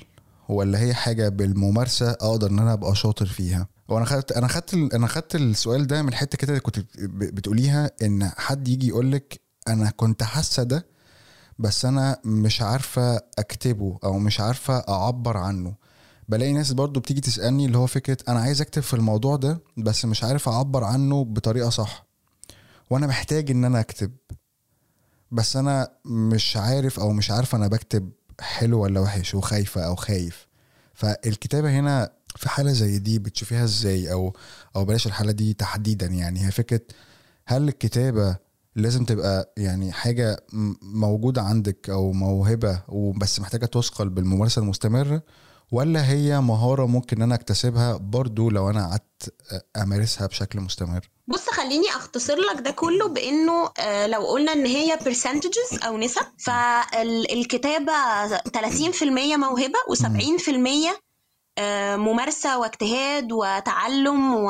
ولا 0.49 0.79
هي 0.81 0.95
حاجة 0.95 1.29
بالممارسة 1.29 2.11
أقدر 2.11 2.51
إن 2.51 2.59
أنا 2.59 2.73
أبقى 2.73 2.95
شاطر 2.95 3.27
فيها؟ 3.27 3.69
وأنا 3.89 4.05
خدت 4.05 4.33
أنا 4.33 4.49
خدت 4.49 4.75
أنا 4.75 5.07
خدت 5.07 5.35
السؤال 5.35 5.87
ده 5.87 6.03
من 6.03 6.09
الحته 6.09 6.39
كده 6.39 6.49
اللي 6.49 6.61
كنت 6.61 6.79
بت- 6.79 7.35
بتقوليها 7.35 7.91
إن 8.03 8.31
حد 8.37 8.69
يجي 8.69 8.89
يقول 8.89 9.13
لك 9.13 9.41
أنا 9.69 9.91
كنت 9.91 10.23
حاسة 10.23 10.63
ده 10.63 10.87
بس 11.59 11.85
أنا 11.85 12.21
مش 12.25 12.63
عارفة 12.63 13.17
أكتبه 13.39 13.99
أو 14.05 14.19
مش 14.19 14.41
عارفة 14.41 14.75
أعبر 14.79 15.37
عنه. 15.37 15.75
بلاقي 16.29 16.53
ناس 16.53 16.73
برضو 16.73 17.01
بتيجي 17.01 17.21
تسألني 17.21 17.67
اللي 17.67 17.79
هو 17.79 17.87
فكرة 17.87 18.17
أنا 18.29 18.41
عايز 18.41 18.61
أكتب 18.61 18.83
في 18.83 18.95
الموضوع 18.95 19.37
ده 19.37 19.61
بس 19.77 20.05
مش 20.05 20.25
عارف 20.25 20.49
أعبر 20.49 20.85
عنه 20.85 21.25
بطريقة 21.25 21.71
صح. 21.71 22.07
وأنا 22.91 23.07
محتاج 23.07 23.51
إن 23.51 23.65
أنا 23.65 23.81
أكتب. 23.81 24.13
بس 25.31 25.57
أنا 25.57 25.89
مش 26.05 26.57
عارف 26.57 27.01
أو 27.01 27.13
مش 27.13 27.31
عارف 27.31 27.55
أنا 27.55 27.69
بكتب 27.69 28.11
حلو 28.41 28.81
ولا 28.83 29.01
وحش 29.01 29.35
وخايفة 29.35 29.81
أو 29.87 29.95
خايف. 29.95 30.47
فالكتابة 30.95 31.71
هنا 31.79 32.13
في 32.37 32.49
حالة 32.49 32.73
زي 32.73 32.99
دي 32.99 33.19
بتشوفيها 33.19 33.65
إزاي؟ 33.65 34.13
أو 34.13 34.37
أو 34.77 34.85
بلاش 34.85 35.07
الحالة 35.07 35.33
دي 35.33 35.55
تحديدا 35.55 36.07
يعني. 36.07 36.47
هي 36.47 36.51
فكرة 36.51 36.81
هل 37.47 37.69
الكتابة 37.69 38.37
لازم 38.77 39.05
تبقى 39.05 39.53
يعني 39.57 39.93
حاجة 39.93 40.45
موجودة 40.83 41.43
عندك 41.43 41.91
أو 41.91 42.13
موهبة 42.13 42.83
وبس 42.89 43.41
محتاجة 43.41 43.67
تثقل 43.67 44.09
بالممارسة 44.09 44.63
المستمرة 44.63 45.23
ولا 45.73 46.11
هي 46.11 46.41
مهارة 46.41 46.87
ممكن 46.87 47.17
ان 47.17 47.23
أنا 47.23 47.35
أكتسبها 47.35 47.97
برضو 47.97 48.51
لو 48.51 48.71
أنا 48.71 48.89
قعدت 48.89 49.35
أمارسها 49.83 50.27
بشكل 50.27 50.61
مستمر؟ 50.61 51.11
بص 51.27 51.49
خليني 51.49 51.89
أختصر 51.89 52.37
لك 52.37 52.61
ده 52.61 52.71
كله 52.71 53.09
بإنه 53.09 53.71
آه، 53.79 54.07
لو 54.07 54.27
قلنا 54.27 54.53
إن 54.53 54.67
هي 54.67 54.99
percentages 54.99 55.87
أو 55.87 55.99
نسب 55.99 56.27
فالكتابة 56.39 57.93
30% 58.29 59.37
موهبة 59.37 59.79
و70% 59.91 61.05
آه، 61.59 61.97
ممارسة 61.97 62.59
واجتهاد 62.59 63.33
وتعلم 63.33 64.35
و... 64.35 64.47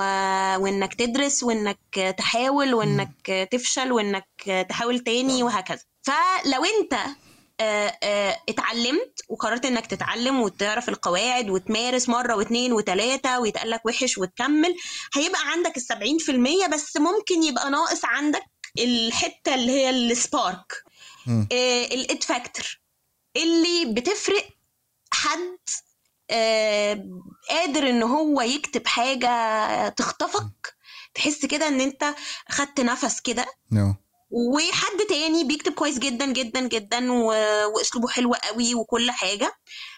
وإنك 0.62 0.94
تدرس 0.94 1.42
وإنك 1.42 2.14
تحاول 2.18 2.74
وإنك 2.74 3.48
تفشل 3.52 3.92
وإنك 3.92 4.26
تحاول 4.68 4.98
تاني 5.00 5.42
وهكذا. 5.42 5.82
فلو 6.02 6.64
أنت 6.64 6.92
آه، 6.92 6.96
آه، 6.96 7.23
اتعلمت 7.60 9.20
وقررت 9.28 9.64
إنك 9.66 9.86
تتعلم 9.86 10.40
وتعرف 10.40 10.88
القواعد 10.88 11.50
وتمارس 11.50 12.08
مرة 12.08 12.36
واثنين 12.36 12.72
وثلاثه 12.72 13.40
ويتقال 13.40 13.70
لك 13.70 13.86
وحش 13.86 14.18
وتكمل 14.18 14.74
هيبقى 15.14 15.40
عندك 15.50 15.76
السبعين 15.76 16.18
في 16.18 16.32
المية 16.32 16.66
بس 16.66 16.96
ممكن 16.96 17.42
يبقى 17.42 17.70
ناقص 17.70 18.04
عندك 18.04 18.42
الحتة 18.78 19.54
اللي 19.54 19.72
هي 19.72 19.90
السبارك. 19.90 20.82
مم. 21.26 21.48
ال 21.52 21.76
it 21.76 22.24
factor. 22.24 22.80
اللي 23.36 23.94
بتفرق 23.94 24.48
حد 25.12 25.58
آه، 26.30 27.04
قادر 27.50 27.90
إن 27.90 28.02
هو 28.02 28.40
يكتب 28.40 28.86
حاجة 28.86 29.88
تخطفك 29.88 30.74
تحس 31.14 31.46
كده 31.46 31.68
إن 31.68 31.80
أنت 31.80 32.14
خدت 32.48 32.80
نفس 32.80 33.20
كده. 33.20 33.46
no. 33.72 33.94
وحد 34.36 34.98
تاني 35.08 35.44
بيكتب 35.44 35.72
كويس 35.72 35.98
جدا 35.98 36.26
جدا 36.26 36.60
جدا 36.68 37.12
و... 37.12 37.24
وأسلوبه 37.76 38.08
حلو 38.08 38.34
قوي 38.34 38.74
وكل 38.74 39.10
حاجة. 39.10 39.52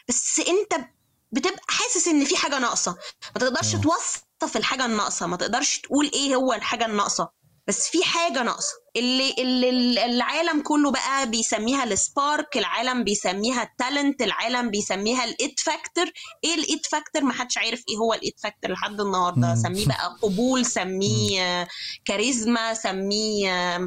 بس 0.09 0.41
أنت 0.41 0.84
بتبقى 1.32 1.61
حاسس 1.68 2.09
إن 2.09 2.24
في 2.24 2.37
حاجة 2.37 2.59
ناقصة. 2.59 2.97
ما 3.34 3.41
تقدرش 3.41 3.74
آه. 3.74 3.80
توصف 3.80 4.57
الحاجة 4.57 4.84
الناقصة. 4.84 5.26
ما 5.26 5.37
تقدرش 5.37 5.78
تقول 5.78 6.11
إيه 6.14 6.34
هو 6.34 6.53
الحاجة 6.53 6.87
الناقصة. 6.87 7.28
بس 7.66 7.89
في 7.89 8.05
حاجة 8.05 8.43
ناقصة. 8.43 8.72
اللي, 8.97 9.34
اللي 9.39 10.05
العالم 10.05 10.62
كله 10.62 10.91
بقى 10.91 11.30
بيسميها 11.30 11.84
ال 11.84 11.96
spark 11.96 12.57
العالم 12.57 13.05
بيسميها 13.05 13.62
ال 13.62 13.71
talent 13.71 14.22
العالم 14.22 14.70
بيسميها 14.70 15.24
ال 15.24 15.36
it 15.36 15.61
factor 15.61 16.11
إيه 16.45 16.55
ال 16.54 16.65
it 16.65 16.86
factor 16.86 17.22
ما 17.22 17.32
حدش 17.32 17.59
عارف 17.59 17.82
إيه 17.89 17.97
هو 17.97 18.14
ال 18.14 18.23
it 18.23 18.40
factor 18.40 18.70
لحد 18.72 19.01
النهارده. 19.01 19.55
سميه 19.55 19.87
بقى 19.87 20.16
قبول 20.22 20.66
سميه 20.66 21.68
كاريزما 22.05 22.74
سميه 22.74 23.78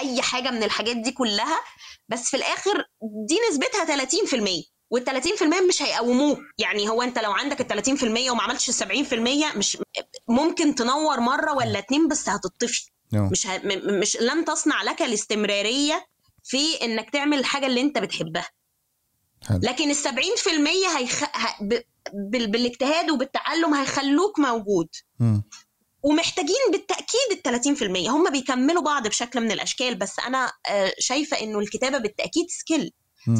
اي 0.00 0.22
حاجة 0.22 0.50
من 0.50 0.62
الحاجات 0.62 0.96
دي 0.96 1.12
كلها 1.12 1.60
بس 2.08 2.30
في 2.30 2.36
الآخر 2.36 2.84
دي 3.28 3.36
نسبتها 3.50 4.06
30% 4.06 4.64
وال 4.90 5.04
30% 5.04 5.68
مش 5.68 5.82
هيقوموك. 5.82 6.38
يعني 6.58 6.88
هو 6.88 7.02
أنت 7.02 7.18
لو 7.18 7.32
عندك 7.32 7.72
ال 7.72 7.84
30% 7.84 8.02
وما 8.30 8.42
عملتش 8.42 8.82
ال 8.82 9.06
70% 9.52 9.56
مش 9.56 9.78
ممكن 10.28 10.74
تنور 10.74 11.20
مرة 11.20 11.52
ولا 11.52 11.78
اتنين 11.78 12.08
بس 12.08 12.28
هتطفي. 12.28 12.90
no 13.12 13.28
مش 13.28 13.46
ه... 13.46 13.58
م- 13.64 14.00
مش 14.00 14.16
لن 14.16 14.44
تصنع 14.44 14.82
لك 14.82 15.02
الاستمرارية 15.02 16.06
في 16.44 16.84
إنك 16.84 17.10
تعمل 17.10 17.38
الحاجة 17.38 17.66
اللي 17.66 17.80
أنت 17.80 17.98
بتحبها. 17.98 18.48
حلو. 19.48 19.58
لكن 19.62 19.90
ال 19.90 19.96
70% 19.96 20.08
هيخ... 20.96 21.22
ه... 21.22 21.28
ب... 21.60 21.80
بال... 22.30 22.46
بالاجتهاد 22.50 23.10
وبالتعلم 23.10 23.74
هيخلوك 23.74 24.38
موجود. 24.38 24.88
مم. 25.20 25.42
ومحتاجين 26.04 26.56
بالتأكيد 26.72 27.46
ال 27.46 28.06
30% 28.06 28.08
هم 28.10 28.30
بيكملوا 28.32 28.82
بعض 28.82 29.08
بشكل 29.08 29.40
من 29.40 29.50
الأشكال 29.52 29.94
بس 29.94 30.18
أنا 30.26 30.52
آه، 30.70 30.92
شايفة 30.98 31.40
إنه 31.40 31.58
الكتابة 31.58 31.98
بالتأكيد 31.98 32.46
skill. 32.48 32.92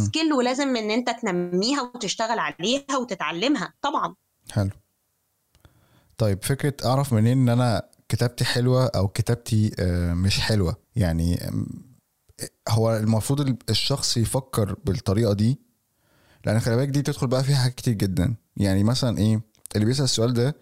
skill 0.07 0.33
ولازم 0.33 0.77
إن 0.77 0.91
أنت 0.91 1.11
تنميها 1.11 1.83
وتشتغل 1.83 2.39
عليها 2.39 2.97
وتتعلمها 3.01 3.73
طبعا. 3.83 4.15
حلو. 4.53 4.71
طيب 6.19 6.45
فكرة 6.45 6.75
أعرف 6.85 7.13
منين 7.13 7.39
إن 7.39 7.49
أنا 7.49 7.89
كتابتي 8.09 8.45
حلوة 8.45 8.87
أو 8.87 9.09
كتابتي 9.09 9.73
آه، 9.79 10.15
مش 10.15 10.41
حلوة؟ 10.41 10.77
يعني 10.97 11.51
هو 12.69 12.97
المفروض 12.97 13.41
ال- 13.41 13.57
الشخص 13.71 14.17
يفكر 14.17 14.77
بالطريقة 14.85 15.33
دي؟ 15.33 15.59
لأن 16.47 16.61
خلي 16.61 16.77
بالك 16.77 16.89
دي 16.89 17.01
بتدخل 17.01 17.27
بقى 17.27 17.45
فيها 17.45 17.57
حاجات 17.57 17.75
كتير 17.75 17.95
جدا. 17.95 18.35
يعني 18.57 18.85
مثلا 18.85 19.19
إيه 19.19 19.41
اللي 19.75 19.87
بيسأل 19.87 20.05
السؤال 20.05 20.33
ده 20.35 20.57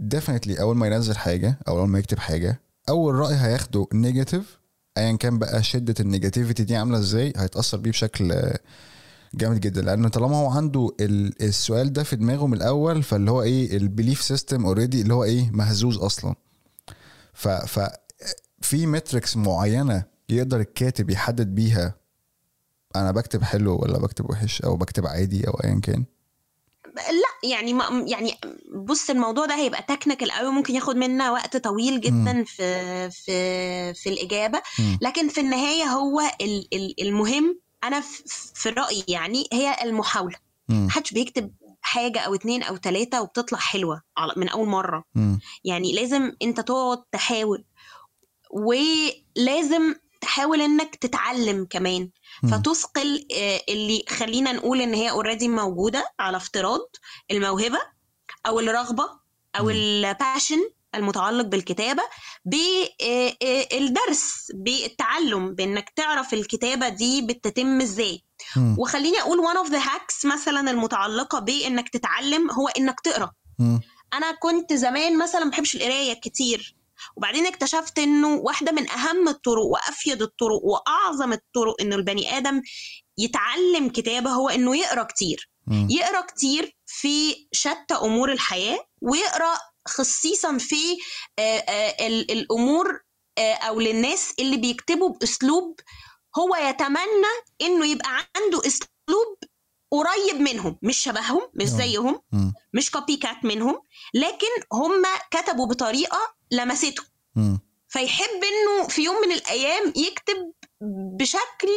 definitely 0.00 0.60
أول 0.60 0.76
ما 0.76 0.86
ينزل 0.86 1.16
حاجة 1.16 1.58
أو 1.68 1.78
أول 1.78 1.88
ما 1.88 1.98
يكتب 1.98 2.18
حاجة 2.18 2.60
أول 2.88 3.14
رأي 3.14 3.34
هياخده 3.34 3.86
negative 3.94 4.58
أيا 4.98 5.16
كان 5.16 5.38
بقى 5.38 5.62
شدة 5.62 5.94
ال 6.00 6.06
negativity 6.06 6.64
دي 6.64 6.76
عاملة 6.76 6.98
إزاي 6.98 7.32
هيتأثر 7.36 7.78
بيه 7.78 7.90
بشكل 7.90 8.52
جامد 9.34 9.60
جدا. 9.60 9.82
لأن 9.82 10.08
طالما 10.08 10.36
هو 10.36 10.50
عنده 10.50 10.90
ال- 11.00 11.42
السؤال 11.42 11.92
ده 11.92 12.02
في 12.02 12.16
دماغه 12.16 12.46
من 12.46 12.54
الأول 12.54 13.02
فاللي 13.02 13.30
هو 13.30 13.42
إيه 13.42 13.76
ال 13.76 13.83
belief 13.83 14.22
system 14.22 14.66
already 14.66 15.00
اللي 15.02 15.14
هو 15.14 15.24
إيه 15.24 15.50
مهزوز 15.50 15.98
أصلا. 15.98 16.34
ف 17.32 17.48
ف 17.48 17.90
في 18.60 18.86
metrics 18.86 19.36
معينة 19.36 20.04
يقدر 20.28 20.60
الكاتب 20.60 21.10
يحدد 21.10 21.54
بيها 21.54 21.94
أنا 22.96 23.10
بكتب 23.10 23.42
حلو 23.42 23.76
ولا 23.82 23.98
بكتب 23.98 24.30
وحش 24.30 24.62
أو 24.62 24.76
بكتب 24.76 25.06
عادي 25.06 25.48
أو 25.48 25.52
ايا 25.52 25.80
كان. 25.82 26.04
لأ 26.96 27.48
يعني 27.50 27.72
ما 27.74 28.04
يعني 28.06 28.34
بص 28.74 29.10
الموضوع 29.10 29.46
ده 29.46 29.54
هيبقى 29.54 29.82
technical 29.82 30.30
قوي 30.32 30.50
ممكن 30.52 30.74
ياخد 30.74 30.96
منا 30.96 31.30
وقت 31.30 31.56
طويل 31.56 32.00
جدا 32.00 32.44
في 32.44 33.10
في 33.10 33.94
في 33.94 34.08
الإجابة 34.08 34.62
مم. 34.78 34.98
لكن 35.02 35.28
في 35.28 35.40
النهاية 35.40 35.84
هو 35.84 36.20
ال- 36.40 36.68
ال- 36.74 37.02
المهم 37.02 37.60
أنا 37.84 38.00
في- 38.00 38.68
رأيي 38.68 39.04
يعني 39.08 39.44
هي 39.52 39.76
المحاولة. 39.82 40.36
محدش 40.68 41.12
بيكتب 41.12 41.52
حاجة 41.82 42.18
أو 42.20 42.34
اتنين 42.34 42.62
أو 42.62 42.76
تلاتة 42.76 43.22
وبتطلع 43.22 43.58
حلوة 43.58 44.02
من 44.36 44.48
أول 44.48 44.68
مرة 44.68 45.04
مم. 45.14 45.40
يعني 45.64 45.92
لازم 45.92 46.32
أنت 46.42 46.60
تقعد 46.60 47.02
تحاول 47.12 47.64
ولازم 48.50 49.94
تحاول 50.20 50.60
إنك 50.62 50.94
تتعلم 50.96 51.66
كمان. 51.70 52.10
فتثقل 52.42 53.26
آه، 53.34 53.60
اللي 53.68 54.04
خلينا 54.08 54.52
نقول 54.52 54.80
إن 54.80 54.94
هي 54.94 55.10
already 55.10 55.48
موجودة 55.48 56.12
على 56.20 56.36
افتراض 56.36 56.80
الموهبة 57.30 57.78
أو 58.46 58.60
الرغبة 58.60 59.04
أو. 59.58 59.70
ال 59.70 59.81
passion 59.81 60.58
المتعلق 60.94 61.44
بالكتابة 61.46 62.02
بالدرس 62.44 64.46
بالتعلم 64.54 65.54
بإنك 65.54 65.90
تعرف 65.96 66.34
الكتابة 66.34 66.88
دي 66.88 67.22
بتتم 67.22 67.80
إزاي. 67.80 68.22
وخليني 68.78 69.20
أقول 69.20 69.38
one 69.38 69.66
of 69.66 69.70
the 69.72 69.80
hacks 69.86 70.24
مثلا 70.24 70.70
المتعلقة 70.70 71.38
بانك 71.38 71.88
تتعلم 71.88 72.50
هو 72.50 72.68
إنك 72.68 73.00
تقرأ. 73.00 73.30
أنا 74.14 74.32
كنت 74.32 74.72
زمان 74.72 75.18
مثلا 75.18 75.44
ما 75.44 75.50
بحبش 75.50 75.76
القراية 75.76 76.14
كتير 76.14 76.75
وبعدين 77.16 77.46
اكتشفت 77.46 77.98
إنه 77.98 78.34
واحدة 78.34 78.72
من 78.72 78.90
أهم 78.90 79.28
الطرق 79.28 79.62
وأفيد 79.64 80.22
الطرق 80.22 80.60
وأعظم 80.64 81.32
الطرق 81.32 81.74
إنه 81.80 81.96
البني 81.96 82.36
آدم 82.38 82.62
يتعلم 83.18 83.88
كتابة 83.88 84.30
هو 84.30 84.48
إنه 84.48 84.76
يقرأ 84.76 85.02
كتير. 85.02 85.50
يقرأ 85.90 86.20
كتير 86.20 86.76
في 86.86 87.46
شتى 87.52 87.94
أمور 88.02 88.32
الحياة 88.32 88.78
ويقرأ 89.02 89.58
خصيصا 89.88 90.58
في 90.58 90.96
آه، 91.38 92.06
ال- 92.06 92.30
الأمور 92.30 93.00
آه، 93.38 93.54
أو 93.54 93.80
للناس 93.80 94.34
اللي 94.38 94.56
بيكتبوا 94.56 95.08
بأسلوب 95.08 95.80
هو 96.38 96.56
يتمنى 96.56 97.32
إنه 97.62 97.86
يبقى 97.86 98.08
عنده 98.36 98.58
أسلوب 98.66 99.36
قريب 99.90 100.40
منهم 100.40 100.78
مش 100.82 100.96
شبههم 100.98 101.42
مش. 101.54 101.66
زيهم. 101.68 102.22
مش 102.74 102.90
copycat 102.90 103.44
منهم 103.44 103.80
لكن 104.14 104.46
هم 104.72 105.02
كتبوا 105.30 105.66
بطريقة 105.66 106.35
لمسته. 106.50 107.02
فيحب 107.88 108.40
إنه 108.44 108.88
في 108.88 109.02
يوم 109.04 109.16
من 109.26 109.32
الأيام 109.32 109.92
يكتب 109.96 110.52
بشكل 111.18 111.68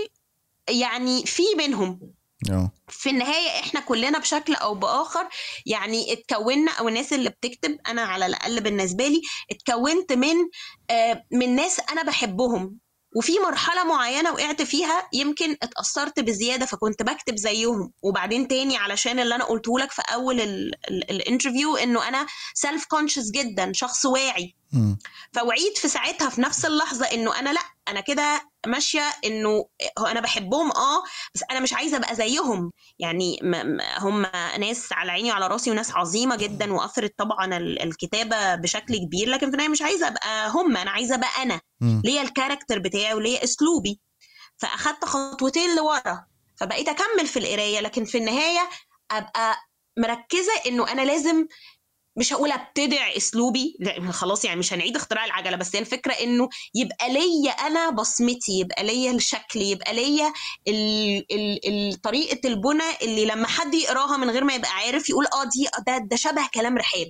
يعني 0.70 1.26
في 1.26 1.44
منهم 1.58 2.00
آه. 2.52 2.72
في 2.88 3.10
النهاية 3.10 3.50
إحنا 3.60 3.80
كلنا 3.80 4.20
بشكل 4.20 4.54
أو 4.54 4.76
بآخر 4.76 5.28
يعني 5.66 6.14
اتكوننا 6.14 6.72
أو 6.72 6.88
الناس 6.88 7.14
اللي 7.14 7.30
بتكتب 7.30 7.78
أنا 7.88 8.02
على 8.02 8.26
الأقل 8.26 8.62
بالنسبة 8.62 9.08
لي 9.08 9.22
اتكونت 9.52 10.14
من 10.14 10.36
آه، 10.90 11.24
من 11.32 11.56
ناس 11.56 11.80
أنا 11.92 12.04
بحبهم. 12.04 12.78
وفي 13.16 13.32
مرحلة 13.40 13.84
معينة 13.84 14.32
وقعت 14.32 14.62
فيها 14.62 15.10
يمكن 15.14 15.58
اتأثرت 15.64 16.20
بزيادة 16.20 16.66
فكنت 16.66 17.04
بكتب 17.04 17.36
زيهم. 17.36 17.94
وبعدين 18.04 18.48
تاني 18.48 18.78
علشان 18.78 19.20
اللي 19.20 19.36
أنا 19.36 19.44
قلته 19.44 19.80
لك 19.80 19.92
في 19.92 20.02
ال- 20.42 21.12
ال 21.12 21.18
interview 21.18 21.76
إنه 21.76 22.08
أنا 22.08 22.28
self-conscious 22.54 23.32
جدا 23.32 23.72
شخص 23.74 24.06
واعي. 24.06 24.56
فوعيت 25.34 25.78
في 25.78 25.88
ساعتها 25.88 26.30
في 26.30 26.42
نفس 26.42 26.66
اللحظة 26.66 27.06
إنه 27.06 27.40
أنا 27.40 27.50
لأ 27.54 27.62
أنا 27.88 28.00
كده 28.02 28.50
ماشية 28.68 29.02
إنه 29.26 29.66
هو 30.00 30.06
أنا 30.06 30.20
بحبهم 30.20 30.72
آه 30.72 31.04
بس 31.36 31.44
أنا 31.52 31.60
مش 31.60 31.74
عايزة 31.74 31.98
أبقى 31.98 32.16
زيهم. 32.16 32.72
يعني 33.00 33.40
هم 34.00 34.22
ناس 34.60 34.94
على 34.94 35.12
عيني 35.12 35.32
وعلى 35.32 35.48
راسي 35.48 35.72
وناس 35.72 35.92
عظيمة 35.92 36.36
جدا 36.36 36.74
وأثرت 36.74 37.14
طبعا 37.18 37.58
ال- 37.58 37.82
الكتابة 37.82 38.56
بشكل 38.56 38.98
كبير 38.98 39.30
لكن 39.30 39.48
في 39.48 39.52
النهاية 39.54 39.70
مش 39.70 39.82
عايزة 39.82 40.08
أبقى 40.08 40.50
هم 40.50 40.78
أنا 40.78 40.92
عايزة 40.92 41.16
أبقى 41.16 41.44
أنا. 41.44 41.62
ليا 41.82 42.22
ال 42.22 42.28
character 42.28 42.80
بتاعي 42.80 43.14
وليا 43.14 43.44
أسلوبي. 43.44 44.00
فأخدت 44.58 45.06
خطوتين 45.06 45.76
لورا 45.76 46.26
فبقيت 46.60 46.90
أكمل 46.90 47.28
في 47.28 47.40
القراية 47.40 47.80
لكن 47.80 48.06
في 48.06 48.18
النهاية 48.18 48.70
أبقى 49.12 49.56
مركزة 49.98 50.52
إنه 50.68 50.92
أنا 50.92 51.02
لازم 51.02 51.48
مش 52.20 52.34
هقول 52.34 52.52
ابتدع 52.52 53.18
اسلوبي 53.18 53.76
لا 53.80 54.12
خلاص 54.12 54.46
يعني 54.46 54.60
مش 54.60 54.74
هنعيد 54.74 54.96
اختراع 54.96 55.26
العجلة 55.26 55.58
بس 55.58 55.76
هي 55.76 55.80
الفكرة 55.82 56.12
إنه 56.14 56.50
يبقى 56.76 57.14
ليا 57.14 57.52
أنا 57.52 57.90
بصمتي 57.90 58.52
يبقى 58.60 58.84
ليا 58.84 59.12
الشكل 59.12 59.62
يبقى 59.62 59.94
ليا 59.94 60.34
ال- 60.68 61.26
ال- 61.32 61.60
ال- 61.68 62.02
طريقة 62.02 62.48
البنى 62.50 62.84
اللي 63.02 63.26
لما 63.26 63.48
حد 63.48 63.74
يقراها 63.74 64.18
من 64.18 64.30
غير 64.30 64.44
ما 64.44 64.54
يبقى 64.54 64.72
عارف 64.72 65.10
يقول 65.10 65.26
آه 65.26 65.44
دي 65.44 65.68
ده 65.88 65.98
ده 65.98 66.16
شبه 66.16 66.48
كلام 66.54 66.78
رحاب. 66.78 67.08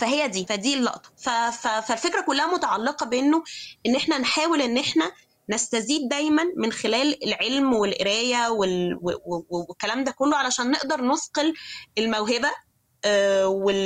فهي 0.00 0.28
دي 0.28 0.46
فدي 0.48 0.74
اللقطة. 0.74 1.10
فالفكرة 1.50 2.20
كلها 2.20 2.46
متعلقة 2.46 3.06
بإنه 3.06 3.42
إن 3.86 3.96
إحنا 3.96 4.18
نحاول 4.18 4.62
إن 4.62 4.78
إحنا 4.78 5.12
نستزيد 5.50 6.08
دايما 6.08 6.42
من 6.56 6.72
خلال 6.72 7.24
العلم 7.24 7.72
والقراية 7.74 8.48
والكلام 9.50 10.04
ده 10.04 10.10
كله 10.12 10.36
علشان 10.36 10.70
نقدر 10.70 11.00
نثقل 11.04 11.54
الموهبة 11.98 12.50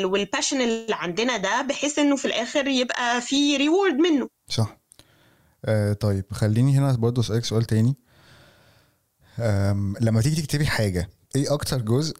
والباشن 0.05 0.61
اللي 0.61 0.95
عندنا 0.95 1.37
ده 1.37 1.63
بحيث 1.63 1.99
إنه 1.99 2.17
في 2.17 2.25
الآخر 2.25 2.67
يبقى 2.67 3.21
في 3.21 3.57
ريورد 3.57 3.95
منه. 3.95 4.29
صح. 4.49 4.79
آه 5.65 5.93
طيب 5.93 6.25
خليني 6.33 6.79
هنا 6.79 6.93
برضه 6.93 7.23
أسألك 7.23 7.45
سؤال 7.45 7.65
تاني. 7.65 7.97
لما 10.01 10.21
تيجي 10.23 10.43
تكتبي 10.43 10.67
حاجة 10.67 11.11
إيه 11.37 11.55
أكتر 11.55 11.81
جزء 11.81 12.17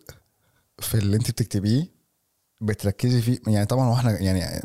في 0.79 0.95
اللي 0.95 1.17
أنت 1.17 1.31
بتكتبيه 1.31 1.97
بتركزي 2.61 3.23
فيه؟ 3.23 3.39
يعني 3.47 3.67
طبعا 3.67 3.89
وإحنا 3.89 4.21
يعني 4.21 4.65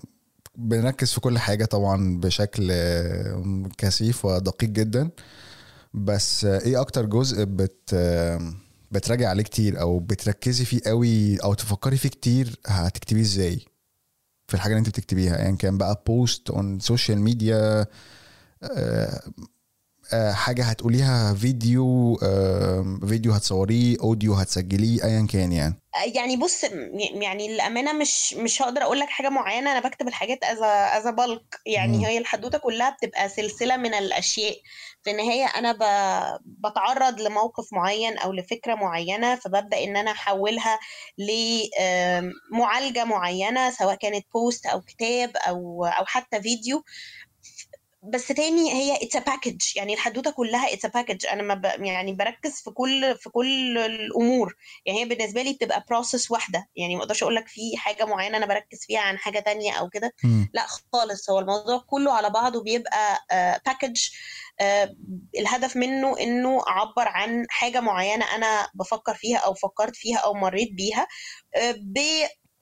بنركز 0.56 1.14
في 1.14 1.20
كل 1.22 1.40
حاجة 1.40 1.66
طبعا 1.66 2.20
بشكل 2.20 2.68
آه، 2.72 3.70
كثيف 3.78 4.26
ودقيق 4.26 4.70
جدا. 4.70 5.10
بس 5.94 6.46
آه، 6.46 6.60
إيه 6.60 6.82
أكتر 6.82 7.06
جزء 7.06 7.44
بت 7.44 7.90
آه، 7.94 8.54
بتراجع 8.92 9.30
عليه 9.30 9.44
كتير 9.44 9.82
أو 9.82 10.00
بتركزي 10.00 10.66
فيه 10.66 10.80
قوي 10.86 11.38
أو 11.44 11.54
تفكري 11.54 11.98
فيه 11.98 12.10
كتير 12.10 12.60
هتكتبيه 12.68 13.22
إزاي؟ 13.22 13.66
في 14.48 14.54
الحاجة 14.54 14.72
اللي 14.72 14.80
أنت 14.80 14.90
بتكتبيها 14.90 15.38
يعني 15.38 15.58
كان 15.58 15.78
بقى 15.78 16.04
post 16.08 16.50
on 16.50 16.80
social 16.80 17.22
media 17.22 17.86
حاجة 20.34 20.64
هتقوليها 20.64 21.34
فيديو 21.34 22.20
آه، 22.24 23.00
فيديو 23.08 23.32
هتصوريه 23.34 23.98
audio 24.04 24.34
هتسجليه 24.34 25.04
ايا 25.04 25.28
كان 25.32 25.52
يعني. 25.52 25.76
يعني 26.16 26.38
بص 26.38 26.66
م- 26.66 27.22
يعني 27.22 27.56
الامانه 27.56 27.94
مش 27.94 28.34
مش 28.34 28.62
هقدر 28.62 28.82
أقول 28.82 29.00
لك 29.00 29.08
حاجة 29.10 29.30
معينة 29.30 29.72
أنا 29.72 29.88
بكتب 29.90 30.08
الحاجات 30.08 30.44
as 30.44 30.58
as 31.06 31.14
a 31.14 31.23
bulk 31.23 31.60
يعني 31.66 31.98
مم. 31.98 32.06
هي 32.06 32.18
الحدوتة 32.18 32.58
كلها 32.58 32.90
بتبقى 32.90 33.30
سلسلة 33.30 33.78
من 33.78 33.94
الأشياء. 33.94 34.56
في 35.04 35.12
النهاية 35.12 35.46
أنا 35.46 35.72
ب... 35.72 35.84
بتعرض 36.46 37.22
لموقف 37.22 37.74
معين 37.74 38.18
أو 38.18 38.32
لفكرة 38.34 38.76
معينة 38.76 39.36
فببدأ 39.36 39.84
إن 39.84 39.98
أنا 39.98 40.12
أحولها 40.12 40.80
لمعالجه 41.18 43.06
معينة 43.06 43.70
سواء 43.72 43.96
كانت 43.96 44.26
post 44.34 44.66
أو 44.66 44.82
كتاب 44.82 45.38
أو 45.38 45.86
أو 45.86 46.06
حتى 46.06 46.42
فيديو 46.42 46.84
بس 48.04 48.28
تاني 48.28 48.72
هي 48.74 48.96
it's 49.04 49.18
package 49.18 49.62
يعني 49.76 49.94
الحدوتة 49.94 50.32
كلها 50.32 50.74
it's 50.74 50.86
package 50.86 51.26
أنا 51.26 51.44
ما 51.44 51.54
ب... 51.54 51.66
يعني 51.86 52.14
بركز 52.14 52.52
في 52.62 52.72
كل 52.72 53.16
في 53.20 53.30
كل 53.30 53.78
الأمور. 53.78 54.56
يعني 54.86 55.00
هي 55.00 55.06
بالنسبة 55.06 55.42
لي 55.42 55.54
بتبقى 55.54 55.86
process 55.90 56.32
واحدة. 56.32 56.68
يعني 56.76 56.96
ما 56.96 57.02
أقدرش 57.02 57.24
أقول 57.24 57.36
لك 57.36 57.48
في 57.48 57.78
حاجة 57.78 58.06
معينة 58.06 58.38
أنا 58.38 58.46
بركز 58.46 58.80
فيها 58.86 59.00
عن 59.00 59.18
حاجة 59.18 59.40
تانية 59.40 59.74
أو 59.74 59.90
كده. 59.90 60.14
لا 60.54 60.66
خالص. 60.94 61.30
هو 61.30 61.40
الموضوع 61.40 61.78
كله 61.88 62.14
على 62.14 62.30
بعضه 62.30 62.64
بيبقى 62.64 63.20
package 63.66 64.10
الهدف 65.40 65.76
منه 65.78 66.20
إنه 66.20 66.62
أعبر 66.68 67.08
عن 67.08 67.46
حاجة 67.50 67.80
معينة 67.80 68.36
أنا 68.36 68.70
بفكر 68.74 69.14
فيها 69.14 69.38
أو 69.38 69.54
فكرت 69.54 69.96
فيها 69.96 70.18
أو 70.18 70.34
مريت 70.34 70.74
بيها. 70.74 71.08
آه، 71.56 71.76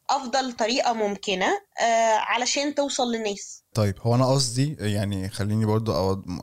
بافضل 0.10 0.54
طريقة 0.54 0.94
ممكنة 0.94 1.46
آه، 1.82 2.18
علشان 2.18 2.76
توصل 2.76 3.12
للناس. 3.12 3.64
طيب 3.74 3.96
هو 4.02 4.16
أنا 4.16 4.26
قصدي 4.26 4.76
يعني 4.80 5.30
خليني 5.30 5.66
برضو 5.66 5.94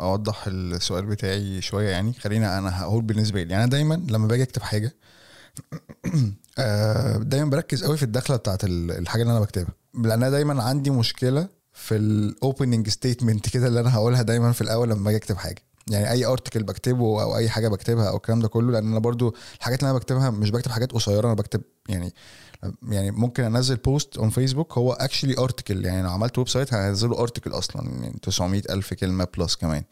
أوضح 0.01 0.45
السؤال 0.47 1.07
بتاعي 1.07 1.61
شوية 1.61 1.89
يعني. 1.89 2.13
خلينا 2.13 2.59
أنا 2.59 2.83
هقول 2.83 3.03
بالنسبة 3.03 3.43
لي 3.43 3.51
يعني 3.51 3.65
أنا 3.65 3.71
دايما 3.71 3.95
لما 4.09 4.27
باجي 4.29 4.43
أكتب 4.43 4.63
حاجة 4.63 4.95
آه، 6.59 7.17
دايما 7.17 7.51
بركز 7.51 7.85
قوي 7.85 7.97
في 7.97 8.03
الدخلة 8.03 8.37
بتاعت 8.37 8.65
ال- 8.65 8.91
الحاجة 8.91 9.23
اللي 9.23 9.33
أنا 9.33 9.41
بكتبها. 9.41 9.75
لأن 9.95 10.13
أنا 10.13 10.31
دايما 10.31 10.63
عندي 10.63 10.91
مشكلة 10.91 11.49
في 11.73 11.97
ال 11.97 12.08
opening 12.08 12.89
statement 12.89 13.49
كده 13.55 13.67
اللي 13.67 13.81
أنا 13.81 13.95
هقولها 13.95 14.23
دايما 14.23 14.53
في 14.53 14.61
الأول 14.61 14.91
لما 14.91 15.05
باجي 15.05 15.17
أكتب 15.17 15.37
حاجة. 15.37 15.63
يعني 15.91 16.11
أي 16.11 16.25
article 16.27 16.63
بكتبه 16.63 17.23
أو 17.23 17.37
أي 17.37 17.49
حاجة 17.51 17.69
بكتبها 17.69 18.09
أو 18.09 18.17
الكلام 18.17 18.41
ده 18.41 18.49
كله 18.49 18.73
لأن 18.73 18.87
أنا 18.91 18.99
برضو 18.99 19.35
الحاجات 19.59 19.79
اللي 19.81 19.91
أنا 19.91 19.99
بكتبها 19.99 20.31
مش 20.31 20.51
بكتب 20.51 20.71
حاجات 20.71 20.93
قصيرة 20.93 21.27
أنا 21.27 21.35
بكتب 21.35 21.63
يعني 21.89 22.15
يعني 22.89 23.11
ممكن 23.11 23.45
انزل 23.45 23.77
post 23.77 24.17
on 24.17 24.31
Facebook 24.31 24.79
هو 24.79 24.93
actually 24.93 25.39
article 25.39 25.85
يعني 25.85 26.03
لو 26.03 26.11
عملت 26.11 26.39
website 26.39 26.75
هنزله 26.75 27.19
article 27.23 27.51
أصلا 27.51 27.91
يعني 28.03 28.19
900 28.23 28.63
ألف 28.71 28.95
كلمة 28.95 29.27
plus 29.39 29.57
كمان. 29.57 29.83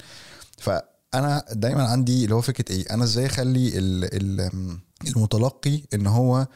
فأنا 0.58 1.44
دايما 1.52 1.84
عندي 1.84 2.24
اللي 2.24 2.34
هو 2.34 2.40
فكرة 2.40 2.72
إيه؟ 2.76 2.84
أنا 2.90 3.04
إزاي 3.04 3.26
أخلي 3.26 3.78
ال- 3.78 4.04
ال- 4.44 4.78
المتلقي 5.16 5.80
إن 5.94 6.06
هو 6.06 6.46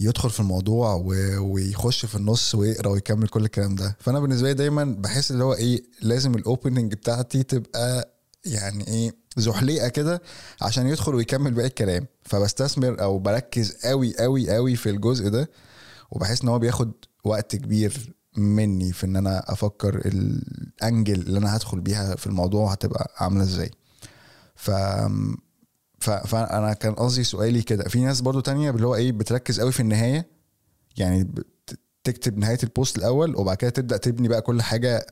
يدخل 0.00 0.30
في 0.30 0.40
الموضوع. 0.40 0.94
ويخش 1.40 2.06
في 2.06 2.14
النص 2.14 2.54
ويقرأ 2.54 2.88
ويكمل 2.88 3.28
كل 3.28 3.44
الكلام 3.44 3.74
ده. 3.74 3.96
فأنا 4.00 4.20
بالنسبة 4.20 4.48
لي 4.48 4.54
دايما 4.54 4.84
بحس 4.84 5.30
اللي 5.30 5.44
هو 5.44 5.54
إيه؟ 5.54 5.82
لازم 6.02 6.34
الاوبننج 6.34 6.94
بتاعتي 6.94 7.42
تبقى 7.42 8.12
يعني 8.44 8.86
إيه؟ 8.88 9.25
زحليقة 9.36 9.88
كده 9.88 10.22
عشان 10.62 10.86
يدخل 10.86 11.14
ويكمل 11.14 11.54
باقي 11.54 11.66
الكلام 11.68 12.06
فبستثمر 12.22 13.02
أو 13.02 13.18
بركز 13.18 13.76
قوي 13.84 14.16
قوي 14.18 14.50
قوي 14.54 14.76
في 14.76 14.90
الجزء 14.90 15.28
ده 15.28 15.50
وبحس 16.10 16.42
إن 16.42 16.48
هو 16.48 16.58
بياخد 16.58 16.92
وقت 17.24 17.56
كبير 17.56 18.14
مني 18.36 18.92
في 18.92 19.06
إن 19.06 19.16
أنا 19.16 19.52
أفكر 19.52 20.02
الأنجل 20.04 21.20
اللي 21.20 21.38
أنا 21.38 21.56
هدخل 21.56 21.80
بيها 21.80 22.16
في 22.16 22.26
الموضوع 22.26 22.72
هتبقى 22.72 23.12
عاملة 23.18 23.42
إزاي 23.42 23.70
ف. 24.54 24.70
فأنا 26.00 26.72
كان 26.72 26.94
قصدي 26.94 27.24
سؤالي 27.24 27.62
كده 27.62 27.84
في 27.88 28.04
ناس 28.04 28.20
برضو 28.20 28.40
تانية 28.40 28.70
اللي 28.70 28.86
هو 28.86 28.94
إيه 28.94 29.12
بتركز 29.12 29.60
قوي 29.60 29.72
في 29.72 29.80
النهاية 29.80 30.26
يعني 30.96 31.28
تكتب 32.04 32.38
نهاية 32.38 32.58
البوست 32.62 32.98
الأول 32.98 33.36
وبعد 33.36 33.56
كده 33.56 33.70
تبدأ 33.70 33.96
تبني 33.96 34.28
بقى 34.28 34.42
كل 34.42 34.62
حاجة 34.62 35.06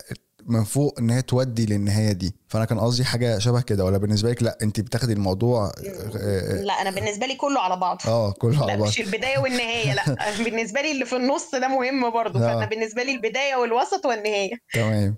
من 0.47 0.64
فوق 0.64 0.99
إن 0.99 1.11
هي 1.11 1.22
تودي 1.22 1.66
للنهاية 1.66 2.12
دي. 2.12 2.34
فأنا 2.49 2.64
كان 2.64 2.78
قصدي 2.80 3.05
حاجة 3.05 3.38
شبه 3.38 3.61
كده 3.61 3.84
ولا 3.84 3.99
بالنسبة 3.99 4.30
لك 4.30 4.42
لأ 4.42 4.59
أنت 4.62 4.80
بتاخدي 4.80 5.12
الموضوع 5.12 5.72
آه, 6.16 6.62
لأ 6.62 6.72
أنا 6.72 6.90
بالنسبة 6.90 7.26
لي 7.26 7.34
كله 7.34 7.61
على 7.61 7.76
بعض 7.76 8.03
آه 8.07 8.32
كله 8.32 8.62
على 8.62 8.76
بعض 8.76 8.88
مش 8.88 9.01
البداية 9.01 9.38
والنهاية 9.38 9.95
لأ 9.95 10.05
بالنسبة 10.45 10.80
لي 10.80 10.92
اللي 10.92 11.05
في 11.05 11.16
النص 11.16 11.55
ده 11.55 11.68
مهم 11.68 12.11
برضه. 12.11 12.40
آه. 12.40 12.55
فأنا 12.55 12.66
بالنسبة 12.66 13.03
لي 13.03 13.12
البداية 13.14 13.57
والوسط 13.57 14.07
والنهاية. 14.07 14.59
تمام. 14.74 15.16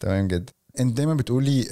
تمام 0.00 0.28
جدا. 0.28 0.52
أنت 0.80 0.96
دايما 0.96 1.14
بتقولي 1.14 1.64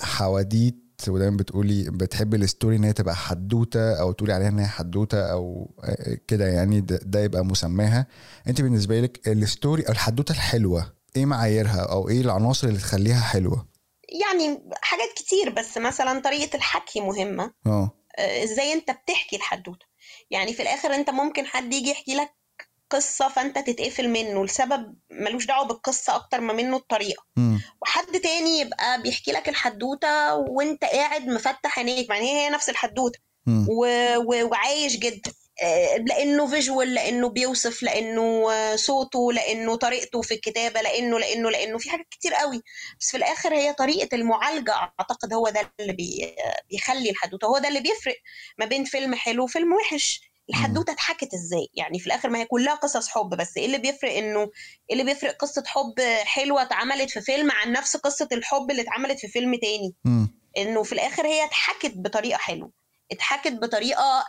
حواديت 0.00 0.84
ودايما 1.08 1.36
بتقولي 1.36 1.90
بتحبي 1.90 2.36
ال 2.36 2.43
story 2.43 2.76
إن 2.76 2.84
هي 2.84 2.92
تبقى 2.92 3.16
حدوتة 3.16 4.00
أو 4.00 4.12
تقولي 4.12 4.32
عليها 4.32 4.48
إن 4.48 4.58
هي 4.58 4.66
حدوتة 4.66 5.32
أو 5.32 5.70
آه، 5.84 6.18
كده 6.28 6.46
يعني 6.46 6.80
ده, 6.80 7.00
ده 7.02 7.20
يبقى 7.20 7.44
مسماها. 7.44 8.06
أنت 8.48 8.60
بالنسبة 8.60 9.00
لك 9.00 9.28
ال 9.28 9.37
story 9.37 9.82
أو 9.82 9.92
الحدوتة 9.92 10.32
الحلوة 10.32 10.97
إيه 11.18 11.26
معاييرها 11.26 11.86
أو 11.92 12.08
إيه 12.08 12.20
العناصر 12.20 12.68
اللي 12.68 12.78
تخليها 12.78 13.20
حلوة؟ 13.20 13.68
يعني 14.08 14.62
حاجات 14.82 15.12
كتير 15.16 15.50
بس 15.50 15.78
مثلا 15.78 16.20
طريقة 16.20 16.56
الحكي 16.56 17.00
مهمة. 17.00 17.52
آه. 17.66 17.90
آه، 18.18 18.44
إزاي 18.44 18.72
انت 18.72 18.90
بتحكي 18.90 19.36
الحدوته 19.36 19.86
يعني 20.30 20.52
في 20.52 20.62
الآخر 20.62 20.94
انت 20.94 21.10
ممكن 21.10 21.46
حد 21.46 21.74
يجي 21.74 21.90
يحكي 21.90 22.14
لك 22.14 22.34
قصة 22.90 23.28
فانت 23.28 23.58
تتقفل 23.58 24.08
منه 24.08 24.44
لسبب 24.44 24.94
ملوش 25.10 25.46
دعوة 25.46 25.66
بالقصة 25.66 26.14
أكتر 26.16 26.40
ما 26.40 26.52
منه 26.52 26.76
الطريقة. 26.76 27.22
مم. 27.36 27.60
وحد 27.82 28.20
تاني 28.20 28.58
يبقى 28.60 29.02
بيحكي 29.02 29.32
لك 29.32 29.48
الحدوتة 29.48 30.34
وانت 30.34 30.84
قاعد 30.84 31.26
مفتح 31.26 31.78
عينيك 31.78 32.10
يعني 32.10 32.26
هي 32.26 32.46
هي 32.46 32.50
نفس 32.50 32.68
الحدوتة. 32.68 33.18
و... 33.68 33.86
و... 34.16 34.48
وعايش 34.50 34.96
جدا. 34.96 35.32
لأنه 36.08 36.46
فيجوال 36.46 36.94
لأنه 36.94 37.28
بيوصف 37.28 37.82
لأنه 37.82 38.52
آه، 38.52 38.76
صوته 38.76 39.32
لأنه 39.32 39.74
طريقته 39.76 40.22
في 40.22 40.34
الكتابة 40.34 40.80
لأنه 40.80 41.18
لأنه 41.18 41.50
لأنه 41.50 41.78
في 41.78 41.90
حاجات 41.90 42.06
كتير 42.10 42.34
قوي. 42.34 42.62
بس 43.00 43.10
في 43.10 43.16
الآخر 43.16 43.54
هي 43.54 43.72
طريقة 43.72 44.14
المعالجة 44.14 44.72
أعتقد 44.74 45.32
هو 45.32 45.48
ده 45.48 45.72
اللي 45.80 45.92
بي... 45.92 46.34
بيخلي 46.70 47.10
الحدوتة 47.10 47.46
هو 47.46 47.58
ده 47.58 47.68
اللي 47.68 47.80
بيفرق 47.80 48.16
ما 48.58 48.64
بين 48.66 48.84
فيلم 48.84 49.14
حلو 49.14 49.44
وفيلم 49.44 49.72
وحش. 49.72 50.20
الحدوتة 50.50 50.92
اتحكت 50.92 51.34
إزاي؟ 51.34 51.68
يعني 51.74 51.98
في 51.98 52.06
الآخر 52.06 52.28
ما 52.28 52.38
هي 52.38 52.44
كلها 52.44 52.74
قصص 52.74 53.08
حب 53.08 53.28
بس. 53.28 53.56
إيه 53.56 53.66
اللي 53.66 53.78
بيفرق 53.78 54.12
إنه 54.12 54.40
إيه 54.40 54.48
اللي 54.92 55.04
بيفرق 55.04 55.36
قصة 55.36 55.62
حب 55.66 56.00
حلوة 56.24 56.62
اتعملت 56.62 57.10
في 57.10 57.20
فيلم 57.20 57.50
عن 57.50 57.72
نفس 57.72 57.96
قصة 57.96 58.28
الحب 58.32 58.70
اللي 58.70 58.82
اتعملت 58.82 59.18
في 59.18 59.28
فيلم 59.28 59.54
تاني. 59.54 59.94
إنه 60.58 60.82
في 60.82 60.92
الآخر 60.92 61.26
هي 61.26 61.44
اتحكت 61.44 61.92
بطريقة 61.96 62.38
حلوة. 62.38 62.77
اتحكت 63.12 63.52
بطريقة 63.52 64.18
آه، 64.18 64.24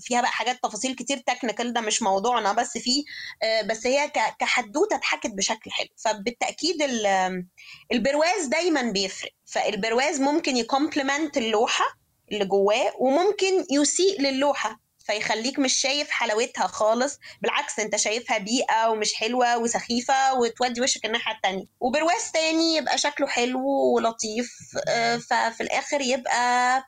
فيها 0.00 0.20
بقى 0.20 0.30
حاجات 0.30 0.58
تفاصيل 0.62 0.94
كتير 0.94 1.18
technical 1.18 1.72
ده 1.72 1.80
مش 1.80 2.02
موضوعنا 2.02 2.52
بس 2.52 2.78
في 2.78 3.04
آه، 3.42 3.62
بس 3.62 3.86
هي 3.86 4.08
كحدوتة 4.38 4.96
اتحكت 4.96 5.30
بشكل 5.30 5.70
حلو. 5.70 5.88
فبالتأكيد 5.96 6.82
ال- 6.82 7.44
البرواز 7.92 8.44
دايما 8.46 8.82
بيفرق. 8.82 9.30
فالبرواز 9.46 10.20
ممكن 10.20 10.56
ي 10.56 10.63
complement 10.63 11.36
اللوحة 11.36 11.84
اللي 12.32 12.44
جواه 12.44 12.92
وممكن 12.98 13.66
يسيء 13.70 14.20
للوحة. 14.20 14.80
فيخليك 15.06 15.58
مش 15.58 15.72
شايف 15.72 16.10
حلاوتها 16.10 16.66
خالص. 16.66 17.18
بالعكس 17.42 17.78
انت 17.80 17.96
شايفها 17.96 18.38
بيئة 18.38 18.88
ومش 18.90 19.14
حلوة 19.14 19.58
وسخيفة 19.58 20.34
وتودي 20.34 20.80
وشك 20.80 21.04
الناحية 21.06 21.34
التانية. 21.36 21.64
وبرواز 21.80 22.30
تاني 22.34 22.76
يبقى 22.76 22.98
شكله 22.98 23.26
حلو 23.26 23.66
ولطيف 23.94 24.50
آه، 24.88 25.16
ففي 25.16 25.60
الآخر 25.60 26.00
يبقى 26.00 26.84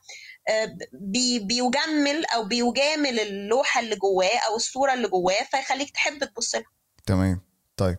بي 0.93 1.39
بيجمل 1.39 2.25
أو 2.35 2.45
بيجامل 2.45 3.21
اللوحة 3.21 3.81
اللي 3.81 3.97
جواه 3.97 4.39
أو 4.51 4.57
الصورة 4.57 4.95
اللي 4.95 5.09
جواه 5.09 5.45
فيخليك 5.51 5.91
تحب 5.91 6.25
تبص 6.25 6.55
لها. 6.55 6.65
تمام. 7.07 7.41
طيب 7.77 7.99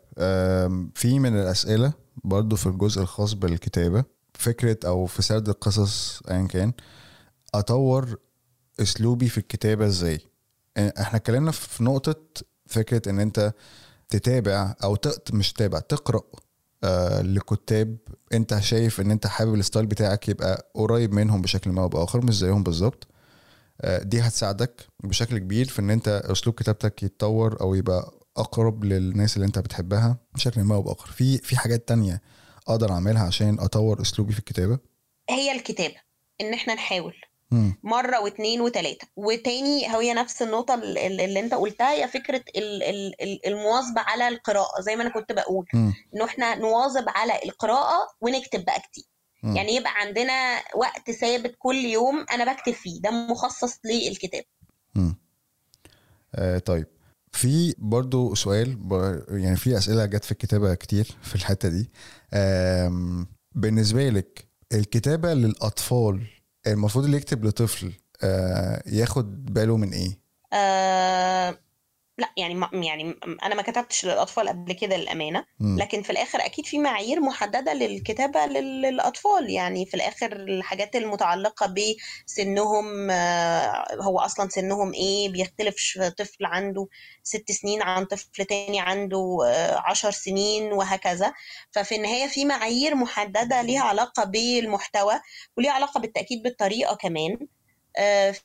في 0.96 1.20
من 1.20 1.40
الأسئلة 1.40 1.94
برضو 2.24 2.56
في 2.56 2.66
الجزء 2.66 3.02
الخاص 3.02 3.34
بالكتابة 3.34 4.04
فكرة 4.34 4.78
أو 4.86 5.06
في 5.06 5.22
سرد 5.22 5.50
القصص 5.50 6.22
أيا 6.32 6.48
كان 6.48 6.74
أطور 7.54 8.18
أسلوبي 8.82 9.30
في 9.30 9.38
الكتابة 9.38 9.86
إزاي؟ 9.86 10.20
آه، 10.78 10.94
إحنا 11.02 11.18
اتكلمنا 11.18 11.52
في 11.52 11.84
نقطة 11.84 12.16
فكرة 12.68 13.10
إن 13.10 13.20
أنت 13.20 13.54
تتابع 14.10 14.76
أو 14.84 14.96
تق... 14.96 15.34
مش 15.34 15.54
تتابع 15.54 15.80
تقرأ 15.80 16.18
آه 16.18 16.43
لكتاب 17.22 17.98
أنت 18.34 18.60
شايف 18.60 19.02
إن 19.02 19.12
أنت 19.12 19.28
حابب 19.28 19.54
الستايل 19.56 19.86
بتاعك 19.86 20.30
يبقى 20.30 20.72
قريب 20.76 21.14
منهم 21.14 21.42
بشكل 21.42 21.72
ما 21.72 21.82
أو 21.82 21.90
بآخر 21.90 22.26
مش 22.26 22.38
زيهم 22.38 22.64
بالظبط. 22.64 23.08
آه، 23.82 24.04
دي 24.04 24.22
هتساعدك 24.22 24.88
بشكل 25.04 25.38
كبير 25.38 25.68
في 25.68 25.80
ان 25.80 25.90
انت 25.90 26.08
اسلوب 26.08 26.56
كتابتك 26.56 27.04
يتطور 27.04 27.62
أو 27.62 27.76
يبقى 27.76 28.12
اقرب 28.38 28.84
للناس 28.84 29.36
اللي 29.36 29.46
انت 29.48 29.60
بتحبها 29.60 30.18
بشكل 30.36 30.62
ما 30.62 30.76
أو 30.76 30.82
بآخر. 30.82 31.12
في 31.12 31.38
في 31.38 31.58
حاجات 31.58 31.88
تانية 31.88 32.22
أقدر 32.68 32.92
اعملها 32.92 33.24
عشان 33.24 33.60
اطور 33.60 34.02
اسلوبي 34.02 34.34
في 34.34 34.40
الكتابة؟ 34.40 34.80
هي 35.30 35.52
الكتابة 35.52 35.96
ان 36.42 36.54
إحنا 36.54 36.74
نحاول. 36.74 37.14
مرة 37.84 38.20
واثنين 38.22 38.62
وثلاثه 38.62 39.08
وتاني 39.16 39.88
هي 39.96 40.14
نفس 40.14 40.42
النقطة 40.42 40.74
ال- 40.74 40.98
ال- 40.98 41.22
اللي 41.22 41.40
انت 41.40 41.54
قلتها 41.54 41.92
هي 41.92 42.08
فكرة 42.08 42.44
ال- 42.56 42.84
ال- 42.84 43.22
ال- 43.22 43.48
المواظبة 43.48 44.02
على 44.02 44.28
القراءة 44.28 44.82
زي 44.82 44.96
ما 44.96 45.02
أنا 45.02 45.10
كنت 45.10 45.32
بقول. 45.32 45.66
انه 46.16 46.26
إحنا 46.26 46.56
نواظب 46.56 47.06
على 47.08 47.34
القراءة 47.46 48.08
ونكتب 48.22 48.66
بقى 48.66 48.80
كتير. 48.80 49.04
مم. 49.44 49.56
يعني 49.56 49.76
يبقى 49.76 49.92
عندنا 49.96 50.62
وقت 50.76 51.12
ثابت 51.12 51.56
كل 51.60 51.76
يوم 51.76 52.26
أنا 52.32 52.54
بكتب 52.54 52.74
فيه. 52.74 53.02
ده 53.02 53.12
مخصص 53.12 53.80
للكتاب. 53.86 54.44
آه 56.36 56.58
طيب. 56.58 56.88
في 57.32 57.76
برضو 57.78 58.36
سؤال 58.36 58.78
يعني 59.30 59.56
في 59.56 59.78
أسئلة 59.78 60.06
جت 60.06 60.26
في 60.26 60.32
الكتابة 60.32 60.74
كتير 60.76 61.18
في 61.22 61.36
الحتة 61.36 61.70
دي. 61.70 61.90
بالنسبة 63.56 64.10
لك 64.10 64.48
الكتابة 64.74 65.34
للأطفال 65.34 66.22
المفروض 66.68 67.06
اللي 67.06 67.18
يكتب 67.18 67.46
لطفل 67.46 67.94
آه 68.24 68.84
ياخد 68.86 69.46
باله 69.54 69.78
من 69.78 69.90
إيه؟ 69.94 70.20
آه 70.54 71.58
لا 72.18 72.30
يعني 72.38 72.56
ما 72.56 72.70
يعني 72.74 73.16
أنا 73.44 73.56
ما 73.56 73.62
كتبتش 73.62 74.06
للأطفال 74.06 74.50
قبل 74.50 74.74
كده 74.74 74.98
للامانه. 74.98 75.46
لكن 75.80 76.02
في 76.02 76.10
الآخر 76.10 76.40
أكيد 76.46 76.66
في 76.66 76.80
معايير 76.80 77.20
محددة 77.20 77.74
للكتابة 77.74 78.46
لل- 78.46 78.82
للأطفال. 78.82 79.50
يعني 79.50 79.86
في 79.86 79.94
الآخر 79.94 80.32
الحاجات 80.34 80.96
المتعلقة 80.96 81.74
بسنهم 82.28 83.10
آه، 83.12 83.86
هو 84.02 84.20
أصلا 84.20 84.50
سنهم 84.50 84.94
إيه؟ 84.94 85.30
بيختلفش 85.30 86.00
طفل 86.18 86.46
عنده 86.46 86.88
ست 87.24 87.52
سنين 87.52 87.82
عن 87.82 88.06
طفل 88.06 88.46
تاني 88.46 88.80
عنده 88.80 89.38
آه، 89.48 89.76
عشر 89.86 90.12
سنين 90.12 90.74
وهكذا. 90.74 91.34
ففي 91.72 91.96
النهاية 91.96 92.28
في 92.28 92.46
معايير 92.46 92.96
محددة 92.96 93.62
ليها 93.62 93.82
علاقة 93.84 94.24
بالمحتوى 94.24 95.14
وليها 95.58 95.72
علاقة 95.72 96.00
بالتأكيد 96.00 96.44
بالطريقة 96.44 96.96
كمان. 96.96 97.38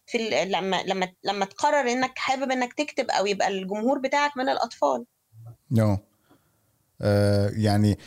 في 0.06 0.14
ال- 0.14 0.52
لما 0.52 0.82
لما 0.82 1.08
لما 1.24 1.44
تقرر 1.44 1.92
إنك 1.92 2.12
حابب 2.18 2.50
إنك 2.50 2.72
تكتب 2.72 3.10
أو 3.10 3.26
يبقى 3.26 3.48
الجمهور 3.48 3.98
بتاعك 3.98 4.36
من 4.36 4.48
الأطفال. 4.48 5.04
نو 5.70 5.98
آه 7.02 7.50
يعني 7.54 7.98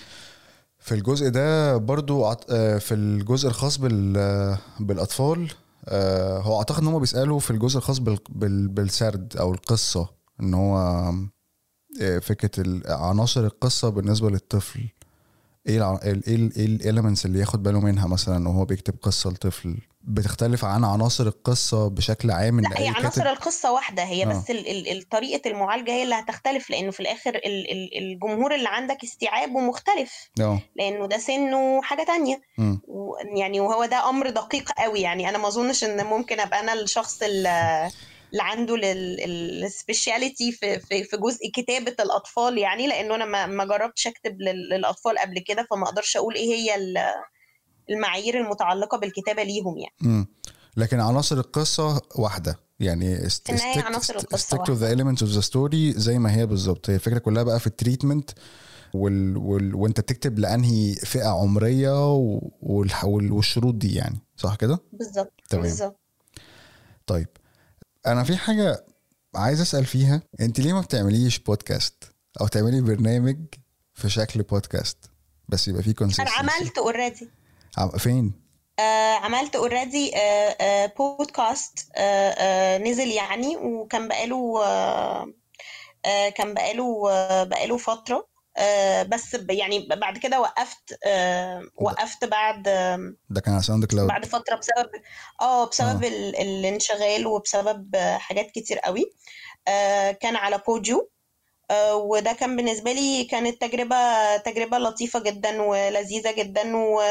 في 0.79 0.91
الجزء 0.95 1.29
ده 1.29 1.77
برضو 1.77 2.25
آه 2.49 2.77
في 2.77 2.93
الجزء 2.93 3.47
الخاص 3.47 3.77
بال 3.77 4.13
آه، 4.17 4.57
بالأطفال 4.79 5.51
آه 5.87 6.39
هو 6.39 6.57
أعتقد 6.57 6.81
إن 6.81 6.87
هم 6.87 6.99
بيسألوا 6.99 7.39
في 7.39 7.51
الجزء 7.51 7.77
الخاص 7.77 7.97
بال 7.99 8.17
بال 8.29 8.67
بالسرد 8.67 9.37
أو 9.37 9.53
القصة 9.53 10.09
إن 10.39 10.53
هو 10.53 10.77
آه، 12.01 12.19
فكرة 12.19 12.81
عناصر 12.95 13.45
القصة 13.45 13.89
بالنسبة 13.89 14.29
للطفل. 14.29 14.89
إيه 15.67 15.77
الع- 15.77 15.99
ال- 16.03 16.25
إيه 16.27 16.35
ال- 16.35 16.55
إيه 16.57 16.65
الاليمنتس 16.65 17.25
اللي 17.25 17.39
ياخد 17.39 17.63
باله 17.63 17.79
منها 17.79 18.07
مثلا 18.07 18.49
وهو 18.49 18.65
بيكتب 18.65 18.95
قصة 19.01 19.29
لطفل؟ 19.29 19.77
بتختلف 20.03 20.65
عن 20.65 20.85
عناصر 20.85 21.27
القصة 21.27 21.89
بشكل 21.89 22.31
عام 22.31 22.59
ان 22.59 22.63
لا 22.71 22.79
هي 22.79 22.87
عناصر 22.87 23.21
كاتب 23.23 23.27
القصة 23.37 23.71
واحدة 23.71 24.03
هي 24.03 24.23
آه. 24.23 24.27
بس 24.27 24.49
ال- 24.51 24.67
ال- 24.67 24.87
ال- 24.91 25.09
طريقة 25.09 25.49
المعالجة 25.49 25.91
هي 25.91 26.03
اللي 26.03 26.15
هتختلف 26.15 26.69
لأنه 26.69 26.91
في 26.91 26.99
الآخر 26.99 27.35
ال- 27.35 27.71
ال- 27.71 27.97
الجمهور 27.97 28.55
اللي 28.55 28.69
عندك 28.69 29.03
استيعابه 29.03 29.59
مختلف 29.59 30.29
آه 30.41 30.59
لأنه 30.75 31.05
ده 31.07 31.17
سنه 31.17 31.81
حاجة 31.81 32.03
تانية 32.03 32.41
مم. 32.57 32.81
و- 32.87 33.15
يعني 33.37 33.59
وهو 33.59 33.85
ده 33.85 34.09
أمر 34.09 34.29
دقيق 34.29 34.71
قوي 34.71 35.01
يعني 35.01 35.29
أنا 35.29 35.37
ما 35.37 35.47
أظنش 35.47 35.83
إن 35.83 36.05
ممكن 36.05 36.39
أبقى 36.39 36.59
أنا 36.59 36.73
الشخص 36.73 37.21
اللي 37.23 37.89
اللي 38.31 38.43
عنده 38.43 38.75
ال 39.65 39.73
speciality 39.73 40.51
في, 40.51 40.79
في 40.79 41.03
في 41.03 41.17
جزء 41.17 41.49
كتابة 41.53 41.95
الأطفال 41.99 42.57
يعني 42.57 42.87
لأنه 42.87 43.15
أنا 43.15 43.25
ما 43.25 43.45
ما 43.45 43.65
جربتش 43.65 44.07
أكتب 44.07 44.41
لل- 44.41 44.69
للأطفال 44.69 45.17
قبل 45.19 45.39
كده 45.39 45.67
فما 45.71 45.83
أقدرش 45.83 46.17
أقول 46.17 46.35
إيه 46.35 46.53
هي 46.55 46.75
ال- 46.75 46.97
المعايير 47.89 48.39
المتعلقة 48.41 48.97
بالكتابة 48.97 49.43
ليهم 49.43 49.77
يعني. 49.77 49.95
مم. 50.01 50.27
لكن 50.77 50.99
عناصر 50.99 51.37
القصة 51.37 52.01
واحدة. 52.15 52.59
يعني 52.79 53.29
stick 53.29 53.53
to 54.65 54.71
the 54.79 54.95
elements 54.95 55.21
of 55.21 55.35
the 55.35 55.47
story 55.51 55.97
زي 55.97 56.19
ما 56.19 56.35
هي 56.35 56.45
بالظبط. 56.45 56.89
هي 56.89 56.95
الفكرة 56.95 57.19
كلها 57.19 57.43
بقى 57.43 57.59
في 57.59 57.67
ال 57.67 57.73
treatment 57.73 58.29
وال... 58.93 59.37
وال... 59.37 59.75
وانت 59.75 59.99
بتكتب 59.99 60.39
لأنهي 60.39 60.95
فئة 60.95 61.27
عمرية 61.27 62.13
و... 62.15 62.49
والح... 62.61 63.05
وال- 63.05 63.31
والشروط 63.31 63.75
دي 63.75 63.95
يعني. 63.95 64.19
صح 64.37 64.55
كده؟ 64.55 64.79
بالظبط 64.93 65.33
تمام. 65.49 65.63
بالظبط. 65.63 65.99
طيب 67.07 67.27
أنا 68.07 68.23
في 68.23 68.37
حاجة 68.37 68.85
عايز 69.35 69.61
أسأل 69.61 69.85
فيها. 69.85 70.21
أنت 70.39 70.59
ليه 70.59 70.73
ما 70.73 70.81
بتعمليش 70.81 71.39
بودكاست 71.39 72.03
أو 72.41 72.47
تعملي 72.47 72.81
برنامج 72.81 73.37
في 73.93 74.09
شكل 74.09 74.43
بودكاست 74.43 74.97
بس 75.49 75.67
يبقى 75.67 75.83
فيه 75.83 75.93
أنا 76.01 76.11
consistency 76.13 76.39
عملت 76.39 76.77
already. 76.77 77.29
فين؟ 77.97 78.41
آه 78.79 79.13
عملت 79.15 79.55
already 79.55 80.11
podcast 80.97 81.89
آه 81.95 82.29
آه 82.37 82.77
نزل 82.77 83.07
يعني 83.07 83.57
وكان 83.57 84.07
بقاله 84.07 84.63
آه 84.65 85.33
آه 86.05 86.29
كان 86.29 86.53
بقاله 86.53 87.11
آه 87.11 87.43
بقاله 87.43 87.77
فترة. 87.77 88.27
آه 88.57 89.03
بس 89.03 89.37
يعني 89.49 89.87
بعد 89.91 90.17
كده 90.17 90.41
وقفت 90.41 90.99
آه 91.05 91.61
وقفت 91.75 92.25
بعد 92.25 92.67
آه 92.67 93.13
ده 93.29 93.41
كان 93.41 93.53
على 93.53 93.63
ساوند 93.63 93.85
كلاود 93.85 94.07
بعد 94.07 94.25
فترة 94.25 94.55
بسبب 94.55 94.89
آه 95.41 95.67
بسبب 95.69 96.03
آه. 96.03 96.07
ال- 96.07 96.35
الانشغال 96.35 97.27
وبسبب 97.27 97.95
آه، 97.95 98.17
حاجات 98.17 98.51
كتير 98.51 98.79
قوي. 98.79 99.13
آه 99.67 100.11
كان 100.11 100.35
على 100.35 100.55
آه، 100.55 101.07
وده 101.93 102.33
كان 102.33 102.55
بالنسبة 102.55 102.91
لي 102.91 103.23
كانت 103.23 103.61
تجربة 103.61 104.37
تجربة 104.37 104.77
لطيفة 104.77 105.19
جدا 105.19 105.61
ولذيذة 105.61 106.31
جدا 106.31 106.77
و... 106.77 107.01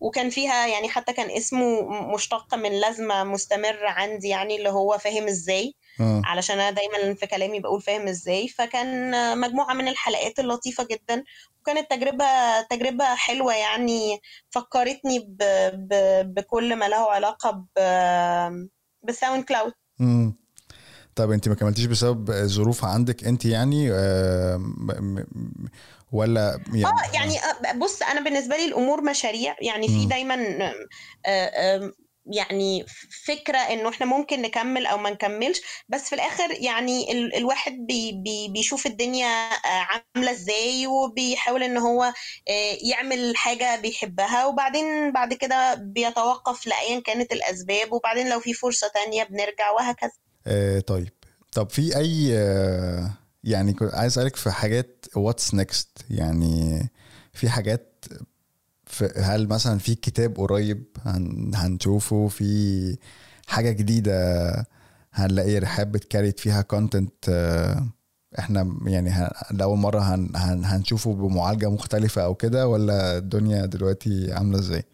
وكان 0.00 0.30
فيها 0.30 0.66
يعني 0.66 0.88
حتى 0.88 1.12
كان 1.12 1.30
اسمه 1.30 1.82
مشتق 2.14 2.54
من 2.54 2.72
لازمة 2.72 3.24
مستمرة 3.24 3.88
عندي 3.88 4.28
يعني 4.28 4.56
اللي 4.56 4.68
هو 4.70 4.98
فاهم 4.98 5.28
إزاي. 5.28 5.74
آه. 6.00 6.22
علشان 6.24 6.60
أنا 6.60 6.70
دايما 6.70 7.14
في 7.14 7.26
كلامي 7.26 7.60
بقول 7.60 7.82
فاهم 7.82 8.08
إزاي. 8.08 8.48
فكان 8.48 9.10
مجموعة 9.38 9.74
من 9.74 9.88
الحلقات 9.88 10.38
اللطيفة 10.38 10.84
جدا. 10.84 11.24
وكانت 11.60 11.90
تجربة 11.90 12.60
تجربة 12.70 13.14
حلوة 13.14 13.54
يعني 13.54 14.20
فكرتني 14.50 15.18
ب... 15.18 15.36
ب... 15.72 15.94
بكل 16.34 16.76
ما 16.76 16.88
له 16.88 17.10
علاقة 17.10 17.50
ب... 17.50 17.80
بالساوند 19.02 19.44
كلاود. 19.44 19.72
طب 21.16 21.30
انت 21.30 21.48
ما 21.48 21.54
كملتيش 21.54 21.84
بسبب 21.84 22.32
ظروف 22.32 22.84
عندك 22.84 23.24
انت 23.24 23.44
يعني 23.44 23.88
آه، 23.92 24.60
ولا 26.12 26.60
يعني 26.74 26.84
آه 26.86 27.14
يعني 27.14 27.38
آه، 27.38 27.72
بص 27.72 28.02
أنا 28.02 28.20
بالنسبة 28.20 28.56
لي 28.56 28.64
الأمور 28.64 29.02
مشاريع 29.02 29.56
يعني 29.60 29.88
في. 29.88 30.06
دايما 30.06 30.36
آه، 31.26 31.92
يعني 32.26 32.86
فكرة 33.26 33.58
إنه 33.58 33.88
إحنا 33.88 34.06
ممكن 34.06 34.42
نكمل 34.42 34.86
أو 34.86 34.98
ما 34.98 35.10
نكملش 35.10 35.60
بس 35.88 36.08
في 36.08 36.14
الآخر 36.14 36.50
يعني 36.60 37.12
ال- 37.12 37.34
الواحد 37.36 37.72
بي 37.72 38.12
بي 38.12 38.48
بيشوف 38.48 38.86
الدنيا 38.86 39.26
عاملة 39.64 40.30
إزاي 40.30 40.86
وبيحاول 40.86 41.62
إن 41.62 41.76
هو 41.78 42.12
يعمل 42.90 43.36
حاجة 43.36 43.80
بيحبها 43.80 44.46
وبعدين 44.46 45.12
بعد 45.12 45.34
كده 45.34 45.74
بيتوقف 45.74 46.66
لايا 46.66 47.00
كانت 47.00 47.32
الأسباب 47.32 47.92
وبعدين 47.92 48.28
لو 48.30 48.40
في 48.40 48.54
فرصة 48.54 48.90
تانية 48.94 49.24
بنرجع 49.24 49.70
وهكذا 49.70 50.21
آه 50.46 50.80
طيب. 50.80 51.08
طب 51.52 51.70
في 51.70 51.96
أي 51.96 52.38
آه 52.38 53.10
يعني 53.44 53.76
عايز 53.82 54.12
أسألك 54.12 54.36
في 54.36 54.50
حاجات 54.50 55.06
what's 55.16 55.54
next 55.54 55.88
يعني 56.10 56.82
في 57.32 57.48
حاجات 57.48 58.04
في 58.86 59.12
هل 59.16 59.48
مثلا 59.48 59.78
في 59.78 59.94
كتاب 59.94 60.36
قريب 60.36 60.84
هن 61.04 61.52
هنشوفه؟ 61.54 62.28
في 62.28 62.96
حاجة 63.46 63.70
جديدة 63.70 64.12
هنلاقي 65.12 65.58
رحاب 65.58 65.92
بت 65.92 66.04
create 66.04 66.40
فيها 66.40 66.62
content 66.62 67.28
إحنا 68.38 68.76
يعني 68.86 69.28
لأول 69.50 69.78
مرة 69.78 70.00
هن 70.00 70.30
هن 70.36 70.64
هنشوفه 70.64 71.14
بمعالجة 71.14 71.70
مختلفة 71.70 72.24
أو 72.24 72.34
كده 72.34 72.68
ولا 72.68 73.18
الدنيا 73.18 73.66
دلوقتي 73.66 74.32
عاملة 74.32 74.58
إزاي؟ 74.58 74.84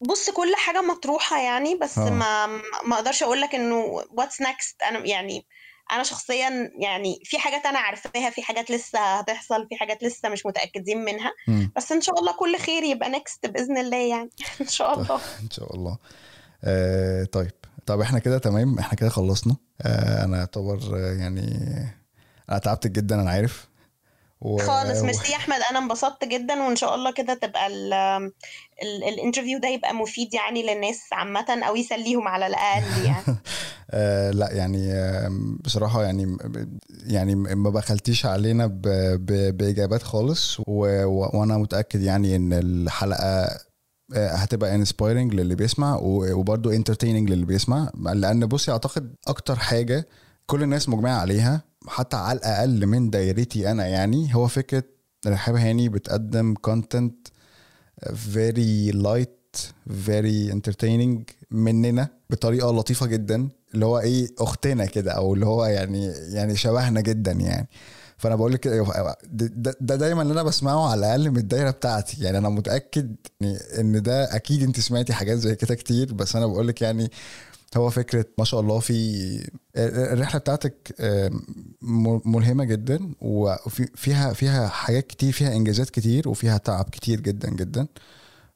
بص 0.00 0.30
كل 0.30 0.54
حاجة 0.56 0.82
مطروحة 0.82 1.40
يعني 1.42 1.74
بس 1.74 1.98
آه. 1.98 2.10
ما 2.10 2.46
ما 2.86 2.94
أقدرش 2.94 3.22
أقول 3.22 3.40
لك 3.40 3.54
إنه 3.54 3.76
what's 4.10 4.40
next 4.40 4.82
أنا 4.82 4.98
يعني 5.06 5.46
أنا 5.92 6.02
شخصيا 6.02 6.70
يعني 6.78 7.20
في 7.24 7.38
حاجات 7.38 7.66
أنا 7.66 7.78
عارفاها 7.78 8.30
في 8.30 8.42
حاجات 8.42 8.70
لسه 8.70 8.98
هتحصل 8.98 9.66
في 9.68 9.76
حاجات 9.76 10.04
لسه 10.04 10.28
مش 10.28 10.46
متأكدين 10.46 11.04
منها. 11.04 11.32
مم. 11.48 11.72
بس 11.76 11.92
إن 11.92 12.00
شاء 12.00 12.18
الله 12.18 12.32
كل 12.32 12.58
خير 12.58 12.82
يبقى 12.82 13.10
next 13.10 13.46
بإذن 13.46 13.78
الله 13.78 13.96
يعني. 13.96 14.30
إن 14.60 14.68
شاء 14.68 15.00
الله. 15.00 15.20
إن 15.42 15.50
شاء 15.50 15.74
الله. 15.74 15.98
آه 16.64 17.24
طيب. 17.24 17.50
طب 17.86 18.00
إحنا 18.00 18.18
كده 18.18 18.38
تمام 18.38 18.78
إحنا 18.78 18.94
كده 18.98 19.08
خلصنا. 19.08 19.56
آه 19.82 20.24
أنا 20.24 20.40
أعتبر 20.40 20.78
آه، 20.94 21.12
يعني 21.20 21.58
أنا 22.50 22.58
تعبت 22.58 22.86
جدا 22.86 23.14
أنا 23.20 23.30
عارف. 23.30 23.68
و... 24.44 24.58
خالص. 24.58 25.02
ميرسي 25.02 25.32
يا 25.32 25.36
أحمد 25.36 25.56
أنا 25.70 25.78
انبسطت 25.78 26.24
جدا 26.24 26.62
وإن 26.62 26.76
شاء 26.76 26.94
الله 26.94 27.12
كده 27.12 27.34
تبقى 27.34 27.66
ال 27.66 27.92
ال 28.82 29.04
ال 29.08 29.13
interview 29.13 29.58
ده 29.58 29.68
يبقى 29.68 29.94
مفيد 29.94 30.34
يعني 30.34 30.62
للناس 30.62 31.00
عامة 31.12 31.46
أو 31.68 31.76
يسليهم 31.76 32.28
على 32.28 32.46
الأقل 32.46 32.82
يعني. 33.06 33.38
آه 33.90 34.30
لا 34.30 34.52
يعني 34.52 34.92
بصراحة 35.64 36.02
يعني 36.02 36.36
يعني 37.06 37.34
ما 37.34 37.70
بخلتيش 37.70 38.26
علينا 38.26 38.66
ب... 38.66 38.82
ب... 39.26 39.56
بإجابات 39.56 40.02
خالص 40.02 40.60
و... 40.60 40.64
و... 41.04 41.30
وأنا 41.34 41.58
متأكد 41.58 42.02
يعني 42.02 42.36
إن 42.36 42.52
الحلقة 42.52 43.48
آه، 44.14 44.28
هتبقى 44.34 44.74
inspiring 44.74 45.34
للي 45.34 45.54
بيسمع 45.54 45.96
و- 45.96 46.32
وبرضه 46.38 46.74
entertaining 46.76 47.30
للي 47.30 47.46
بيسمع 47.46 47.90
لأن 48.14 48.46
بصي 48.46 48.72
أعتقد 48.72 49.14
أكتر 49.28 49.56
حاجة 49.58 50.08
كل 50.46 50.62
الناس 50.62 50.88
مجمعة 50.88 51.20
عليها 51.20 51.62
حتى 51.88 52.16
على 52.16 52.38
الأقل 52.38 52.86
من 52.86 53.10
دايرتي 53.10 53.70
أنا 53.70 53.86
يعني 53.86 54.34
هو 54.34 54.46
فكرة 54.48 54.84
رحاب 55.26 55.56
هاني 55.56 55.88
بتقدم 55.88 56.54
content 56.54 57.28
very 58.34 58.92
light 58.92 59.58
very 60.06 60.52
entertaining 60.52 61.22
مننا 61.50 62.08
بطريقة 62.30 62.72
لطيفة 62.72 63.06
جدا 63.06 63.48
اللي 63.74 63.86
هو 63.86 63.98
إيه 63.98 64.28
أختنا 64.38 64.86
كده 64.86 65.12
أو 65.12 65.34
اللي 65.34 65.46
هو 65.46 65.64
يعني 65.64 66.06
يعني 66.06 66.56
شبهنا 66.56 67.00
جدا 67.00 67.32
يعني. 67.32 67.68
فأنا 68.16 68.34
بقول 68.36 68.52
لك 68.52 68.68
ده, 68.68 69.16
ده- 69.32 69.76
ده 69.80 69.96
دايما 69.96 70.22
اللي 70.22 70.32
أنا 70.32 70.42
بسمعه 70.42 70.90
على 70.90 70.98
الأقل 70.98 71.30
من 71.30 71.36
الدايرة 71.36 71.70
بتاعتي. 71.70 72.24
يعني 72.24 72.38
أنا 72.38 72.48
متأكد 72.48 73.16
إن 73.78 74.02
ده 74.02 74.36
أكيد 74.36 74.62
أنت 74.62 74.80
سمعتي 74.80 75.12
حاجات 75.12 75.38
زي 75.38 75.54
كده 75.54 75.74
كتير 75.74 76.14
بس 76.14 76.36
أنا 76.36 76.46
بقول 76.46 76.68
لك 76.68 76.82
يعني 76.82 77.10
هو 77.76 77.90
فكرة 77.90 78.24
ما 78.38 78.44
شاء 78.44 78.60
الله 78.60 78.78
في 78.78 79.50
الرحلة 79.76 80.40
بتاعتك 80.40 80.94
ملهمة 82.24 82.64
جدا 82.64 83.12
وفيها 83.20 84.32
فيها 84.32 84.68
حاجات 84.68 85.06
كتير 85.06 85.32
فيها 85.32 85.52
إنجازات 85.56 85.90
كتير 85.90 86.28
وفيها 86.28 86.58
تعب 86.58 86.84
كتير 86.84 87.20
جدا 87.20 87.50
جدا. 87.50 87.86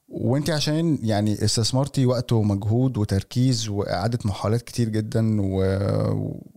وانت 0.07 0.49
عشان 0.49 0.99
يعني 1.03 1.43
استثمرتي 1.45 2.05
وقت 2.05 2.33
ومجهود 2.33 2.97
وتركيز 2.97 3.69
وإعادة 3.69 4.19
محاولات 4.25 4.61
كتير 4.61 4.89
جدا 4.89 5.41
و... 5.41 5.63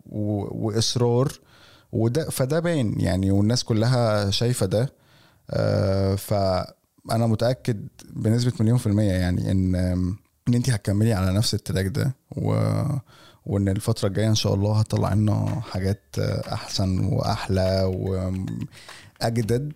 و... 0.07 0.49
وإصرار 0.67 1.33
وده 1.93 2.31
فده 2.31 2.61
باين 2.61 3.01
يعني 3.01 3.31
والناس 3.31 3.65
كلها 3.65 4.31
شايفة 4.31 4.67
ده. 4.67 4.93
آه، 5.51 6.15
فأنا 6.15 7.27
متأكد 7.27 7.89
بنسبة 8.13 8.53
مليون 8.61 8.79
في 8.79 8.87
المية 8.87 9.13
يعني 9.13 9.51
إن 9.51 10.15
ان 10.49 10.55
انت 10.55 10.71
هتكملي 10.71 11.13
على 11.13 11.33
نفس 11.33 11.55
ال 11.55 11.60
track 11.60 11.87
ده 11.87 12.15
و... 12.37 12.55
وان 13.47 13.69
الفترة 13.69 14.09
الجاية 14.09 14.29
ان 14.29 14.35
شاء 14.35 14.55
الله 14.55 14.79
هتطلع 14.81 15.15
لنا 15.15 15.63
حاجات 15.71 16.03
احسن 16.53 17.05
واحلى 17.05 17.83
وأجدد 19.21 19.73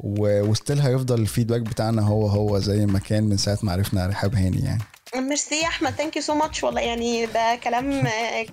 و... 0.00 0.40
و 0.42 0.48
still 0.48 0.80
هيفضل 0.80 1.20
ال 1.20 1.24
feedback 1.24 1.60
بتاعنا 1.60 2.02
هو 2.02 2.26
هو 2.26 2.58
زي 2.58 2.86
ما 2.86 2.98
كان 2.98 3.24
من 3.24 3.36
ساعة 3.36 3.58
ما 3.62 3.72
عرفنا 3.72 4.06
رحاب 4.06 4.34
هاني 4.34 4.60
يعني. 4.60 4.82
ميرسي 5.16 5.54
يا 5.62 5.66
أحمد. 5.66 5.90
thank 5.90 6.16
you 6.16 6.22
so 6.22 6.34
much 6.34 6.64
والله 6.64 6.80
يعني 6.80 7.26
ده 7.26 7.58
كلام 7.64 8.02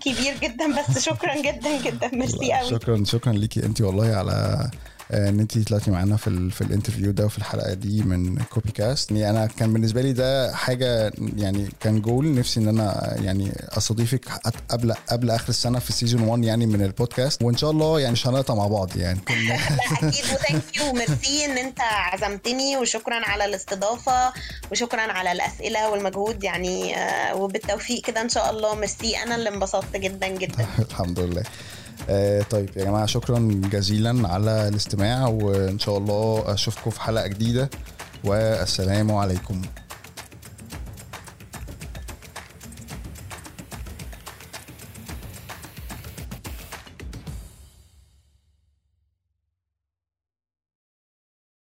كبير 0.01 0.37
جدا 0.41 0.67
بس 0.79 0.99
شكرا 0.99 1.41
جدا 1.41 1.81
جدا. 1.83 2.09
ميرسي 2.15 2.53
قوي 2.53 2.69
شكرا 2.69 3.03
شكرا 3.03 3.33
ليكي 3.33 3.65
انت 3.65 3.81
والله 3.81 4.15
على 4.15 4.69
إن 5.13 5.39
انت 5.39 5.69
طلعتي 5.69 5.91
معانا 5.91 6.17
في 6.17 6.49
في 6.49 6.61
ال 6.61 6.66
interview 6.66 7.11
ده 7.11 7.25
وفي 7.25 7.37
الحلقة 7.37 7.73
دي 7.73 8.03
من 8.03 8.37
كوبي 8.43 8.71
كاست 8.71 9.11
يعني 9.11 9.29
أنا 9.29 9.47
كان 9.47 9.73
بالنسبة 9.73 10.01
لي 10.01 10.13
ده 10.13 10.55
حاجة 10.55 11.11
يعني 11.37 11.69
كان 11.79 12.01
جول 12.01 12.35
نفسي 12.35 12.59
إن 12.59 12.67
أنا 12.67 13.15
يعني 13.21 13.51
أستضيفك 13.69 14.25
قبل 14.69 14.93
قبل 14.93 15.31
آخر 15.31 15.49
السنة 15.49 15.79
في 15.79 15.93
season 15.93 16.21
1 16.21 16.43
يعني 16.43 16.65
من 16.65 16.81
البودكاست 16.81 17.41
وإن 17.41 17.57
شاء 17.57 17.71
الله 17.71 17.99
يعني 17.99 18.11
مش 18.11 18.27
هنقطع 18.27 18.55
مع 18.55 18.67
بعض 18.67 18.97
يعني. 18.97 19.19
لا 19.29 19.55
أكيد 20.07 20.25
و 20.25 20.34
thank 20.34 20.77
you 20.77 20.93
merci 20.93 21.45
إن 21.45 21.57
أنت 21.57 21.81
عزمتني 21.81 22.77
وشكرا 22.77 23.15
على 23.25 23.45
الاستضافة 23.45 24.33
وشكرا 24.71 25.01
على 25.01 25.31
الأسئلة 25.31 25.89
والمجهود. 25.89 26.43
يعني 26.43 26.97
آه، 26.97 27.35
وبالتوفيق 27.35 28.01
كده 28.01 28.21
إن 28.21 28.29
شاء 28.29 28.49
الله. 28.49 28.75
ميرسي 28.75 29.17
أنا 29.17 29.35
اللي 29.35 29.49
انبسطت 29.49 29.95
جدا 29.97 30.27
جدا. 30.27 30.65
الحمد 30.89 31.19
لله. 31.19 31.43
آه 32.09 32.41
طيب 32.41 32.69
يا 32.75 32.83
جماعة 32.85 33.05
شكرا 33.05 33.61
جزيلا 33.71 34.27
على 34.27 34.67
الاستماع 34.67 35.27
وإن 35.27 35.79
شاء 35.79 35.97
الله 35.97 36.43
أشوفكم 36.53 36.89
في 36.91 37.01
حلقة 37.01 37.27
جديدة 37.27 37.69
والسلام 38.23 39.11
عليكم. 39.11 39.61